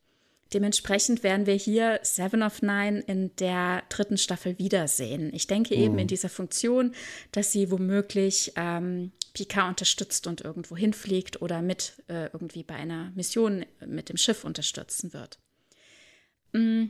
[0.53, 5.33] Dementsprechend werden wir hier Seven of Nine in der dritten Staffel wiedersehen.
[5.35, 5.83] Ich denke mhm.
[5.83, 6.93] eben in dieser Funktion,
[7.33, 13.13] dass sie womöglich ähm, Picard unterstützt und irgendwo hinfliegt oder mit äh, irgendwie bei einer
[13.15, 15.39] Mission mit dem Schiff unterstützen wird.
[16.53, 16.87] Mm,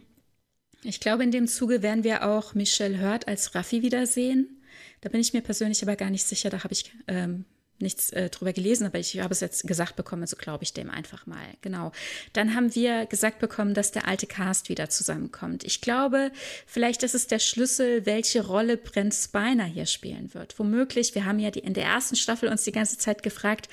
[0.83, 4.63] ich glaube, in dem Zuge werden wir auch Michelle Hurt als Raffi wiedersehen.
[5.01, 6.51] Da bin ich mir persönlich aber gar nicht sicher.
[6.51, 7.47] Da habe ich ähm,
[7.81, 10.91] nichts äh, drüber gelesen, aber ich habe es jetzt gesagt bekommen, also glaube ich dem
[10.91, 11.47] einfach mal.
[11.61, 11.93] Genau.
[12.33, 15.65] Dann haben wir gesagt bekommen, dass der alte Cast wieder zusammenkommt.
[15.65, 16.31] Ich glaube,
[16.67, 20.59] vielleicht ist es der Schlüssel, welche Rolle Brent Spiner hier spielen wird.
[20.59, 23.69] Womöglich, wir haben ja die, in der ersten Staffel uns die ganze Zeit gefragt,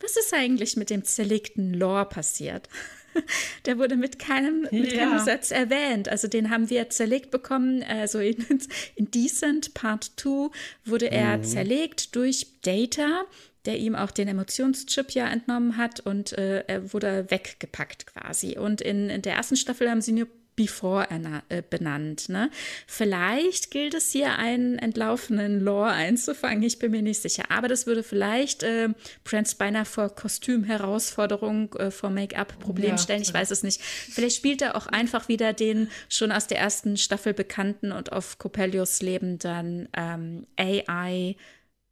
[0.00, 2.68] was ist eigentlich mit dem zerlegten Lore passiert?
[3.66, 5.04] Der wurde mit keinem, mit ja.
[5.04, 6.08] keinem Satz erwähnt.
[6.08, 7.82] Also den haben wir zerlegt bekommen.
[7.82, 8.44] Also in,
[8.96, 10.50] in Decent Part 2
[10.84, 11.44] wurde er mhm.
[11.44, 13.24] zerlegt durch Data,
[13.64, 18.58] der ihm auch den Emotionschip ja entnommen hat und äh, er wurde weggepackt quasi.
[18.58, 21.08] Und in, in der ersten Staffel haben sie nur Before
[21.48, 22.28] äh, benannt.
[22.28, 22.50] Ne?
[22.86, 27.44] Vielleicht gilt es hier, einen entlaufenen Lore einzufangen, ich bin mir nicht sicher.
[27.50, 28.88] Aber das würde vielleicht äh,
[29.24, 33.22] Brent Spiner vor Kostümherausforderung, äh, vor Make-up-Problem ja, stellen.
[33.22, 33.80] Ich weiß es nicht.
[33.80, 38.38] Vielleicht spielt er auch einfach wieder den schon aus der ersten Staffel bekannten und auf
[38.38, 41.36] Coppelius lebenden ähm, AI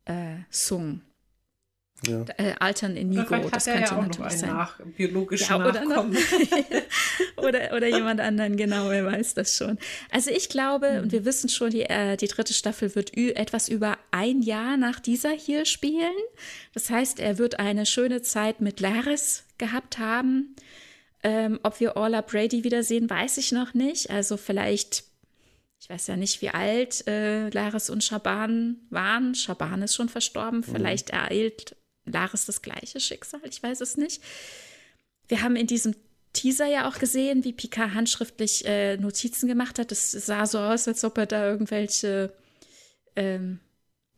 [0.05, 1.03] äh, Sung.
[2.07, 2.25] Ja.
[2.37, 4.51] Äh, Altern Inigo, das könnte ja natürlich sein.
[4.51, 5.83] Nach, biologische ja, oder,
[7.37, 9.79] oder, oder jemand anderen, genau, wer weiß das schon.
[10.11, 11.03] Also ich glaube, mhm.
[11.03, 14.99] und wir wissen schon, die, äh, die dritte Staffel wird etwas über ein Jahr nach
[14.99, 16.13] dieser hier spielen.
[16.75, 20.57] Das heißt, er wird eine schöne Zeit mit Laris gehabt haben.
[21.23, 24.11] Ähm, ob wir Orla Brady wiedersehen, weiß ich noch nicht.
[24.11, 25.05] Also vielleicht
[25.83, 29.35] ich weiß ja nicht, wie alt äh, Laris und Schaban waren.
[29.35, 30.59] Schaban ist schon verstorben.
[30.59, 30.63] Mhm.
[30.63, 31.75] Vielleicht ereilt
[32.05, 33.41] Laris das gleiche Schicksal?
[33.49, 34.23] Ich weiß es nicht.
[35.29, 35.95] Wir haben in diesem
[36.33, 39.91] Teaser ja auch gesehen, wie Picard handschriftlich äh, Notizen gemacht hat.
[39.91, 42.33] Das sah so aus, als ob er da irgendwelche
[43.17, 43.61] ähm,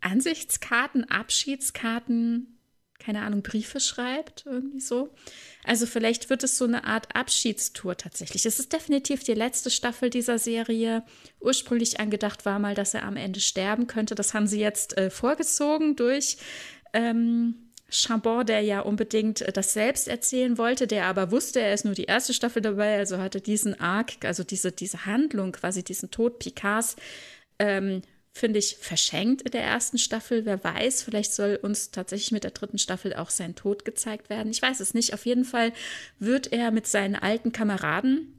[0.01, 2.59] Ansichtskarten, Abschiedskarten,
[2.99, 5.13] keine Ahnung, Briefe schreibt, irgendwie so.
[5.65, 8.47] Also vielleicht wird es so eine Art Abschiedstour tatsächlich.
[8.47, 11.03] Es ist definitiv die letzte Staffel dieser Serie.
[11.41, 14.15] Ursprünglich angedacht war mal, dass er am Ende sterben könnte.
[14.15, 16.39] Das haben sie jetzt äh, vorgezogen durch
[16.93, 21.85] ähm, Chambon, der ja unbedingt äh, das selbst erzählen wollte, der aber wusste, er ist
[21.85, 26.11] nur die erste Staffel dabei, also hatte diesen Arc, also diese, diese Handlung, quasi diesen
[26.11, 26.97] Tod Picards,
[27.59, 28.03] ähm,
[28.33, 30.45] finde ich, verschenkt in der ersten Staffel.
[30.45, 34.51] Wer weiß, vielleicht soll uns tatsächlich mit der dritten Staffel auch sein Tod gezeigt werden.
[34.51, 35.15] Ich weiß es nicht.
[35.15, 35.73] Auf jeden Fall
[36.19, 38.35] wird er mit seinen alten Kameraden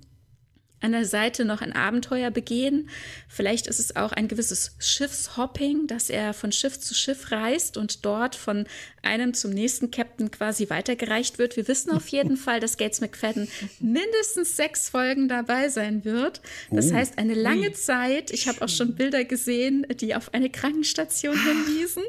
[0.86, 2.90] an der Seite noch ein Abenteuer begehen.
[3.28, 8.06] Vielleicht ist es auch ein gewisses Schiffshopping, dass er von Schiff zu Schiff reist und
[8.06, 8.68] dort von
[9.02, 11.58] einem zum nächsten Captain quasi weitergereicht wird.
[11.58, 13.50] Wir wissen auf jeden Fall, dass Gates McFadden
[13.80, 16.42] mindestens sechs Folgen dabei sein wird.
[16.70, 16.96] Das oh.
[16.96, 18.32] heißt, eine lange Zeit.
[18.32, 22.04] Ich habe auch schon Bilder gesehen, die auf eine Krankenstation hinwiesen.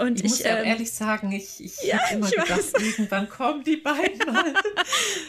[0.00, 2.50] Und ich, ich muss ja ähm, ehrlich sagen, ich, ich ja, habe immer ich gedacht,
[2.50, 2.72] weiß.
[2.82, 4.54] irgendwann kommen die beiden mal.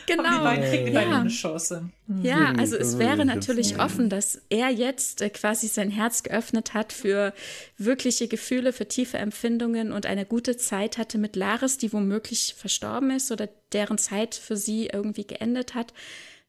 [0.06, 0.24] genau.
[0.24, 1.20] die beiden kriegen ja.
[1.20, 1.90] eine Chance.
[2.08, 2.24] Mhm.
[2.24, 6.94] Ja, also es wäre natürlich offen, dass er jetzt äh, quasi sein Herz geöffnet hat
[6.94, 7.34] für
[7.78, 13.12] wirkliche Gefühle, für tiefe Empfindungen und eine gute Zeit hatte mit Laris, die womöglich verstorben
[13.12, 15.94] ist oder deren Zeit für sie irgendwie geendet hat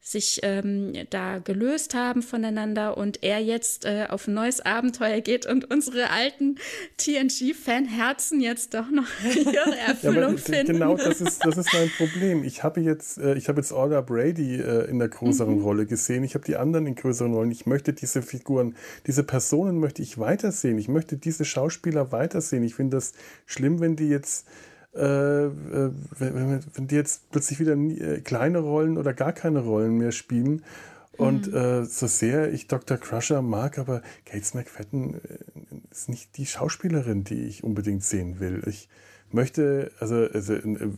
[0.05, 5.45] sich ähm, da gelöst haben voneinander und er jetzt äh, auf ein neues Abenteuer geht
[5.45, 6.57] und unsere alten
[6.97, 10.73] TNG-Fanherzen jetzt doch noch ihre Erfüllung ja, finden.
[10.73, 12.43] Genau, das ist, das ist mein Problem.
[12.43, 15.63] Ich habe jetzt, äh, ich habe jetzt Orla Brady äh, in der größeren mhm.
[15.63, 16.25] Rolle gesehen.
[16.25, 17.51] Ich habe die anderen in größeren Rollen.
[17.51, 18.75] Ich möchte diese Figuren,
[19.07, 20.77] diese Personen möchte ich weitersehen.
[20.79, 22.63] Ich möchte diese Schauspieler weitersehen.
[22.65, 23.13] Ich finde das
[23.45, 24.47] schlimm, wenn die jetzt
[24.93, 30.63] wenn, wenn die jetzt plötzlich wieder äh, kleine Rollen oder gar keine Rollen mehr spielen.
[31.17, 31.57] Und mhm.
[31.57, 32.97] äh, so sehr ich Dr.
[32.97, 35.19] Crusher mag, aber Gates McFadden äh,
[35.91, 38.63] ist nicht die Schauspielerin, die ich unbedingt sehen will.
[38.65, 38.89] Ich
[39.31, 40.53] möchte also, also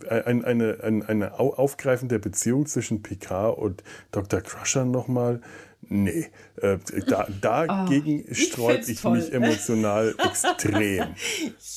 [0.10, 4.42] eine, eine, eine, eine aufgreifende Beziehung zwischen Picard und Dr.
[4.42, 5.42] Crusher nochmal
[5.88, 6.28] Nee,
[6.62, 6.78] äh,
[7.08, 11.16] da, dagegen oh, sträube ich, ich mich emotional extrem.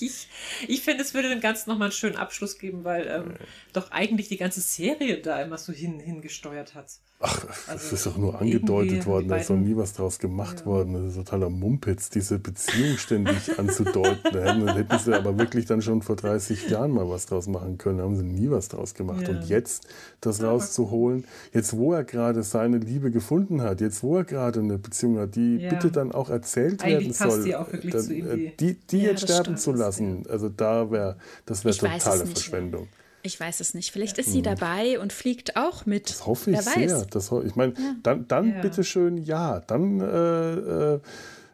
[0.01, 0.29] Ich,
[0.67, 3.35] ich finde, es würde dem Ganzen nochmal einen schönen Abschluss geben, weil ähm,
[3.73, 6.87] doch eigentlich die ganze Serie da immer so hin, hingesteuert hat.
[7.21, 10.61] Ach, also es ist doch nur angedeutet worden, da ist noch nie was draus gemacht
[10.61, 10.67] ja.
[10.67, 10.95] worden.
[10.95, 14.21] Das ist totaler Mumpitz, diese Beziehung ständig anzudeuten.
[14.23, 17.77] Da hätten, hätten, sie aber wirklich dann schon vor 30 Jahren mal was draus machen
[17.77, 17.99] können.
[17.99, 19.23] Da haben sie nie was draus gemacht.
[19.23, 19.31] Ja.
[19.31, 19.89] Und jetzt
[20.21, 24.79] das rauszuholen, jetzt wo er gerade seine Liebe gefunden hat, jetzt wo er gerade eine
[24.79, 25.71] Beziehung hat, die ja.
[25.71, 29.23] bitte dann auch erzählt Eigentlich werden soll, die, auch wirklich dann, äh, die, die jetzt
[29.23, 31.17] sterben zu lassen, also da wäre,
[31.47, 32.83] das wäre totale Verschwendung.
[32.83, 32.91] Mehr.
[33.23, 33.91] Ich weiß es nicht.
[33.91, 34.45] Vielleicht ist sie hm.
[34.45, 36.09] dabei und fliegt auch mit.
[36.09, 37.07] Das hoffe ich Wer sehr.
[37.11, 37.97] Das, ich meine, ja.
[38.03, 38.61] dann, dann ja.
[38.61, 39.61] bitteschön ja.
[39.61, 41.01] Dann äh, äh,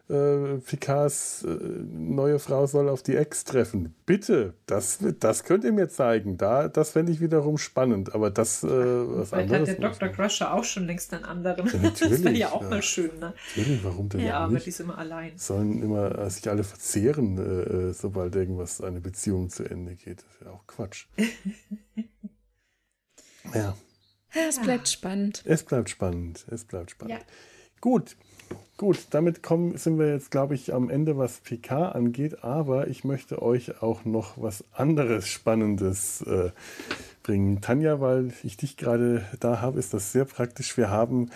[0.09, 3.95] äh, Picards äh, neue Frau soll auf die Ex treffen.
[4.05, 6.37] Bitte, das, das könnt ihr mir zeigen.
[6.37, 8.13] Da, das fände ich wiederum spannend.
[8.13, 10.09] Aber das, äh, was Vielleicht hat der Dr.
[10.09, 11.67] Crusher auch schon längst einen anderen.
[11.67, 12.13] Ja, natürlich.
[12.13, 12.69] Das wäre ja auch ja.
[12.69, 13.17] mal schön.
[13.19, 13.33] Ne?
[13.55, 15.37] Natürlich, warum denn ja, aber die ist immer allein.
[15.37, 20.19] Sollen immer äh, sich alle verzehren, äh, äh, sobald irgendwas, eine Beziehung zu Ende geht.
[20.19, 21.07] Das ist ja auch Quatsch.
[23.53, 23.75] ja.
[24.47, 25.43] Es bleibt spannend.
[25.45, 26.45] Es bleibt spannend.
[26.51, 27.19] Es bleibt spannend.
[27.19, 27.25] Ja.
[27.79, 28.17] Gut,
[28.77, 32.43] Gut, damit kommen, sind wir jetzt, glaube ich, am Ende, was PK angeht.
[32.43, 36.51] Aber ich möchte euch auch noch was anderes Spannendes äh,
[37.23, 37.61] bringen.
[37.61, 40.75] Tanja, weil ich dich gerade da habe, ist das sehr praktisch.
[40.75, 41.29] Wir haben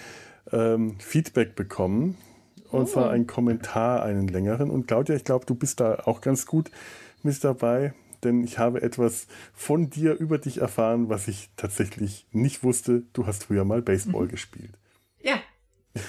[0.52, 2.18] ähm, Feedback bekommen.
[2.72, 2.86] Und oh.
[2.86, 4.70] zwar einen Kommentar, einen längeren.
[4.70, 6.70] Und Claudia, ich glaube, du bist da auch ganz gut
[7.24, 7.94] mit dabei.
[8.24, 13.04] Denn ich habe etwas von dir über dich erfahren, was ich tatsächlich nicht wusste.
[13.14, 14.30] Du hast früher mal Baseball mhm.
[14.30, 14.78] gespielt.
[15.22, 15.40] Ja,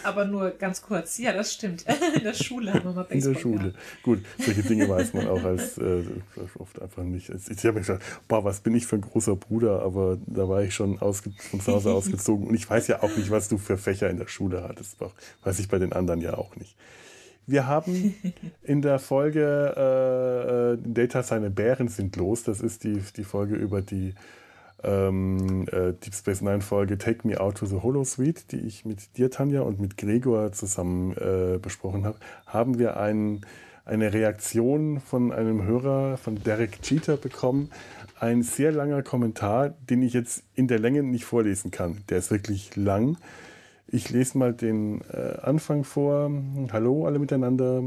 [0.02, 1.18] aber nur ganz kurz.
[1.18, 1.84] Ja, das stimmt.
[2.16, 3.16] In der Schule haben wir mal Baseball.
[3.16, 3.58] In der Schule.
[3.58, 4.02] Gehabt.
[4.02, 6.02] Gut, solche Dinge weiß man auch als äh,
[6.58, 7.30] oft einfach nicht.
[7.30, 10.62] Ich habe mir gesagt, boah, was bin ich für ein großer Bruder, aber da war
[10.62, 13.76] ich schon von zu Hause ausgezogen und ich weiß ja auch nicht, was du für
[13.76, 14.96] Fächer in der Schule hattest.
[15.42, 16.76] Weiß ich bei den anderen ja auch nicht.
[17.46, 18.14] Wir haben
[18.62, 22.44] in der Folge äh, äh Data seine Bären sind los.
[22.44, 24.14] Das ist die, die Folge über die
[24.82, 28.85] ähm, äh, Deep Space Nine Folge Take Me Out to the Holo Suite, die ich
[28.85, 33.43] mit dir, Tanja, und mit Gregor zusammen äh, besprochen habe, haben wir ein,
[33.85, 37.70] eine Reaktion von einem Hörer, von Derek Cheater, bekommen.
[38.19, 42.02] Ein sehr langer Kommentar, den ich jetzt in der Länge nicht vorlesen kann.
[42.09, 43.16] Der ist wirklich lang.
[43.89, 46.31] Ich lese mal den äh, Anfang vor.
[46.73, 47.82] Hallo alle miteinander.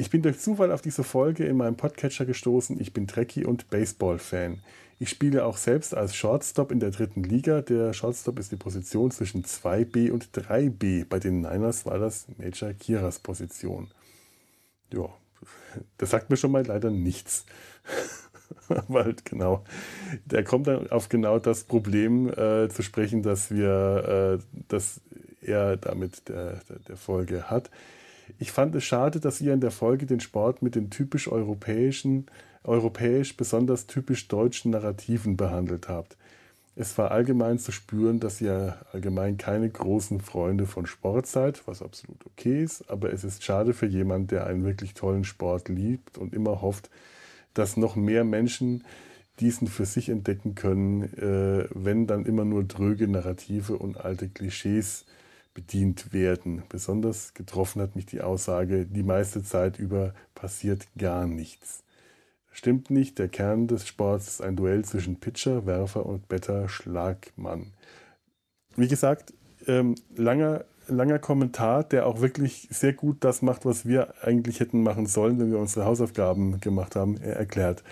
[0.00, 2.80] Ich bin durch Zufall auf diese Folge in meinem Podcatcher gestoßen.
[2.80, 4.62] Ich bin Trekkie und Baseball-Fan.
[5.00, 7.62] Ich spiele auch selbst als Shortstop in der dritten Liga.
[7.62, 11.04] Der Shortstop ist die Position zwischen 2B und 3B.
[11.04, 13.88] Bei den Niners war das Major Kiras Position.
[14.92, 15.08] Ja,
[15.98, 17.44] das sagt mir schon mal leider nichts.
[18.68, 19.64] Halt genau,
[20.26, 25.00] der kommt dann auf genau das Problem äh, zu sprechen, dass wir, äh, dass
[25.42, 27.68] er damit der, der, der Folge hat.
[28.38, 32.26] Ich fand es schade, dass ihr in der Folge den Sport mit den typisch europäischen
[32.64, 36.16] europäisch besonders typisch deutschen Narrativen behandelt habt.
[36.76, 41.82] Es war allgemein zu spüren, dass ihr allgemein keine großen Freunde von Sport seid, was
[41.82, 46.18] absolut okay ist, aber es ist schade für jemanden, der einen wirklich tollen Sport liebt
[46.18, 46.88] und immer hofft,
[47.54, 48.84] dass noch mehr Menschen
[49.40, 55.04] diesen für sich entdecken können, äh, wenn dann immer nur dröge Narrative und alte Klischees
[55.58, 56.62] bedient werden.
[56.68, 61.82] Besonders getroffen hat mich die Aussage, die meiste Zeit über passiert gar nichts.
[62.52, 67.72] Stimmt nicht, der Kern des Sports ist ein Duell zwischen Pitcher, Werfer und Better Schlagmann.
[68.76, 69.34] Wie gesagt,
[69.66, 74.84] ähm, langer, langer Kommentar, der auch wirklich sehr gut das macht, was wir eigentlich hätten
[74.84, 77.20] machen sollen, wenn wir unsere Hausaufgaben gemacht haben.
[77.20, 77.82] Er erklärt,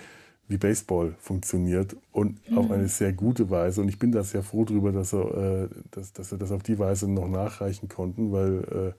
[0.47, 2.57] wie Baseball funktioniert und mhm.
[2.57, 3.81] auf eine sehr gute Weise.
[3.81, 6.63] Und ich bin da sehr froh darüber, dass, er, äh, dass, dass wir das auf
[6.63, 8.93] die Weise noch nachreichen konnten, weil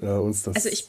[0.00, 0.56] äh, uns das.
[0.56, 0.88] Also ich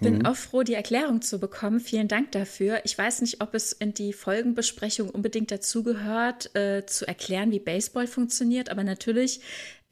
[0.00, 0.26] bin mhm.
[0.26, 1.78] auch froh, die Erklärung zu bekommen.
[1.78, 2.80] Vielen Dank dafür.
[2.84, 8.06] Ich weiß nicht, ob es in die Folgenbesprechung unbedingt dazugehört, äh, zu erklären, wie Baseball
[8.06, 9.40] funktioniert, aber natürlich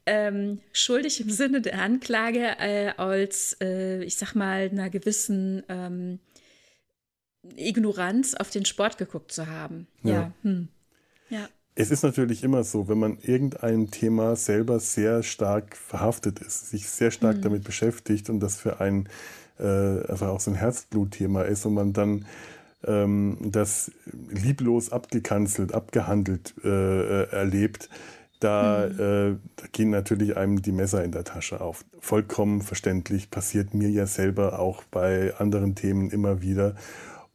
[0.05, 6.19] ähm, schuldig im Sinne der Anklage äh, als, äh, ich sag mal, einer gewissen ähm,
[7.55, 9.87] Ignoranz auf den Sport geguckt zu haben.
[10.03, 10.13] Ja.
[10.13, 10.33] Ja.
[10.43, 10.67] Hm.
[11.29, 11.47] ja.
[11.75, 16.89] Es ist natürlich immer so, wenn man irgendein Thema selber sehr stark verhaftet ist, sich
[16.89, 17.41] sehr stark mhm.
[17.41, 19.07] damit beschäftigt und das für einen
[19.59, 22.25] äh, einfach auch so ein Herzblutthema ist und man dann
[22.85, 23.91] ähm, das
[24.29, 27.89] lieblos abgekanzelt, abgehandelt äh, äh, erlebt,
[28.39, 28.99] da, mhm.
[28.99, 31.83] äh, da, gehen natürlich einem die Messer in der Tasche auf.
[31.99, 36.75] Vollkommen verständlich, passiert mir ja selber auch bei anderen Themen immer wieder.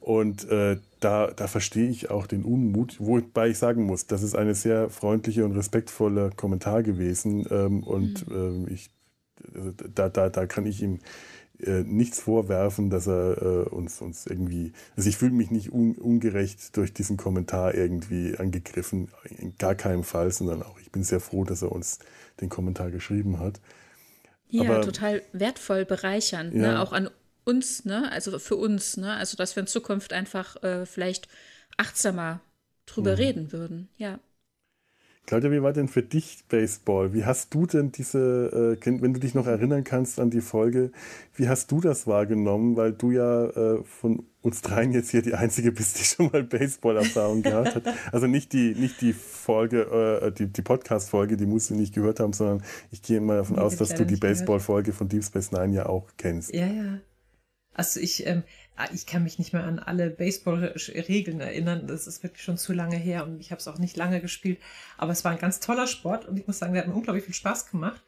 [0.05, 4.35] Und äh, da, da verstehe ich auch den Unmut, wobei ich sagen muss, das ist
[4.35, 7.47] eine sehr freundliche und respektvolle Kommentar gewesen.
[7.51, 8.67] Ähm, und mhm.
[8.69, 8.91] äh, ich
[9.95, 10.99] da, da, da kann ich ihm
[11.59, 15.95] äh, nichts vorwerfen, dass er äh, uns, uns irgendwie, also ich fühle mich nicht un,
[15.95, 19.09] ungerecht durch diesen Kommentar irgendwie angegriffen,
[19.39, 21.99] in gar keinem Fall, sondern auch ich bin sehr froh, dass er uns
[22.43, 23.59] den Kommentar geschrieben hat.
[24.51, 26.63] Ja, Aber, total wertvoll, bereichernd, ne?
[26.63, 26.73] ja.
[26.73, 26.83] ne?
[26.83, 27.09] auch an
[27.45, 28.11] uns, ne?
[28.11, 29.15] also für uns, ne?
[29.15, 31.29] also dass wir in Zukunft einfach äh, vielleicht
[31.77, 32.41] achtsamer
[32.87, 33.17] drüber mhm.
[33.17, 34.19] reden würden, ja.
[35.27, 37.15] Claudia, wie war denn für dich Baseball?
[37.15, 40.91] Wie hast du denn diese, äh, wenn du dich noch erinnern kannst an die Folge,
[41.35, 42.77] wie hast du das wahrgenommen?
[42.77, 46.43] Weil du ja äh, von uns dreien jetzt hier die einzige bist, die schon mal
[46.43, 47.85] Baseball-Erfahrung gehabt hat.
[48.13, 52.21] Also nicht die, nicht die Folge, äh, die, die Podcast-Folge, die musst du nicht gehört
[52.21, 55.53] haben, sondern ich gehe mal davon nee, aus, dass du die Baseball-Folge von Deep Space
[55.53, 56.55] Nine ja auch kennst.
[56.55, 56.99] Ja, ja.
[57.75, 58.45] Also ich, ähm,
[58.77, 61.87] ah, ich kann mich nicht mehr an alle Baseball-Regeln erinnern.
[61.87, 64.59] Das ist wirklich schon zu lange her und ich habe es auch nicht lange gespielt.
[64.97, 67.25] Aber es war ein ganz toller Sport und ich muss sagen, der hat mir unglaublich
[67.25, 68.03] viel Spaß gemacht.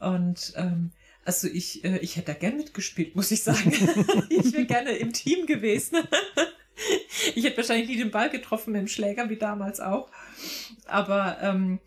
[0.00, 0.92] Und ähm,
[1.24, 3.70] also ich, äh, ich hätte da gern mitgespielt, muss ich sagen.
[4.30, 5.98] ich wäre gerne im Team gewesen.
[7.34, 10.10] ich hätte wahrscheinlich nie den Ball getroffen mit dem Schläger, wie damals auch.
[10.86, 11.80] Aber ähm,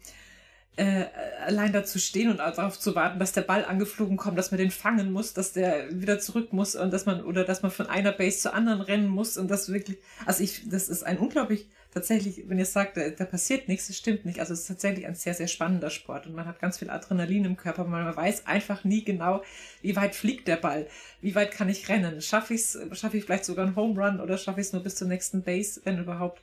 [0.77, 1.06] äh,
[1.45, 4.72] allein dazu stehen und darauf zu warten, dass der Ball angeflogen kommt, dass man den
[4.72, 8.14] fangen muss, dass der wieder zurück muss und dass man oder dass man von einer
[8.14, 12.45] Base zur anderen rennen muss und das wirklich, also ich, das ist ein unglaublich tatsächlich,
[12.48, 14.39] wenn ihr sagt, da, da passiert nichts, das stimmt nicht.
[14.39, 17.43] Also es ist tatsächlich ein sehr sehr spannender Sport und man hat ganz viel Adrenalin
[17.43, 19.43] im Körper, man weiß einfach nie genau,
[19.81, 20.88] wie weit fliegt der Ball,
[21.19, 24.38] wie weit kann ich rennen, schaffe ich schaffe ich vielleicht sogar einen Home Run oder
[24.38, 26.41] schaffe ich es nur bis zur nächsten Base, wenn überhaupt.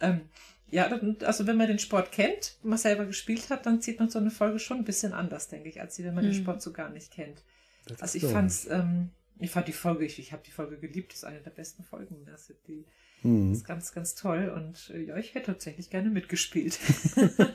[0.00, 0.22] Ähm,
[0.70, 0.86] ja,
[1.24, 4.18] also wenn man den Sport kennt, wenn man selber gespielt hat, dann zieht man so
[4.18, 6.30] eine Folge schon ein bisschen anders, denke ich, als wenn man mhm.
[6.30, 7.42] den Sport so gar nicht kennt.
[7.86, 11.12] Das also ich fand's, ähm, ich fand die Folge, ich, ich habe die Folge geliebt,
[11.12, 12.24] ist eine der besten Folgen.
[12.26, 12.84] Das ist, die,
[13.22, 13.52] mhm.
[13.52, 16.78] ist ganz, ganz toll und äh, ja, ich hätte tatsächlich gerne mitgespielt.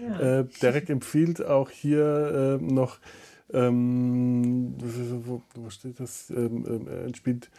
[0.00, 0.40] ja.
[0.40, 2.98] äh, Derek empfiehlt auch hier äh, noch,
[3.52, 4.74] ähm,
[5.26, 7.50] wo, wo, steht das, ähm, er spielt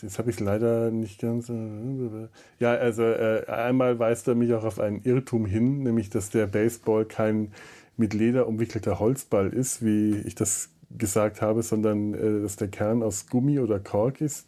[0.00, 1.48] Jetzt habe ich es leider nicht ganz.
[1.50, 2.28] Äh,
[2.58, 6.46] ja, also äh, einmal weist er mich auch auf einen Irrtum hin, nämlich dass der
[6.46, 7.52] Baseball kein
[7.96, 13.02] mit Leder umwickelter Holzball ist, wie ich das gesagt habe, sondern äh, dass der Kern
[13.02, 14.46] aus Gummi oder Kork ist,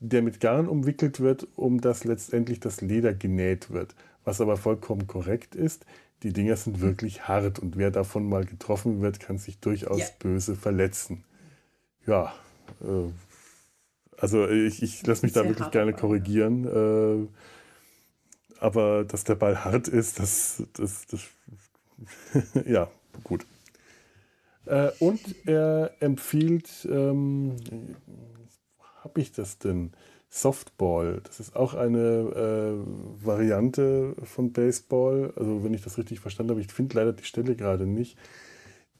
[0.00, 3.94] der mit Garn umwickelt wird, um dass letztendlich das Leder genäht wird.
[4.24, 5.84] Was aber vollkommen korrekt ist,
[6.22, 10.06] die Dinger sind wirklich hart und wer davon mal getroffen wird, kann sich durchaus ja.
[10.18, 11.24] böse verletzen.
[12.06, 12.32] Ja,
[12.80, 13.10] äh,
[14.18, 16.64] also ich, ich lasse mich da wirklich gerne korrigieren.
[16.64, 17.26] Äh,
[18.60, 21.20] aber dass der Ball hart ist, das, das, das
[22.66, 22.88] ja,
[23.22, 23.46] gut.
[24.66, 27.56] Äh, und er empfiehlt, ähm,
[29.02, 29.92] habe ich das denn?
[30.34, 31.20] Softball.
[31.22, 35.32] Das ist auch eine äh, Variante von Baseball.
[35.36, 38.18] Also wenn ich das richtig verstanden habe, ich finde leider die Stelle gerade nicht.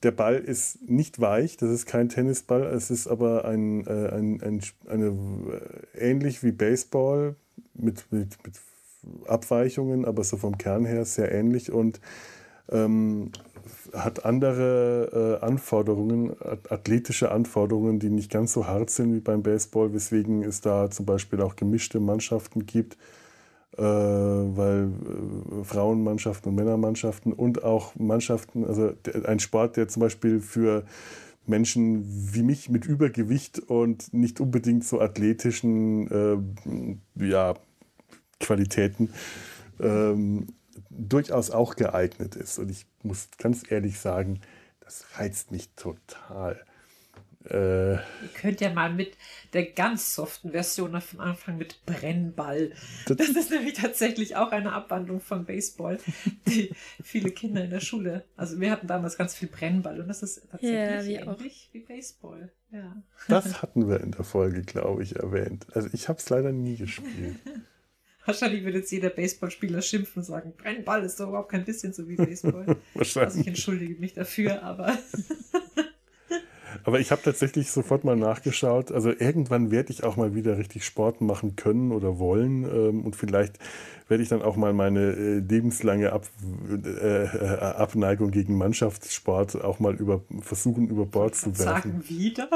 [0.03, 4.41] Der Ball ist nicht weich, das ist kein Tennisball, es ist aber ein, äh, ein,
[4.41, 7.35] ein eine, äh, ähnlich wie Baseball
[7.73, 8.55] mit, mit, mit
[9.27, 11.99] Abweichungen, aber so vom Kern her sehr ähnlich und
[12.69, 13.31] ähm,
[13.93, 16.35] hat andere äh, Anforderungen,
[16.69, 21.05] athletische Anforderungen, die nicht ganz so hart sind wie beim Baseball, weswegen es da zum
[21.05, 22.97] Beispiel auch gemischte Mannschaften gibt
[23.83, 28.93] weil äh, Frauenmannschaften und Männermannschaften und auch Mannschaften, also
[29.25, 30.85] ein Sport, der zum Beispiel für
[31.45, 32.03] Menschen
[32.33, 37.55] wie mich mit Übergewicht und nicht unbedingt so athletischen äh, ja,
[38.39, 39.09] Qualitäten
[39.79, 40.47] ähm,
[40.89, 42.59] durchaus auch geeignet ist.
[42.59, 44.39] Und ich muss ganz ehrlich sagen,
[44.79, 46.63] das reizt mich total.
[47.49, 49.13] Äh, Ihr könnt ja mal mit
[49.53, 52.71] der ganz soften Version von Anfang mit Brennball.
[53.07, 55.99] Das, das, ist nämlich tatsächlich auch eine Abwandlung von Baseball,
[56.47, 56.71] die
[57.03, 60.41] viele Kinder in der Schule, also wir hatten damals ganz viel Brennball und das ist
[60.49, 61.39] tatsächlich ja, ähnlich auch.
[61.71, 62.51] wie Baseball.
[62.71, 63.01] Ja.
[63.27, 65.67] Das hatten wir in der Folge, glaube ich, erwähnt.
[65.73, 67.37] Also ich habe es leider nie gespielt.
[68.25, 72.07] Wahrscheinlich würde jetzt jeder Baseballspieler schimpfen und sagen, Brennball ist doch überhaupt kein bisschen so
[72.07, 72.65] wie Baseball.
[72.95, 73.27] Wahrscheinlich.
[73.27, 74.97] Also ich entschuldige mich dafür, aber
[76.83, 78.91] aber ich habe tatsächlich sofort mal nachgeschaut.
[78.91, 82.63] Also irgendwann werde ich auch mal wieder richtig Sport machen können oder wollen.
[82.63, 83.59] Ähm, und vielleicht
[84.07, 86.27] werde ich dann auch mal meine äh, lebenslange Ab
[86.69, 92.03] äh, äh Abneigung gegen Mannschaftssport auch mal über, versuchen über Bord zu werfen.
[92.03, 92.49] Sagen wieder?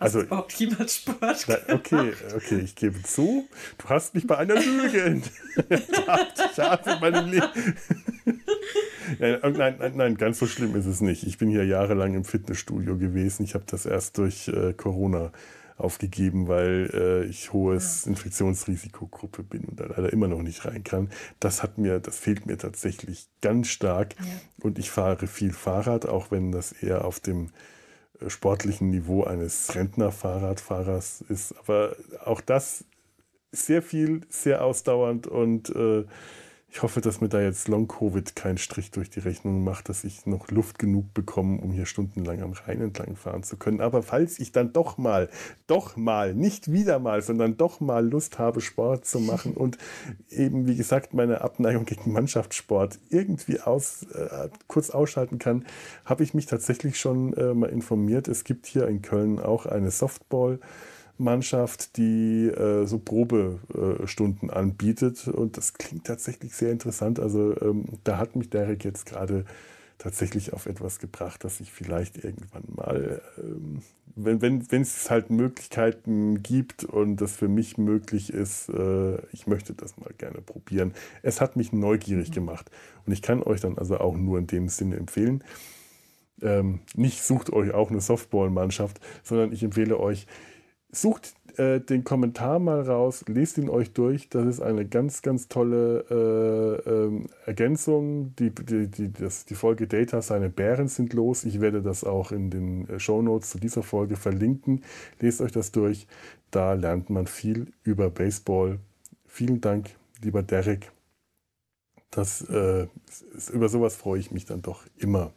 [0.00, 4.38] Hast also, überhaupt jemals Sport na, Okay, okay, ich gebe zu, du hast mich bei
[4.38, 5.02] einer Lüge
[5.68, 6.34] enttarnt.
[6.52, 7.42] Ich habe in meinem
[9.18, 9.38] Nein,
[9.78, 11.24] nein, nein, ganz so schlimm ist es nicht.
[11.26, 13.44] Ich bin hier jahrelang im Fitnessstudio gewesen.
[13.44, 15.32] Ich habe das erst durch äh, Corona
[15.78, 18.10] aufgegeben, weil äh, ich hohes ja.
[18.10, 21.08] Infektionsrisikogruppe bin und da leider immer noch nicht rein kann.
[21.40, 24.14] Das hat mir, das fehlt mir tatsächlich ganz stark.
[24.18, 24.24] Ja.
[24.62, 27.50] Und ich fahre viel Fahrrad, auch wenn das eher auf dem
[28.20, 31.54] äh, sportlichen Niveau eines Rentner-Fahrradfahrers ist.
[31.60, 31.94] Aber
[32.24, 32.84] auch das
[33.52, 36.04] sehr viel, sehr ausdauernd und äh,
[36.70, 40.26] ich hoffe, dass mir da jetzt Long-Covid keinen Strich durch die Rechnung macht, dass ich
[40.26, 43.80] noch Luft genug bekomme, um hier stundenlang am Rhein entlang fahren zu können.
[43.80, 45.30] Aber falls ich dann doch mal,
[45.66, 49.78] doch mal, nicht wieder mal, sondern doch mal Lust habe, Sport zu machen und
[50.28, 55.64] eben, wie gesagt, meine Abneigung gegen Mannschaftssport irgendwie aus, äh, kurz ausschalten kann,
[56.04, 58.28] habe ich mich tatsächlich schon äh, mal informiert.
[58.28, 60.60] Es gibt hier in Köln auch eine Softball-
[61.18, 65.28] Mannschaft, die äh, so Probestunden äh, anbietet.
[65.28, 67.20] Und das klingt tatsächlich sehr interessant.
[67.20, 69.44] Also ähm, da hat mich Derek jetzt gerade
[69.98, 73.82] tatsächlich auf etwas gebracht, dass ich vielleicht irgendwann mal, ähm,
[74.14, 79.46] wenn, wenn, wenn es halt Möglichkeiten gibt und das für mich möglich ist, äh, ich
[79.46, 80.94] möchte das mal gerne probieren.
[81.22, 82.70] Es hat mich neugierig gemacht.
[83.06, 85.42] Und ich kann euch dann also auch nur in dem Sinne empfehlen.
[86.40, 90.28] Ähm, nicht sucht euch auch eine Softball-Mannschaft, sondern ich empfehle euch,
[90.90, 94.28] Sucht äh, den Kommentar mal raus, lest ihn euch durch.
[94.28, 98.34] Das ist eine ganz, ganz tolle äh, äh, Ergänzung.
[98.36, 101.44] Die, die, die, das, die Folge Data, seine Bären sind los.
[101.44, 104.82] Ich werde das auch in den äh, Show Notes zu dieser Folge verlinken.
[105.20, 106.06] Lest euch das durch.
[106.50, 108.78] Da lernt man viel über Baseball.
[109.26, 109.90] Vielen Dank,
[110.22, 110.90] lieber Derek.
[112.10, 112.86] Das, äh,
[113.52, 115.32] über sowas freue ich mich dann doch immer.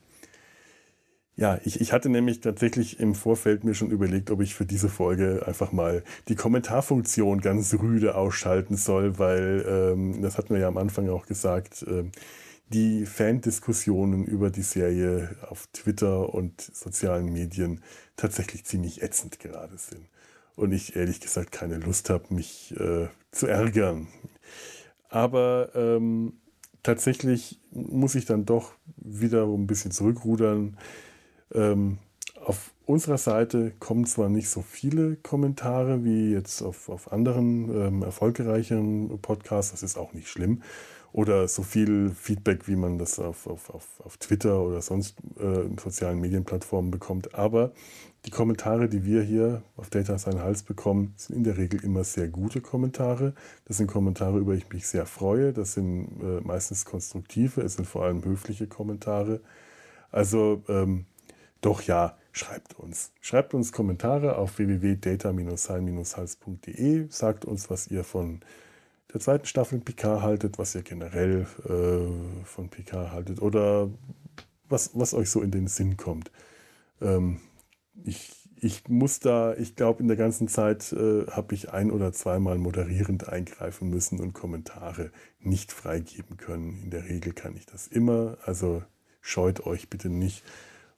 [1.36, 4.90] Ja, ich, ich hatte nämlich tatsächlich im Vorfeld mir schon überlegt, ob ich für diese
[4.90, 10.68] Folge einfach mal die Kommentarfunktion ganz rüde ausschalten soll, weil ähm, das hatten wir ja
[10.68, 12.04] am Anfang auch gesagt, äh,
[12.68, 17.82] die Fandiskussionen über die Serie auf Twitter und sozialen Medien
[18.18, 20.08] tatsächlich ziemlich ätzend gerade sind.
[20.56, 24.08] Und ich ehrlich gesagt keine Lust habe, mich äh, zu ärgern.
[25.10, 26.34] Aber ähm,
[26.84, 30.78] tatsächlich muss ich dann doch wieder ein bisschen zurückrudern.
[31.54, 31.98] Ähm,
[32.44, 38.04] auf unserer Seite kommen zwar nicht so viele Kommentare wie jetzt auf, auf anderen ähm,
[38.04, 40.62] erfolgreichen Podcasts, das ist auch nicht schlimm,
[41.14, 45.62] oder so viel Feedback, wie man das auf, auf, auf, auf Twitter oder sonst äh,
[45.66, 47.36] in sozialen Medienplattformen bekommt.
[47.36, 47.72] Aber
[48.26, 52.04] die Kommentare, die wir hier auf Data Sein Hals bekommen, sind in der Regel immer
[52.04, 53.34] sehr gute Kommentare.
[53.66, 55.52] Das sind Kommentare, über die ich mich sehr freue.
[55.54, 59.42] Das sind äh, meistens konstruktive, es sind vor allem höfliche Kommentare.
[60.12, 61.06] Also ähm,
[61.62, 63.14] doch ja, schreibt uns.
[63.22, 67.08] Schreibt uns Kommentare auf www.data-sein-hals.de.
[67.10, 68.42] Sagt uns, was ihr von
[69.14, 73.90] der zweiten Staffel PK haltet, was ihr generell äh, von PK haltet oder
[74.70, 76.32] was, was euch so in den Sinn kommt.
[77.02, 77.42] Ähm,
[78.04, 82.14] ich, ich muss da, ich glaube, in der ganzen Zeit äh, habe ich ein oder
[82.14, 86.82] zweimal moderierend eingreifen müssen und Kommentare nicht freigeben können.
[86.84, 88.84] In der Regel kann ich das immer, also
[89.20, 90.44] scheut euch bitte nicht.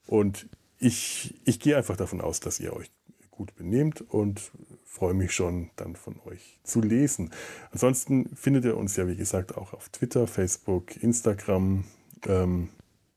[0.05, 0.47] Und
[0.79, 2.91] ich, ich gehe einfach davon aus, dass ihr euch
[3.31, 4.51] gut benehmt und
[4.85, 7.31] freue mich schon dann von euch zu lesen.
[7.71, 11.85] Ansonsten findet ihr uns ja, wie gesagt, auch auf Twitter, Facebook, Instagram.
[12.27, 12.69] Ähm,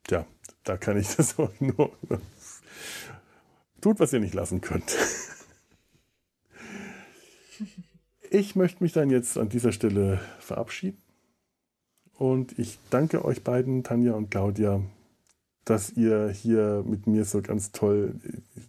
[0.09, 0.27] ja,
[0.65, 1.93] da kann ich das auch nur.
[3.81, 4.97] Tut, was ihr nicht lassen könnt.
[8.29, 11.01] Ich möchte mich dann jetzt an dieser Stelle verabschieden.
[12.19, 14.83] Und ich danke euch beiden, Tanja und Claudia,
[15.67, 18.15] dass ihr hier mit mir so ganz toll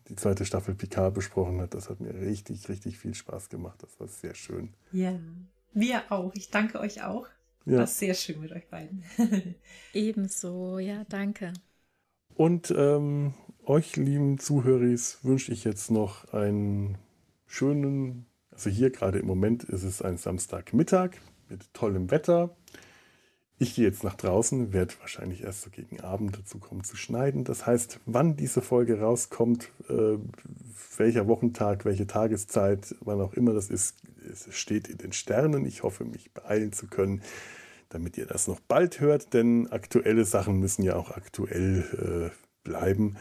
[0.10, 1.76] die zweite Staffel Picard besprochen habt.
[1.76, 3.82] Das hat mir richtig, richtig viel Spaß gemacht.
[3.84, 4.74] Das war sehr schön.
[4.92, 5.18] Ja,
[5.74, 6.34] wir auch.
[6.34, 7.28] Ich danke euch auch.
[7.66, 7.80] Ja.
[7.80, 9.04] War sehr schön mit euch beiden.
[9.94, 11.54] Ebenso, ja, danke.
[12.34, 16.98] Und ähm, euch, lieben Zuhörer, wünsche ich jetzt noch einen
[17.46, 21.12] schönen, also hier gerade im Moment ist es ein Samstagmittag
[21.48, 22.56] mit tollem Wetter.
[23.60, 27.44] Ich gehe jetzt nach draußen, werde wahrscheinlich erst so gegen Abend dazu kommen zu schneiden.
[27.44, 30.18] Das heißt, wann diese Folge rauskommt, äh,
[30.98, 33.96] welcher Wochentag, welche Tageszeit, wann auch immer das ist,
[34.32, 35.66] es steht in den Sternen.
[35.66, 37.24] Ich hoffe, mich beeilen zu können,
[37.90, 43.18] damit ihr das noch bald hört, denn aktuelle Sachen müssen ja auch aktuell äh, bleiben.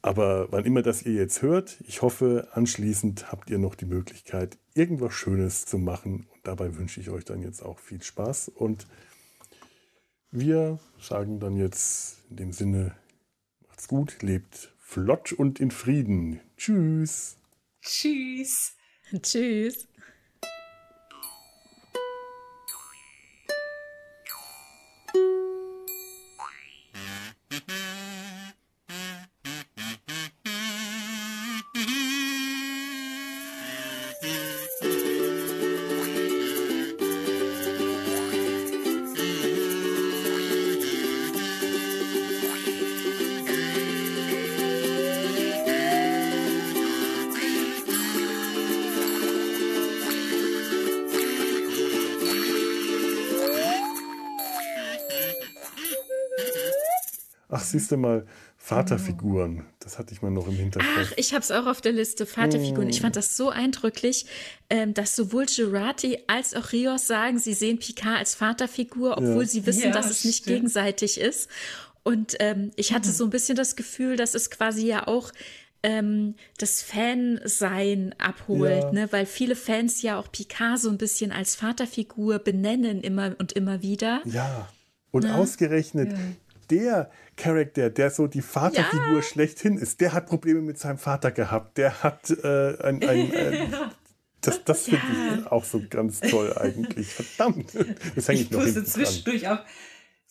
[0.00, 4.56] Aber wann immer das ihr jetzt hört, ich hoffe, anschließend habt ihr noch die Möglichkeit,
[4.72, 6.26] irgendwas Schönes zu machen.
[6.32, 8.86] Und dabei wünsche ich euch dann jetzt auch viel Spaß und
[10.30, 12.96] wir sagen dann jetzt in dem Sinne,
[13.66, 16.40] macht's gut, lebt flott und in Frieden.
[16.56, 17.36] Tschüss.
[17.82, 18.76] Tschüss.
[19.22, 19.88] Tschüss.
[57.88, 58.26] Du mal,
[58.56, 59.64] Vaterfiguren.
[59.78, 60.90] Das hatte ich mal noch im Hinterkopf.
[60.98, 62.88] Ach, ich habe es auch auf der Liste, Vaterfiguren.
[62.88, 64.26] Ich fand das so eindrücklich,
[64.70, 69.48] ähm, dass sowohl Girati als auch Rios sagen, sie sehen Picard als Vaterfigur, obwohl ja.
[69.48, 70.56] sie wissen, ja, dass es nicht stimmt.
[70.56, 71.48] gegenseitig ist.
[72.02, 73.12] Und ähm, ich hatte mhm.
[73.12, 75.32] so ein bisschen das Gefühl, dass es quasi ja auch
[75.82, 78.92] ähm, das Fansein abholt, ja.
[78.92, 79.08] ne?
[79.12, 83.82] weil viele Fans ja auch Picard so ein bisschen als Vaterfigur benennen immer und immer
[83.82, 84.22] wieder.
[84.24, 84.68] Ja,
[85.12, 85.36] und Na?
[85.36, 86.18] ausgerechnet ja.
[86.70, 89.22] Der Charakter, der so die Vaterfigur ja.
[89.22, 91.78] schlechthin ist, der hat Probleme mit seinem Vater gehabt.
[91.78, 93.72] Der hat äh, ein, ein, ein
[94.40, 95.02] das, das finde
[95.40, 97.08] ich auch so ganz toll eigentlich.
[97.14, 97.72] Verdammt.
[98.14, 99.60] Das hänge ich, ich noch hinten zwischendurch auch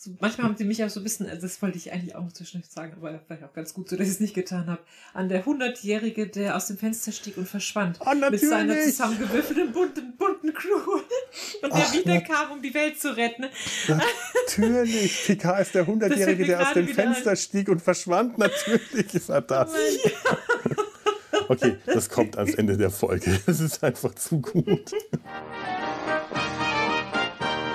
[0.05, 2.23] so, manchmal haben sie mich auch so ein bisschen, also das wollte ich eigentlich auch
[2.23, 4.81] noch zwischendurch sagen, aber vielleicht auch ganz gut so, dass ich es nicht getan habe,
[5.13, 7.97] an der Hundertjährige, der aus dem Fenster stieg und verschwand.
[7.99, 10.69] Oh, mit seiner zusammengewürfelten bunten, bunten Crew.
[11.61, 13.45] Und der wieder kam, um die Welt zu retten.
[13.87, 15.25] Natürlich.
[15.25, 17.37] Picard ist der Hundertjährige, der aus dem Fenster ein.
[17.37, 18.37] stieg und verschwand.
[18.37, 19.73] Natürlich ist er das.
[21.47, 23.39] Okay, das kommt ans Ende der Folge.
[23.45, 24.91] Das ist einfach zu gut.